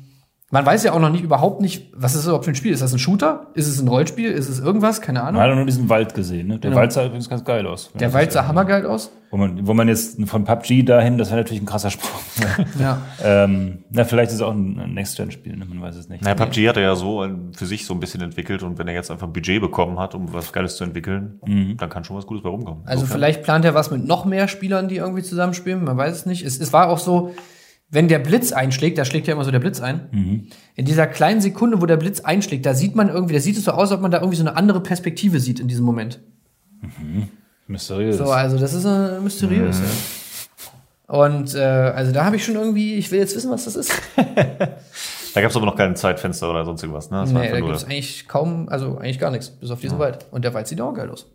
man 0.49 0.65
weiß 0.65 0.83
ja 0.85 0.93
auch 0.93 0.99
noch 0.99 1.09
nicht 1.09 1.23
überhaupt 1.25 1.59
nicht, 1.61 1.91
was 1.93 2.11
ist 2.13 2.19
das 2.19 2.25
überhaupt 2.27 2.45
für 2.45 2.51
ein 2.51 2.55
Spiel? 2.55 2.71
Ist 2.71 2.81
das 2.81 2.93
ein 2.93 2.99
Shooter? 2.99 3.47
Ist 3.53 3.67
es 3.67 3.81
ein 3.81 3.87
Rollenspiel? 3.89 4.31
Ist 4.31 4.47
es 4.47 4.59
irgendwas? 4.59 5.01
Keine 5.01 5.19
Man 5.19 5.27
Ahnung. 5.35 5.41
hat 5.41 5.55
nur 5.55 5.65
diesen 5.65 5.89
Wald 5.89 6.13
gesehen. 6.13 6.47
Ne? 6.47 6.53
Der 6.59 6.69
Genau. 6.69 6.79
Wald 6.81 6.93
sah 6.93 7.03
übrigens 7.05 7.27
ganz 7.27 7.43
geil 7.43 7.67
aus. 7.67 7.91
Der 7.99 8.13
Wald 8.13 8.31
sah 8.31 8.47
hammergeil 8.47 8.85
aus. 8.85 9.11
Wo 9.29 9.35
man, 9.35 9.67
wo 9.67 9.73
man 9.73 9.89
jetzt 9.89 10.17
von 10.29 10.45
PUBG 10.45 10.83
dahin, 10.83 11.17
das 11.17 11.31
wäre 11.31 11.41
natürlich 11.41 11.61
ein 11.61 11.65
krasser 11.65 11.89
Sprung. 11.89 12.21
Ja. 12.79 13.01
ähm, 13.21 13.79
na, 13.89 14.05
vielleicht 14.05 14.29
ist 14.29 14.35
es 14.35 14.41
auch 14.41 14.53
ein 14.53 14.93
Next-Gen-Spiel, 14.93 15.57
ne? 15.57 15.65
man 15.65 15.81
weiß 15.81 15.97
es 15.97 16.07
nicht. 16.07 16.23
Naja, 16.23 16.35
PUBG 16.35 16.69
hat 16.69 16.77
er 16.77 16.83
ja 16.83 16.95
so 16.95 17.21
ein- 17.23 17.51
für 17.53 17.65
sich 17.65 17.85
so 17.85 17.93
ein 17.93 17.99
bisschen 17.99 18.21
entwickelt 18.21 18.63
und 18.63 18.77
wenn 18.77 18.87
er 18.87 18.93
jetzt 18.93 19.11
einfach 19.11 19.27
ein 19.27 19.33
Budget 19.33 19.59
bekommen 19.59 19.99
hat, 19.99 20.15
um 20.15 20.33
was 20.33 20.53
Geiles 20.53 20.77
zu 20.77 20.85
entwickeln, 20.85 21.41
dann 21.77 21.89
kann 21.89 22.05
schon 22.05 22.15
was 22.15 22.25
Gutes 22.25 22.41
bei 22.43 22.49
rumkommen. 22.49 22.83
Also 22.85 23.01
Insofern- 23.01 23.17
vielleicht 23.17 23.43
plant 23.43 23.65
er 23.65 23.73
was 23.73 23.91
mit 23.91 24.05
noch 24.07 24.23
mehr 24.23 24.47
Spielern, 24.47 24.87
die 24.87 24.95
irgendwie 24.95 25.23
zusammenspielen. 25.23 25.83
Man 25.83 25.97
weiß 25.97 26.15
es 26.15 26.25
nicht. 26.25 26.45
Es, 26.45 26.57
es 26.61 26.71
war 26.71 26.87
auch 26.87 26.99
so, 26.99 27.33
wenn 27.89 28.07
der 28.07 28.19
Blitz 28.19 28.51
einschlägt, 28.51 28.97
da 28.97 29.05
schlägt 29.05 29.27
ja 29.27 29.33
immer 29.33 29.45
so 29.45 29.51
der 29.51 29.59
Blitz 29.59 29.79
ein. 29.79 30.09
In 30.75 30.85
dieser 30.85 31.07
kleinen 31.07 31.41
Sekunde, 31.41 31.81
wo 31.81 31.85
der 31.85 31.97
Blitz 31.97 32.19
einschlägt, 32.19 32.65
da 32.65 32.73
sieht 32.73 32.95
man 32.95 33.09
irgendwie, 33.09 33.33
da 33.33 33.39
sieht 33.39 33.57
es 33.57 33.63
so 33.63 33.71
aus, 33.71 33.89
als 33.89 33.91
ob 33.93 34.01
man 34.01 34.11
da 34.11 34.19
irgendwie 34.19 34.37
so 34.37 34.43
eine 34.43 34.55
andere 34.55 34.81
Perspektive 34.81 35.39
sieht 35.39 35.59
in 35.59 35.67
diesem 35.67 35.85
Moment. 35.85 36.19
Mysteriös. 37.67 38.17
So, 38.17 38.25
also 38.25 38.57
das 38.57 38.73
ist 38.73 38.85
äh, 38.85 39.19
mysteriös. 39.21 39.79
Ja. 39.79 41.15
Und 41.15 41.55
äh, 41.55 41.59
also 41.59 42.11
da 42.11 42.25
habe 42.25 42.35
ich 42.35 42.43
schon 42.43 42.55
irgendwie, 42.55 42.95
ich 42.95 43.11
will 43.11 43.19
jetzt 43.19 43.35
wissen, 43.35 43.51
was 43.51 43.65
das 43.65 43.75
ist. 43.75 43.91
Da 45.33 45.41
gab 45.41 45.51
es 45.51 45.55
aber 45.55 45.67
noch 45.67 45.75
kein 45.75 45.95
Zeitfenster 45.95 46.49
oder 46.49 46.65
sonst 46.65 46.81
irgendwas, 46.81 47.11
ne? 47.11 47.19
Das 47.19 47.31
war 47.31 47.41
Nee, 47.43 47.51
da 47.51 47.59
gibt 47.59 47.75
es 47.75 47.83
eigentlich 47.83 48.27
kaum, 48.27 48.69
also 48.69 48.97
eigentlich 48.97 49.19
gar 49.19 49.29
nichts, 49.29 49.49
bis 49.49 49.69
auf 49.69 49.79
diesen 49.79 49.99
Wald. 49.99 50.25
Und 50.31 50.43
der 50.43 50.55
Wald 50.55 50.67
sieht 50.67 50.81
auch 50.81 50.95
geil 50.95 51.11
aus. 51.11 51.27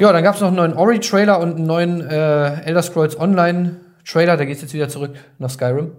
Ja, 0.00 0.14
dann 0.14 0.24
gab 0.24 0.36
es 0.36 0.40
noch 0.40 0.48
einen 0.48 0.56
neuen 0.56 0.72
Ori-Trailer 0.72 1.38
und 1.40 1.56
einen 1.56 1.66
neuen 1.66 2.00
äh, 2.00 2.62
Elder 2.62 2.80
Scrolls 2.80 3.16
Online-Trailer. 4.04 4.36
Da 4.36 4.44
geht's 4.44 4.62
jetzt 4.62 4.74
wieder 4.74 4.88
zurück 4.88 5.14
nach 5.38 5.50
Skyrim. 5.50 5.92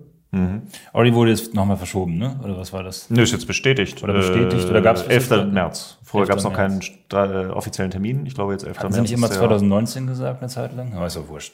Ori 0.93 1.13
wurde 1.13 1.29
jetzt 1.29 1.53
nochmal 1.53 1.77
verschoben, 1.77 2.17
ne? 2.17 2.39
Oder 2.43 2.57
was 2.57 2.73
war 2.73 2.81
das? 2.81 3.07
Nö, 3.11 3.21
ist 3.21 3.33
jetzt 3.33 3.45
bestätigt. 3.45 4.01
Oder 4.03 4.13
bestätigt, 4.13 4.67
oder 4.67 4.81
gab's- 4.81 5.03
11. 5.03 5.51
März. 5.51 5.99
Vorher 6.01 6.23
11. 6.27 6.29
gab 6.29 6.37
es 6.39 6.43
noch 6.43 6.53
keinen 6.53 6.81
äh, 7.13 7.51
offiziellen 7.51 7.91
Termin. 7.91 8.25
Ich 8.25 8.33
glaube 8.33 8.53
jetzt 8.53 8.63
11. 8.65 8.79
Haben 8.79 8.83
März. 8.85 8.95
sie 8.95 9.01
nicht 9.03 9.11
immer 9.11 9.27
ist 9.27 9.33
der- 9.33 9.41
2019 9.41 10.07
gesagt, 10.07 10.41
eine 10.41 10.49
Zeit 10.49 10.75
lang? 10.75 10.91
Aber 10.95 11.05
ist 11.05 11.15
ja 11.17 11.27
wurscht. 11.27 11.53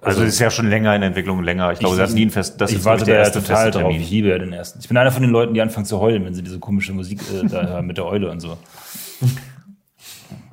Also 0.00 0.22
es 0.24 0.30
ist 0.30 0.38
ja 0.40 0.50
schon 0.50 0.68
länger 0.68 0.96
in 0.96 1.02
Entwicklung, 1.02 1.44
länger. 1.44 1.70
Ich 1.72 1.78
glaube, 1.78 1.94
Ich- 1.94 2.00
das 2.00 2.10
ist 2.10 2.16
nie 2.16 2.26
ein 2.26 2.30
Fest. 2.30 2.60
Das 2.60 2.72
ich 2.72 2.78
ist 2.78 2.84
warte 2.84 3.08
ja 3.08 3.18
erste 3.18 3.40
total 3.40 3.70
drauf. 3.70 3.92
Ich 3.94 4.10
liebe 4.10 4.28
ja 4.30 4.38
den 4.38 4.52
ersten. 4.52 4.80
Ich 4.80 4.88
bin 4.88 4.96
einer 4.96 5.12
von 5.12 5.22
den 5.22 5.30
Leuten, 5.30 5.54
die 5.54 5.60
anfangen 5.60 5.86
zu 5.86 6.00
heulen, 6.00 6.24
wenn 6.24 6.34
sie 6.34 6.42
diese 6.42 6.58
komische 6.58 6.92
Musik 6.92 7.20
äh, 7.32 7.46
da 7.46 7.62
hören 7.68 7.86
mit 7.86 7.98
der 7.98 8.06
Eule 8.06 8.28
und 8.32 8.40
so. 8.40 8.56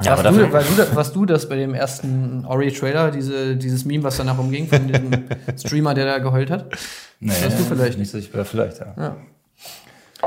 Ja, 0.03 0.11
warst, 0.11 0.25
aber 0.25 0.37
du, 0.37 0.51
warst, 0.53 0.69
du, 0.71 0.75
das- 0.75 0.95
warst 0.95 1.15
du 1.15 1.25
das 1.25 1.49
bei 1.49 1.55
dem 1.55 1.73
ersten 1.73 2.45
Ori-Trailer, 2.45 3.11
diese, 3.11 3.55
dieses 3.55 3.85
Meme, 3.85 4.03
was 4.03 4.17
danach 4.17 4.37
umging, 4.37 4.67
von 4.67 4.87
diesem 4.87 5.11
Streamer, 5.57 5.93
der 5.93 6.05
da 6.05 6.19
geheult 6.19 6.51
hat? 6.51 6.69
Nee, 7.19 7.31
Warst 7.41 7.59
du 7.59 7.63
vielleicht? 7.63 7.97
Nicht, 7.97 8.13
ja, 8.33 8.43
vielleicht, 8.43 8.79
ja. 8.79 8.93
Ja. 8.97 9.15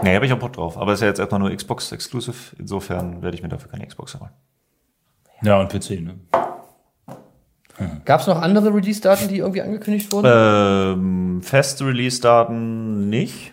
Nee, 0.02 0.14
habe 0.14 0.26
ich 0.26 0.32
auch 0.32 0.38
Bock 0.38 0.52
drauf. 0.54 0.76
Aber 0.78 0.92
ist 0.92 1.00
ja 1.00 1.08
jetzt 1.08 1.18
erstmal 1.20 1.40
nur 1.40 1.54
Xbox 1.54 1.90
Exclusive. 1.92 2.36
Insofern 2.58 3.22
werde 3.22 3.34
ich 3.36 3.42
mir 3.42 3.48
dafür 3.48 3.70
keine 3.70 3.86
Xbox 3.86 4.18
holen. 4.18 4.30
Ja, 5.42 5.60
und 5.60 5.68
PC, 5.70 6.00
ne? 6.00 6.14
Gab 8.06 8.22
es 8.22 8.26
noch 8.26 8.40
andere 8.40 8.72
Release-Daten, 8.74 9.28
die 9.28 9.38
irgendwie 9.38 9.60
angekündigt 9.60 10.10
wurden? 10.12 10.26
Ähm, 10.32 11.42
feste 11.42 11.86
Release-Daten 11.86 13.10
nicht. 13.10 13.52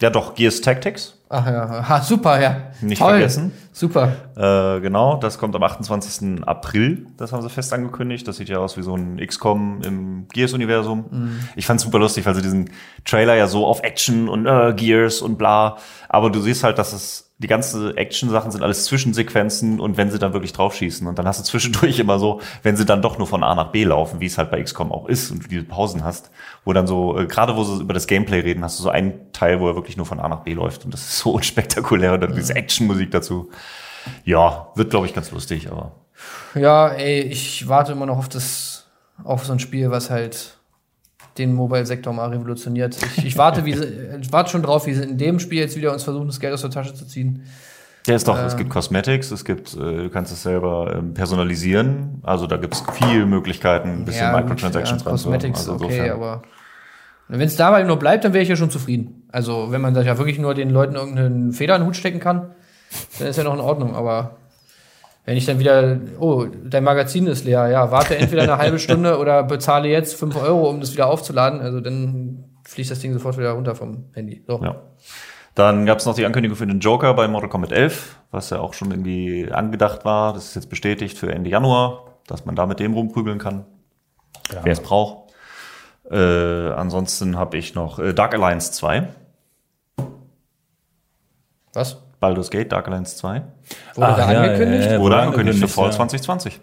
Ja, 0.00 0.08
doch, 0.10 0.34
Gears 0.34 0.62
Tactics. 0.62 1.15
Ach 1.28 1.44
ja, 1.46 1.88
ha, 1.88 2.00
super, 2.02 2.40
ja. 2.40 2.56
Nicht 2.80 3.00
Toll. 3.00 3.10
vergessen. 3.10 3.50
Super. 3.72 4.12
Äh, 4.36 4.80
genau, 4.80 5.16
das 5.16 5.38
kommt 5.38 5.56
am 5.56 5.62
28. 5.62 6.46
April. 6.46 7.06
Das 7.16 7.32
haben 7.32 7.42
sie 7.42 7.50
fest 7.50 7.72
angekündigt. 7.72 8.28
Das 8.28 8.36
sieht 8.36 8.48
ja 8.48 8.58
aus 8.58 8.76
wie 8.76 8.82
so 8.82 8.94
ein 8.96 9.18
XCOM 9.18 9.82
im 9.82 10.28
Gears-Universum. 10.32 11.40
Ich 11.56 11.66
fand's 11.66 11.82
super 11.82 11.98
lustig, 11.98 12.24
weil 12.26 12.34
sie 12.36 12.42
diesen 12.42 12.70
Trailer 13.04 13.34
ja 13.34 13.48
so 13.48 13.66
auf 13.66 13.82
Action 13.82 14.28
und 14.28 14.46
äh, 14.46 14.72
Gears 14.74 15.20
und 15.20 15.36
bla. 15.36 15.78
Aber 16.08 16.30
du 16.30 16.40
siehst 16.40 16.62
halt, 16.62 16.78
dass 16.78 16.92
es 16.92 17.25
die 17.38 17.48
ganze 17.48 17.94
Action-Sachen 17.96 18.50
sind 18.50 18.62
alles 18.62 18.86
Zwischensequenzen 18.86 19.78
und 19.78 19.98
wenn 19.98 20.10
sie 20.10 20.18
dann 20.18 20.32
wirklich 20.32 20.54
draufschießen. 20.54 21.06
Und 21.06 21.18
dann 21.18 21.26
hast 21.26 21.38
du 21.38 21.44
zwischendurch 21.44 21.98
immer 22.00 22.18
so, 22.18 22.40
wenn 22.62 22.76
sie 22.76 22.86
dann 22.86 23.02
doch 23.02 23.18
nur 23.18 23.26
von 23.26 23.44
A 23.44 23.54
nach 23.54 23.72
B 23.72 23.84
laufen, 23.84 24.20
wie 24.20 24.26
es 24.26 24.38
halt 24.38 24.50
bei 24.50 24.62
XCOM 24.62 24.90
auch 24.90 25.06
ist 25.06 25.30
und 25.30 25.44
du 25.44 25.48
diese 25.48 25.64
Pausen 25.64 26.02
hast, 26.02 26.30
wo 26.64 26.72
dann 26.72 26.86
so, 26.86 27.18
äh, 27.18 27.26
gerade 27.26 27.54
wo 27.56 27.64
sie 27.64 27.82
über 27.82 27.92
das 27.92 28.06
Gameplay 28.06 28.40
reden, 28.40 28.64
hast 28.64 28.78
du 28.78 28.84
so 28.84 28.88
einen 28.88 29.32
Teil, 29.32 29.60
wo 29.60 29.68
er 29.68 29.74
wirklich 29.74 29.98
nur 29.98 30.06
von 30.06 30.18
A 30.18 30.28
nach 30.28 30.40
B 30.40 30.54
läuft. 30.54 30.86
Und 30.86 30.94
das 30.94 31.02
ist 31.02 31.18
so 31.18 31.30
unspektakulär. 31.34 32.14
Und 32.14 32.22
dann 32.22 32.34
diese 32.34 32.54
Action-Musik 32.54 33.10
dazu. 33.10 33.50
Ja, 34.24 34.68
wird 34.74 34.90
glaube 34.90 35.06
ich 35.06 35.14
ganz 35.14 35.30
lustig, 35.30 35.70
aber 35.70 35.92
Ja, 36.54 36.88
ey, 36.88 37.20
ich 37.20 37.68
warte 37.68 37.92
immer 37.92 38.06
noch 38.06 38.18
auf 38.18 38.28
das, 38.28 38.86
auf 39.24 39.44
so 39.44 39.52
ein 39.52 39.58
Spiel, 39.58 39.90
was 39.90 40.08
halt 40.08 40.55
den 41.38 41.54
Mobile-Sektor 41.54 42.12
mal 42.12 42.30
revolutioniert. 42.30 42.96
Ich, 43.16 43.26
ich 43.26 43.38
warte, 43.38 43.64
wie 43.64 43.74
sie, 43.74 43.86
ich 44.20 44.32
warte 44.32 44.50
schon 44.50 44.62
drauf, 44.62 44.86
wie 44.86 44.94
sie 44.94 45.02
in 45.02 45.18
dem 45.18 45.38
Spiel 45.38 45.60
jetzt 45.60 45.76
wieder 45.76 45.92
uns 45.92 46.02
versuchen, 46.02 46.26
das 46.26 46.40
Geld 46.40 46.54
aus 46.54 46.62
der 46.62 46.70
Tasche 46.70 46.94
zu 46.94 47.06
ziehen. 47.06 47.44
Ja, 48.06 48.14
ist 48.14 48.28
doch, 48.28 48.38
es 48.38 48.56
gibt 48.56 48.70
Cosmetics, 48.70 49.32
es 49.32 49.44
gibt, 49.44 49.74
äh, 49.74 49.78
du 49.78 50.10
kannst 50.10 50.32
es 50.32 50.42
selber 50.44 50.94
ähm, 50.96 51.12
personalisieren. 51.12 52.20
Also 52.22 52.46
da 52.46 52.56
gibt's 52.56 52.84
viele 52.92 53.26
Möglichkeiten, 53.26 53.88
ein 53.88 54.04
bisschen 54.04 54.30
gut, 54.30 54.42
Microtransactions 54.42 55.04
ja. 55.04 55.10
Cosmetics, 55.10 55.58
Also 55.58 55.74
okay, 55.74 55.84
insofern. 55.84 56.10
aber 56.12 56.42
wenn 57.28 57.40
es 57.40 57.56
dabei 57.56 57.82
nur 57.82 57.98
bleibt, 57.98 58.24
dann 58.24 58.32
wäre 58.32 58.42
ich 58.42 58.48
ja 58.48 58.54
schon 58.54 58.70
zufrieden. 58.70 59.24
Also, 59.32 59.72
wenn 59.72 59.80
man 59.80 59.94
da 59.94 60.02
ja 60.02 60.16
wirklich 60.18 60.38
nur 60.38 60.54
den 60.54 60.70
Leuten 60.70 60.94
irgendeinen 60.94 61.52
Feder 61.52 61.74
in 61.74 61.82
den 61.82 61.88
Hut 61.88 61.96
stecken 61.96 62.20
kann, 62.20 62.54
dann 63.18 63.28
ist 63.28 63.36
ja 63.36 63.42
noch 63.42 63.54
in 63.54 63.60
Ordnung. 63.60 63.96
Aber 63.96 64.36
wenn 65.26 65.36
ich 65.36 65.44
dann 65.44 65.58
wieder, 65.58 65.98
oh, 66.20 66.46
dein 66.64 66.84
Magazin 66.84 67.26
ist 67.26 67.44
leer, 67.44 67.66
ja, 67.68 67.90
warte 67.90 68.16
entweder 68.16 68.44
eine 68.44 68.58
halbe 68.58 68.78
Stunde 68.78 69.18
oder 69.18 69.42
bezahle 69.42 69.88
jetzt 69.88 70.14
5 70.14 70.36
Euro, 70.36 70.70
um 70.70 70.80
das 70.80 70.92
wieder 70.92 71.08
aufzuladen, 71.08 71.60
also 71.60 71.80
dann 71.80 72.44
fließt 72.64 72.90
das 72.92 73.00
Ding 73.00 73.12
sofort 73.12 73.36
wieder 73.36 73.50
runter 73.52 73.74
vom 73.74 74.04
Handy. 74.14 74.42
So. 74.46 74.60
Ja. 74.62 74.82
Dann 75.56 75.84
gab's 75.86 76.06
noch 76.06 76.14
die 76.14 76.24
Ankündigung 76.26 76.56
für 76.56 76.66
den 76.66 76.80
Joker 76.80 77.12
bei 77.14 77.26
Mortal 77.28 77.48
Kombat 77.50 77.72
11, 77.72 78.20
was 78.30 78.50
ja 78.50 78.60
auch 78.60 78.72
schon 78.74 78.90
irgendwie 78.90 79.50
angedacht 79.50 80.04
war. 80.04 80.32
Das 80.32 80.46
ist 80.46 80.54
jetzt 80.54 80.70
bestätigt 80.70 81.18
für 81.18 81.32
Ende 81.32 81.50
Januar, 81.50 82.18
dass 82.26 82.44
man 82.44 82.54
da 82.54 82.66
mit 82.66 82.78
dem 82.78 82.92
rumprügeln 82.94 83.38
kann, 83.38 83.64
Ja. 84.52 84.60
wer 84.62 84.72
es 84.72 84.80
braucht. 84.80 85.32
Äh, 86.10 86.16
ansonsten 86.70 87.36
habe 87.36 87.56
ich 87.56 87.74
noch 87.74 87.98
äh, 87.98 88.12
Dark 88.14 88.32
Alliance 88.34 88.70
2, 88.72 89.08
Was? 91.72 91.98
Baldur's 92.26 92.50
Gate 92.50 92.72
Dark 92.72 92.88
Alliance 92.88 93.16
2. 93.18 93.42
Wurde 93.94 94.06
Ach, 94.08 94.16
da 94.16 94.32
ja, 94.32 94.40
angekündigt? 94.42 94.86
ja, 94.86 94.92
ja. 94.94 95.00
Wurde 95.00 95.16
angekündigt 95.16 95.60
für 95.60 95.68
Fall 95.68 95.86
ja. 95.86 95.92
2020. 95.92 96.60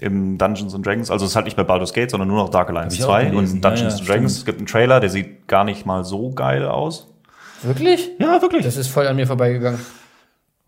Im 0.00 0.38
Dungeons 0.38 0.74
and 0.74 0.86
Dragons, 0.86 1.10
also 1.10 1.24
es 1.24 1.32
ist 1.32 1.36
halt 1.36 1.44
nicht 1.46 1.56
bei 1.56 1.64
Baldur's 1.64 1.92
Gate, 1.92 2.10
sondern 2.10 2.28
nur 2.28 2.38
noch 2.38 2.50
Dark 2.50 2.68
Alliance 2.70 2.96
Hab 2.96 3.00
ich 3.00 3.04
auch 3.04 3.08
2 3.08 3.24
gelesen, 3.30 3.56
und 3.56 3.64
Dungeons 3.64 3.80
ja, 3.80 3.88
ja, 3.88 3.94
and 3.98 4.08
Dragons. 4.08 4.32
stimmt. 4.32 4.38
Es 4.38 4.44
gibt 4.46 4.58
einen 4.58 4.66
Trailer, 4.66 5.00
der 5.00 5.10
sieht 5.10 5.48
gar 5.48 5.64
nicht 5.64 5.84
mal 5.86 6.04
so 6.04 6.30
geil 6.30 6.66
aus. 6.66 7.08
Wirklich? 7.62 8.10
Ja, 8.20 8.40
wirklich. 8.40 8.64
Das 8.64 8.76
ist 8.76 8.88
voll 8.88 9.08
an 9.08 9.16
mir 9.16 9.26
vorbeigegangen. 9.26 9.80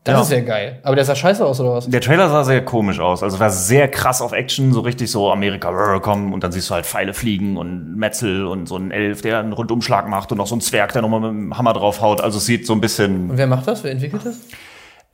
Das 0.05 0.14
Ja. 0.17 0.21
ist 0.23 0.31
ja 0.33 0.40
geil. 0.40 0.79
Aber 0.83 0.97
der 0.97 1.05
sah 1.07 1.14
scheiße 1.14 1.45
aus, 1.45 1.61
oder 1.61 1.73
was? 1.77 1.88
Der 1.88 2.01
Trailer 2.03 2.29
sah 2.29 2.45
sehr 2.45 2.62
komisch 2.62 3.01
aus. 3.01 3.23
Also 3.23 3.40
war 3.40 3.49
sehr 3.51 3.88
krass 3.88 4.21
auf 4.21 4.33
Action, 4.33 4.73
so 4.75 4.81
richtig 4.81 5.11
so 5.11 5.33
Amerika 5.33 5.71
rrr, 5.71 6.01
kommen 6.01 6.35
und 6.35 6.45
dann 6.45 6.53
siehst 6.53 6.69
du 6.69 6.75
halt 6.75 6.85
Pfeile 6.85 7.14
fliegen 7.14 7.57
und 7.57 7.97
Metzel 7.97 8.45
und 8.47 8.67
so 8.69 8.77
ein 8.77 8.90
Elf, 8.90 9.23
der 9.23 9.38
einen 9.38 9.55
Rundumschlag 9.55 10.07
macht 10.09 10.31
und 10.31 10.37
noch 10.38 10.47
so 10.47 10.57
ein 10.57 10.61
Zwerg, 10.61 10.93
der 10.93 11.01
nochmal 11.01 11.21
mit 11.21 11.31
dem 11.31 11.57
Hammer 11.57 11.73
draufhaut. 11.73 12.21
Also 12.21 12.37
es 12.37 12.45
sieht 12.45 12.67
so 12.67 12.75
ein 12.75 12.83
bisschen, 12.83 13.31
Und 13.31 13.38
wer 13.38 13.47
macht 13.47 13.67
das? 13.67 13.83
Wer 13.83 13.93
entwickelt 13.93 14.27
das? 14.27 14.37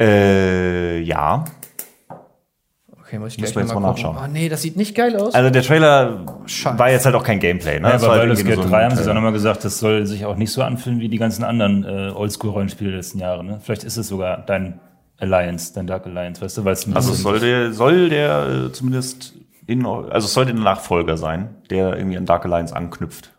äh, 0.00 0.98
ja. 1.00 1.44
Okay, 3.10 3.18
muss 3.18 3.32
ich 3.34 3.40
Müssen 3.40 3.52
gleich 3.54 3.56
wir 3.56 3.62
jetzt 3.62 3.74
mal 3.80 3.92
gucken. 3.92 4.04
nachschauen. 4.12 4.16
Oh 4.24 4.32
nee, 4.32 4.48
das 4.48 4.62
sieht 4.62 4.76
nicht 4.76 4.94
geil 4.94 5.16
aus. 5.16 5.34
Also 5.34 5.50
der 5.50 5.62
Trailer 5.62 6.24
Scheiße. 6.46 6.78
war 6.78 6.90
jetzt 6.90 7.06
halt 7.06 7.16
auch 7.16 7.24
kein 7.24 7.40
Gameplay. 7.40 7.80
Ne? 7.80 7.88
Ja, 7.88 7.92
Das 7.94 8.02
bei 8.02 8.06
war 8.06 8.12
halt 8.14 8.20
Baldur's 8.22 8.38
irgendwie 8.38 8.50
Gate 8.50 8.58
nur 8.58 8.64
so 8.66 8.70
3 8.70 8.76
ein 8.76 8.84
haben 8.84 8.90
sie 8.90 8.96
Trailer. 8.98 9.06
dann 9.08 9.14
nochmal 9.16 9.32
gesagt, 9.32 9.64
das 9.64 9.78
soll 9.80 10.06
sich 10.06 10.24
auch 10.26 10.36
nicht 10.36 10.52
so 10.52 10.62
anfühlen 10.62 11.00
wie 11.00 11.08
die 11.08 11.18
ganzen 11.18 11.42
anderen 11.42 11.84
äh, 11.84 12.12
Oldschool-Rollenspiele 12.14 12.90
der 12.90 12.98
letzten 12.98 13.18
Jahre. 13.18 13.42
Ne? 13.42 13.58
Vielleicht 13.62 13.82
ist 13.82 13.96
es 13.96 14.06
sogar 14.06 14.38
dein 14.46 14.78
Alliance, 15.18 15.72
dein 15.74 15.88
Dark 15.88 16.06
Alliance, 16.06 16.40
weißt 16.40 16.58
du, 16.58 16.64
weil 16.64 16.74
es 16.74 16.86
ein 16.86 16.94
Also 16.94 17.10
es 17.12 17.18
bisschen- 17.24 17.30
soll 17.32 17.40
der, 17.40 17.72
soll 17.72 18.08
der 18.10 18.46
äh, 18.68 18.72
zumindest 18.72 19.34
in, 19.66 19.84
also 19.84 20.24
es 20.26 20.32
sollte 20.32 20.52
ein 20.52 20.62
Nachfolger 20.62 21.16
sein, 21.16 21.50
der 21.68 21.96
irgendwie 21.96 22.16
an 22.16 22.26
Dark 22.26 22.44
Alliance 22.44 22.74
anknüpft. 22.76 23.32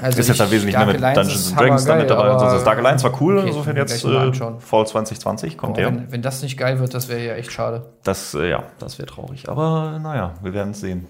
Also 0.00 0.18
ist 0.20 0.28
jetzt 0.28 0.40
halt 0.40 0.48
ich- 0.48 0.54
wesentlich 0.56 0.74
Dark 0.74 0.86
mehr 0.86 0.94
mit 0.94 1.16
Dungeons 1.16 1.48
and 1.52 1.60
Dragons 1.60 1.84
damit 1.84 2.10
und 2.10 2.16
so. 2.16 2.22
aber- 2.24 2.54
Das 2.54 2.64
Dark 2.64 2.78
Alliance 2.78 3.04
war 3.04 3.20
cool, 3.20 3.38
Okay, 3.38 3.48
insofern 3.48 3.76
ich 3.76 3.82
jetzt 3.82 4.04
äh. 4.04 4.60
Fall 4.60 4.86
2020 4.86 5.58
kommt 5.58 5.74
Boah, 5.74 5.80
der. 5.82 5.86
wenn, 5.88 6.12
wenn 6.12 6.22
das 6.22 6.42
nicht 6.42 6.56
geil 6.56 6.78
wird, 6.80 6.94
das 6.94 7.08
wäre 7.08 7.22
ja 7.24 7.34
echt 7.34 7.52
schade. 7.52 7.84
Das, 8.02 8.34
äh, 8.34 8.48
ja, 8.48 8.62
das 8.78 8.98
wäre 8.98 9.06
traurig. 9.06 9.48
Aber 9.48 9.98
naja, 10.02 10.32
wir 10.42 10.54
werden 10.54 10.70
es 10.70 10.80
sehen. 10.80 11.06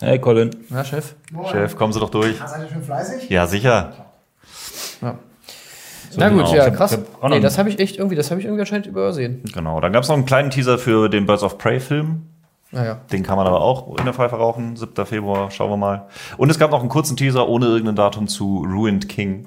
Hey 0.00 0.18
Colin. 0.18 0.50
Na, 0.70 0.82
Chef? 0.84 1.14
Chef, 1.52 1.76
kommen 1.76 1.92
Sie 1.92 2.00
doch 2.00 2.10
durch. 2.10 2.36
Seid 2.36 2.62
ihr 2.62 2.68
schon 2.72 2.82
fleißig? 2.82 3.30
Ja, 3.30 3.46
sicher. 3.46 3.92
Ja. 5.00 5.14
Na 6.16 6.28
gut, 6.28 6.38
genau. 6.46 6.54
ja, 6.54 6.70
krass. 6.70 6.98
nee, 7.28 7.40
das 7.40 7.58
habe 7.58 7.68
ich 7.68 7.78
echt 7.78 7.96
irgendwie, 7.96 8.14
das 8.16 8.30
habe 8.30 8.40
ich 8.40 8.46
irgendwie 8.46 8.60
anscheinend 8.60 8.86
übersehen. 8.86 9.42
Genau. 9.52 9.80
Dann 9.80 9.92
gab 9.92 10.02
es 10.02 10.08
noch 10.08 10.16
einen 10.16 10.26
kleinen 10.26 10.50
Teaser 10.50 10.78
für 10.78 11.08
den 11.08 11.26
Birds 11.26 11.42
of 11.42 11.58
Prey 11.58 11.80
Film. 11.80 12.26
Naja. 12.74 13.00
Den 13.12 13.22
kann 13.22 13.36
man 13.36 13.46
aber 13.46 13.60
auch 13.60 13.96
in 13.98 14.04
der 14.04 14.12
Pfeife 14.14 14.36
rauchen. 14.36 14.76
7. 14.76 15.06
Februar, 15.06 15.50
schauen 15.50 15.70
wir 15.70 15.76
mal. 15.76 16.08
Und 16.36 16.50
es 16.50 16.58
gab 16.58 16.70
noch 16.70 16.80
einen 16.80 16.88
kurzen 16.88 17.16
Teaser 17.16 17.48
ohne 17.48 17.66
irgendein 17.66 17.96
Datum 17.96 18.26
zu 18.26 18.64
Ruined 18.68 19.08
King, 19.08 19.46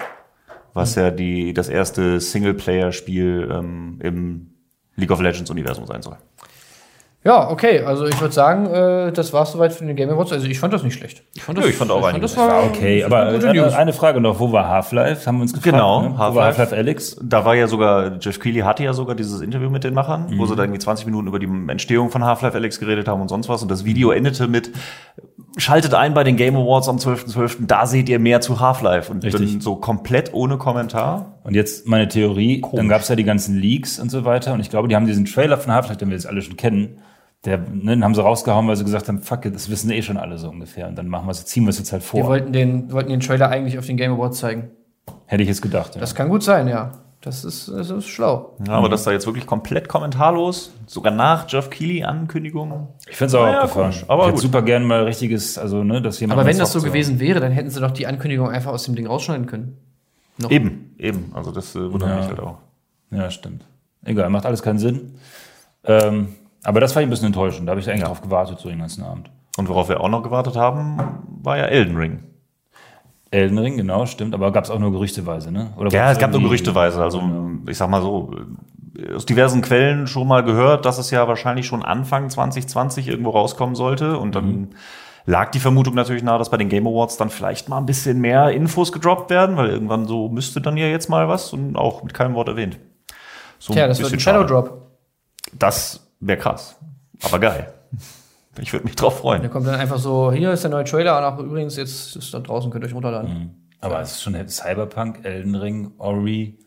was 0.74 0.96
ja 0.96 1.12
die, 1.12 1.54
das 1.54 1.70
erste 1.70 2.20
Singleplayer-Spiel 2.20 3.50
ähm, 3.52 4.00
im 4.02 4.54
League 4.96 5.12
of 5.12 5.22
Legends 5.22 5.52
Universum 5.52 5.86
sein 5.86 6.02
soll. 6.02 6.18
Ja, 7.28 7.50
okay, 7.50 7.82
also 7.82 8.06
ich 8.08 8.22
würde 8.22 8.34
sagen, 8.34 8.68
äh, 8.68 9.12
das 9.12 9.34
war's 9.34 9.52
soweit 9.52 9.74
für 9.74 9.84
den 9.84 9.98
Game 9.98 10.10
Awards. 10.10 10.32
Also 10.32 10.48
ich 10.48 10.62
fand 10.62 10.72
das 10.72 10.84
nicht 10.84 10.94
schlecht. 10.94 11.24
Ich 11.36 11.44
fand, 11.44 11.58
das, 11.58 11.66
Ja, 11.66 11.72
ich 11.72 11.76
fand 11.76 11.92
auch 11.92 12.10
das 12.14 12.38
war, 12.38 12.64
Okay, 12.64 13.02
das 13.02 13.12
war 13.12 13.24
aber 13.24 13.34
gute 13.34 13.50
eine, 13.50 13.62
News. 13.64 13.74
eine 13.74 13.92
Frage 13.92 14.22
noch, 14.22 14.40
wo 14.40 14.54
war 14.54 14.70
Half-Life? 14.70 15.26
Haben 15.26 15.40
wir 15.40 15.42
uns 15.42 15.52
gefragt. 15.52 15.74
Genau, 15.74 16.04
ne? 16.04 16.12
Wo 16.12 16.18
Half-Life. 16.20 16.36
war 16.36 16.46
Half-Life 16.46 16.76
Alex? 16.78 17.20
Da 17.22 17.44
war 17.44 17.54
ja 17.56 17.68
sogar, 17.68 18.18
Jeff 18.22 18.40
Keighley 18.40 18.62
hatte 18.62 18.86
ja 18.86 18.94
sogar 18.94 19.14
dieses 19.14 19.42
Interview 19.42 19.70
mit 19.70 19.84
den 19.84 19.94
Machern, 19.94 20.32
wo 20.38 20.46
sie 20.46 20.56
da 20.56 20.64
irgendwie 20.64 20.80
20 20.80 21.06
Minuten 21.06 21.28
über 21.28 21.38
die 21.38 21.50
Entstehung 21.68 22.12
von 22.12 22.24
Half-Life 22.24 22.56
Alex 22.56 22.80
geredet 22.80 23.10
haben 23.10 23.22
und 23.22 23.28
sonst 23.28 23.50
was. 23.50 23.62
Und 23.62 23.70
das 23.70 23.84
Video 23.84 24.12
endete 24.12 24.48
mit, 24.48 24.72
schaltet 25.58 25.96
ein 25.96 26.14
bei 26.14 26.24
den 26.24 26.38
Game 26.38 26.56
Awards 26.56 26.88
am 26.88 26.96
12.12., 26.96 27.68
da 27.68 27.88
seht 27.88 28.08
ihr 28.08 28.20
mehr 28.20 28.40
zu 28.40 28.62
Half-Life. 28.62 29.12
Und 29.12 29.26
Richtig. 29.26 29.52
dann 29.52 29.60
so 29.60 29.76
komplett 29.76 30.34
ohne 30.34 30.58
Kommentar. 30.58 31.40
Und 31.44 31.56
jetzt 31.56 31.88
meine 31.90 32.08
Theorie, 32.08 32.64
dann 32.72 32.88
gab 32.88 33.02
es 33.02 33.10
ja 33.10 33.18
die 33.18 33.26
ganzen 33.26 33.58
Leaks 33.58 34.00
und 34.00 34.12
so 34.12 34.24
weiter. 34.24 34.54
Und 34.54 34.62
ich 34.62 34.70
glaube, 34.70 34.88
die 34.88 34.96
haben 34.96 35.08
diesen 35.08 35.26
Trailer 35.26 35.58
von 35.58 35.74
Half-Life, 35.74 35.98
den 35.98 36.08
wir 36.08 36.16
jetzt 36.16 36.26
alle 36.26 36.42
schon 36.42 36.56
kennen, 36.56 37.00
der, 37.46 37.58
ne, 37.60 37.92
den 37.96 38.04
haben 38.04 38.16
sie 38.16 38.22
rausgehauen, 38.22 38.68
weil 38.68 38.76
sie 38.76 38.84
gesagt 38.84 39.08
haben, 39.08 39.20
fuck 39.22 39.46
it, 39.46 39.56
das 39.56 39.70
wissen 39.70 39.90
eh 39.92 40.02
schon 40.02 40.18
alle 40.18 40.38
so 40.38 40.50
ungefähr. 40.50 40.88
Und 40.88 40.96
dann 40.96 41.08
machen 41.08 41.28
wir 41.28 41.32
es, 41.32 41.46
ziehen 41.46 41.64
wir 41.64 41.70
es 41.70 41.78
jetzt 41.80 41.92
halt 41.94 42.04
Die 42.04 42.08
vor. 42.08 42.26
wollten 42.26 42.52
den, 42.52 42.92
wollten 42.92 43.10
den 43.10 43.20
Trailer 43.20 43.50
eigentlich 43.50 43.78
auf 43.78 43.86
den 43.86 43.98
Game 43.98 44.12
Awards 44.14 44.40
zeigen. 44.40 44.70
Hätte 45.26 45.44
ich 45.44 45.50
jetzt 45.50 45.62
gedacht. 45.62 45.96
Ja. 45.96 46.02
Das 46.02 46.16
kann 46.16 46.30
gut 46.30 46.44
sein, 46.44 46.68
ja. 46.68 46.92
Das 47.22 47.44
ist, 47.44 47.68
das 47.70 47.90
ist 47.90 48.08
schlau. 48.08 48.56
Ja, 48.68 48.74
aber 48.74 48.90
das 48.90 49.04
da 49.04 49.12
jetzt 49.12 49.26
wirklich 49.26 49.48
komplett 49.48 49.90
kommentarlos, 49.90 50.72
sogar 50.86 51.12
nach 51.12 51.46
Jeff 51.50 51.70
Keighley 51.70 52.04
Ankündigung. 52.04 52.90
Ich 53.10 53.16
finde 53.18 53.30
es 53.30 53.36
auch 53.36 53.44
Naja, 53.44 53.62
abgefahren. 53.62 53.92
komisch, 53.92 54.06
aber 54.08 54.26
ich 54.26 54.30
hätte 54.34 54.42
super 54.42 54.62
gerne 54.62 54.86
mal 54.86 55.04
richtiges, 55.04 55.58
also 55.58 55.84
ne, 55.84 56.02
dass 56.02 56.20
jemand. 56.20 56.40
Aber 56.40 56.48
wenn 56.48 56.58
das 56.58 56.72
so 56.72 56.82
gewesen 56.82 57.20
wäre, 57.20 57.40
dann 57.40 57.52
hätten 57.52 57.70
sie 57.72 57.82
doch 57.82 57.92
die 57.92 58.06
Ankündigung 58.08 58.50
einfach 58.50 58.72
aus 58.72 58.84
dem 58.84 58.96
Ding 58.96 59.08
rausschneiden 59.08 59.48
können. 59.48 59.78
Noch. 60.38 60.52
Eben, 60.52 60.94
eben. 61.00 61.32
Also 61.34 61.52
das 61.52 61.76
äh, 61.76 61.92
wundert 61.92 62.10
Ja. 62.10 62.18
mich 62.18 62.28
halt 62.28 62.40
auch. 62.40 62.60
Ja, 63.10 63.32
stimmt. 63.32 63.66
Egal, 64.06 64.30
macht 64.30 64.46
alles 64.46 64.62
keinen 64.62 64.78
Sinn. 64.80 65.16
Ähm, 65.86 66.30
aber 66.68 66.82
das 66.82 66.94
war 66.96 67.02
ein 67.02 67.10
bisschen 67.10 67.28
enttäuschend. 67.28 67.66
Da 67.66 67.72
habe 67.72 67.80
ich 67.80 67.90
eigentlich 67.90 68.04
drauf 68.04 68.22
gewartet, 68.22 68.60
so 68.60 68.68
den 68.68 68.80
ganzen 68.80 69.02
Abend. 69.02 69.32
Und 69.56 69.70
worauf 69.70 69.88
wir 69.88 70.02
auch 70.02 70.10
noch 70.10 70.22
gewartet 70.22 70.58
haben, 70.58 70.98
war 71.42 71.58
ja 71.58 71.64
Elden 71.64 71.96
Ring. 71.96 72.24
Elden 73.32 73.58
Ring, 73.58 73.78
genau, 73.78 74.06
stimmt. 74.06 74.34
Aber 74.34 74.52
gab 74.52 74.66
es 74.66 74.70
auch 74.70 74.78
nur 74.78 74.92
gerüchteweise, 74.92 75.50
ne? 75.50 75.72
Oder 75.78 75.92
Ja, 75.92 76.12
es 76.12 76.20
gab 76.20 76.32
nur 76.34 76.42
gerüchteweise. 76.42 77.02
Also 77.02 77.22
ich 77.68 77.78
sag 77.78 77.90
mal 77.90 78.02
so, 78.02 78.36
aus 79.16 79.26
diversen 79.26 79.62
Quellen 79.62 80.08
schon 80.08 80.28
mal 80.28 80.44
gehört, 80.44 80.84
dass 80.86 80.98
es 80.98 81.10
ja 81.10 81.26
wahrscheinlich 81.30 81.66
schon 81.66 81.84
Anfang 81.84 82.30
2020 82.30 83.08
irgendwo 83.08 83.30
rauskommen 83.30 83.76
sollte. 83.76 84.18
Und 84.18 84.36
dann 84.36 84.76
lag 85.26 85.52
die 85.52 85.60
Vermutung 85.60 85.96
natürlich 85.96 86.22
nahe, 86.22 86.38
dass 86.38 86.50
bei 86.50 86.58
den 86.58 86.68
Game 86.68 86.86
Awards 86.86 87.16
dann 87.16 87.30
vielleicht 87.30 87.70
mal 87.70 87.78
ein 87.78 87.86
bisschen 87.86 88.20
mehr 88.20 88.52
Infos 88.52 88.92
gedroppt 88.92 89.30
werden, 89.30 89.56
weil 89.56 89.70
irgendwann 89.70 90.06
so 90.06 90.28
müsste 90.28 90.60
dann 90.60 90.76
ja 90.76 90.88
jetzt 90.88 91.10
mal 91.10 91.30
was 91.30 91.54
und 91.54 91.78
auch 91.78 92.04
mit 92.04 92.14
keinem 92.14 92.36
Wort 92.36 92.50
erwähnt. 92.50 92.78
So 93.58 93.72
Tja, 93.72 93.88
das 93.88 94.02
wird 94.02 94.12
ein 94.12 94.20
Shadow. 94.20 94.44
Drop. 94.44 94.82
Das 95.54 96.07
wäre 96.20 96.38
krass. 96.40 96.76
Aber 97.24 97.40
geil. 97.40 97.74
Ich 98.60 98.74
würde 98.74 98.86
mich 98.86 98.96
drauf 98.96 99.16
Da 99.16 99.20
freuen. 99.22 99.50
kommt 99.52 99.68
dann 99.68 99.76
einfach 99.76 100.00
so, 100.00 100.32
hier 100.32 100.52
ist 100.52 100.64
der 100.64 100.72
neue 100.72 100.84
Trailer 100.84 101.18
und 101.18 101.24
auch 101.24 101.40
übrigens, 101.40 101.76
jetzt 101.76 102.16
ist 102.16 102.34
da 102.34 102.40
draußen, 102.40 102.72
könnt 102.72 102.84
ihr 102.84 102.88
euch 102.88 102.96
runterladen. 102.96 103.70
Aber 103.82 104.02
es 104.02 104.14
ist 104.14 104.24
schon 104.24 104.36
Cyberpunk, 104.48 105.20
Elden 105.24 105.54
Ring, 105.56 105.92
Ori 106.00 106.58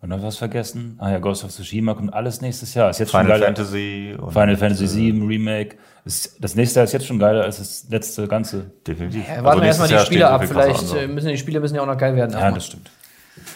und 0.00 0.08
noch 0.08 0.22
was 0.22 0.36
vergessen. 0.36 0.96
Ah 0.98 1.10
ja, 1.10 1.18
Ghost 1.18 1.44
of 1.44 1.50
Tsushima 1.50 1.94
kommt 1.94 2.12
alles 2.12 2.40
nächstes 2.40 2.74
Jahr. 2.74 2.90
Ist 2.90 2.98
jetzt 2.98 3.12
schon 3.12 3.20
Final 3.20 3.38
geiler. 3.38 3.46
Fantasy 3.54 4.16
und 4.18 4.32
Final 4.32 4.56
Fantasy 4.56 5.12
VII 5.12 5.26
Remake. 5.26 5.76
Ist, 6.04 6.42
das 6.42 6.54
nächste 6.54 6.80
Jahr 6.80 6.84
ist 6.84 6.92
jetzt 6.92 7.06
schon 7.06 7.18
geiler 7.18 7.42
als 7.44 7.58
das 7.58 7.86
letzte 7.88 8.26
ganze. 8.26 8.70
definitiv. 8.86 9.28
Ja, 9.28 9.42
warten 9.44 9.60
wir 9.60 9.66
erstmal 9.68 9.88
die 9.88 9.94
Jahr 9.94 10.04
Spiele 10.06 10.20
so 10.22 10.26
ab. 10.26 10.44
Vielleicht 10.44 10.94
äh, 10.94 11.06
müssen 11.06 11.28
die 11.28 11.38
Spiele 11.38 11.60
müssen 11.60 11.74
ja 11.76 11.82
auch 11.82 11.86
noch 11.86 11.98
geil 11.98 12.16
werden. 12.16 12.30
Ja, 12.32 12.38
erstmal. 12.38 12.54
das 12.54 12.66
stimmt. 12.66 12.90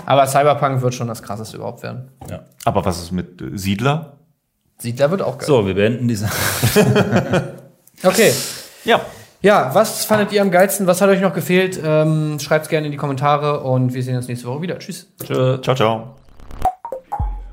Aber 0.07 0.26
Cyberpunk 0.26 0.82
wird 0.82 0.95
schon 0.95 1.09
das 1.09 1.22
krasseste 1.22 1.57
überhaupt 1.57 1.82
werden. 1.82 2.09
Ja. 2.30 2.45
Aber 2.64 2.84
was 2.84 3.01
ist 3.03 3.11
mit 3.12 3.40
äh, 3.43 3.57
Siedler? 3.57 4.18
Siedler 4.82 5.10
wird 5.10 5.22
auch 5.22 5.38
geil. 5.38 5.46
So, 5.46 5.66
wir 5.66 5.74
beenden 5.74 6.08
diese. 6.08 6.28
Okay. 8.04 8.32
Ja. 8.84 9.00
Ja, 9.42 9.72
was 9.74 10.04
fandet 10.04 10.32
ihr 10.32 10.42
am 10.42 10.50
geilsten? 10.50 10.88
Was 10.88 11.00
hat 11.00 11.08
euch 11.08 11.20
noch 11.20 11.34
gefehlt? 11.34 11.80
Ähm, 11.84 12.38
Schreibt 12.40 12.64
es 12.64 12.68
gerne 12.68 12.86
in 12.86 12.90
die 12.92 12.98
Kommentare 12.98 13.60
und 13.60 13.94
wir 13.94 14.02
sehen 14.02 14.16
uns 14.16 14.26
nächste 14.26 14.48
Woche 14.48 14.62
wieder. 14.62 14.78
Tschüss. 14.80 15.06
Tschö. 15.22 15.58
Ciao, 15.62 15.76
ciao. 15.76 16.16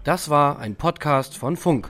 Das 0.04 0.30
war 0.30 0.58
ein 0.60 0.76
Podcast 0.76 1.38
von 1.38 1.56
Funk. 1.56 1.90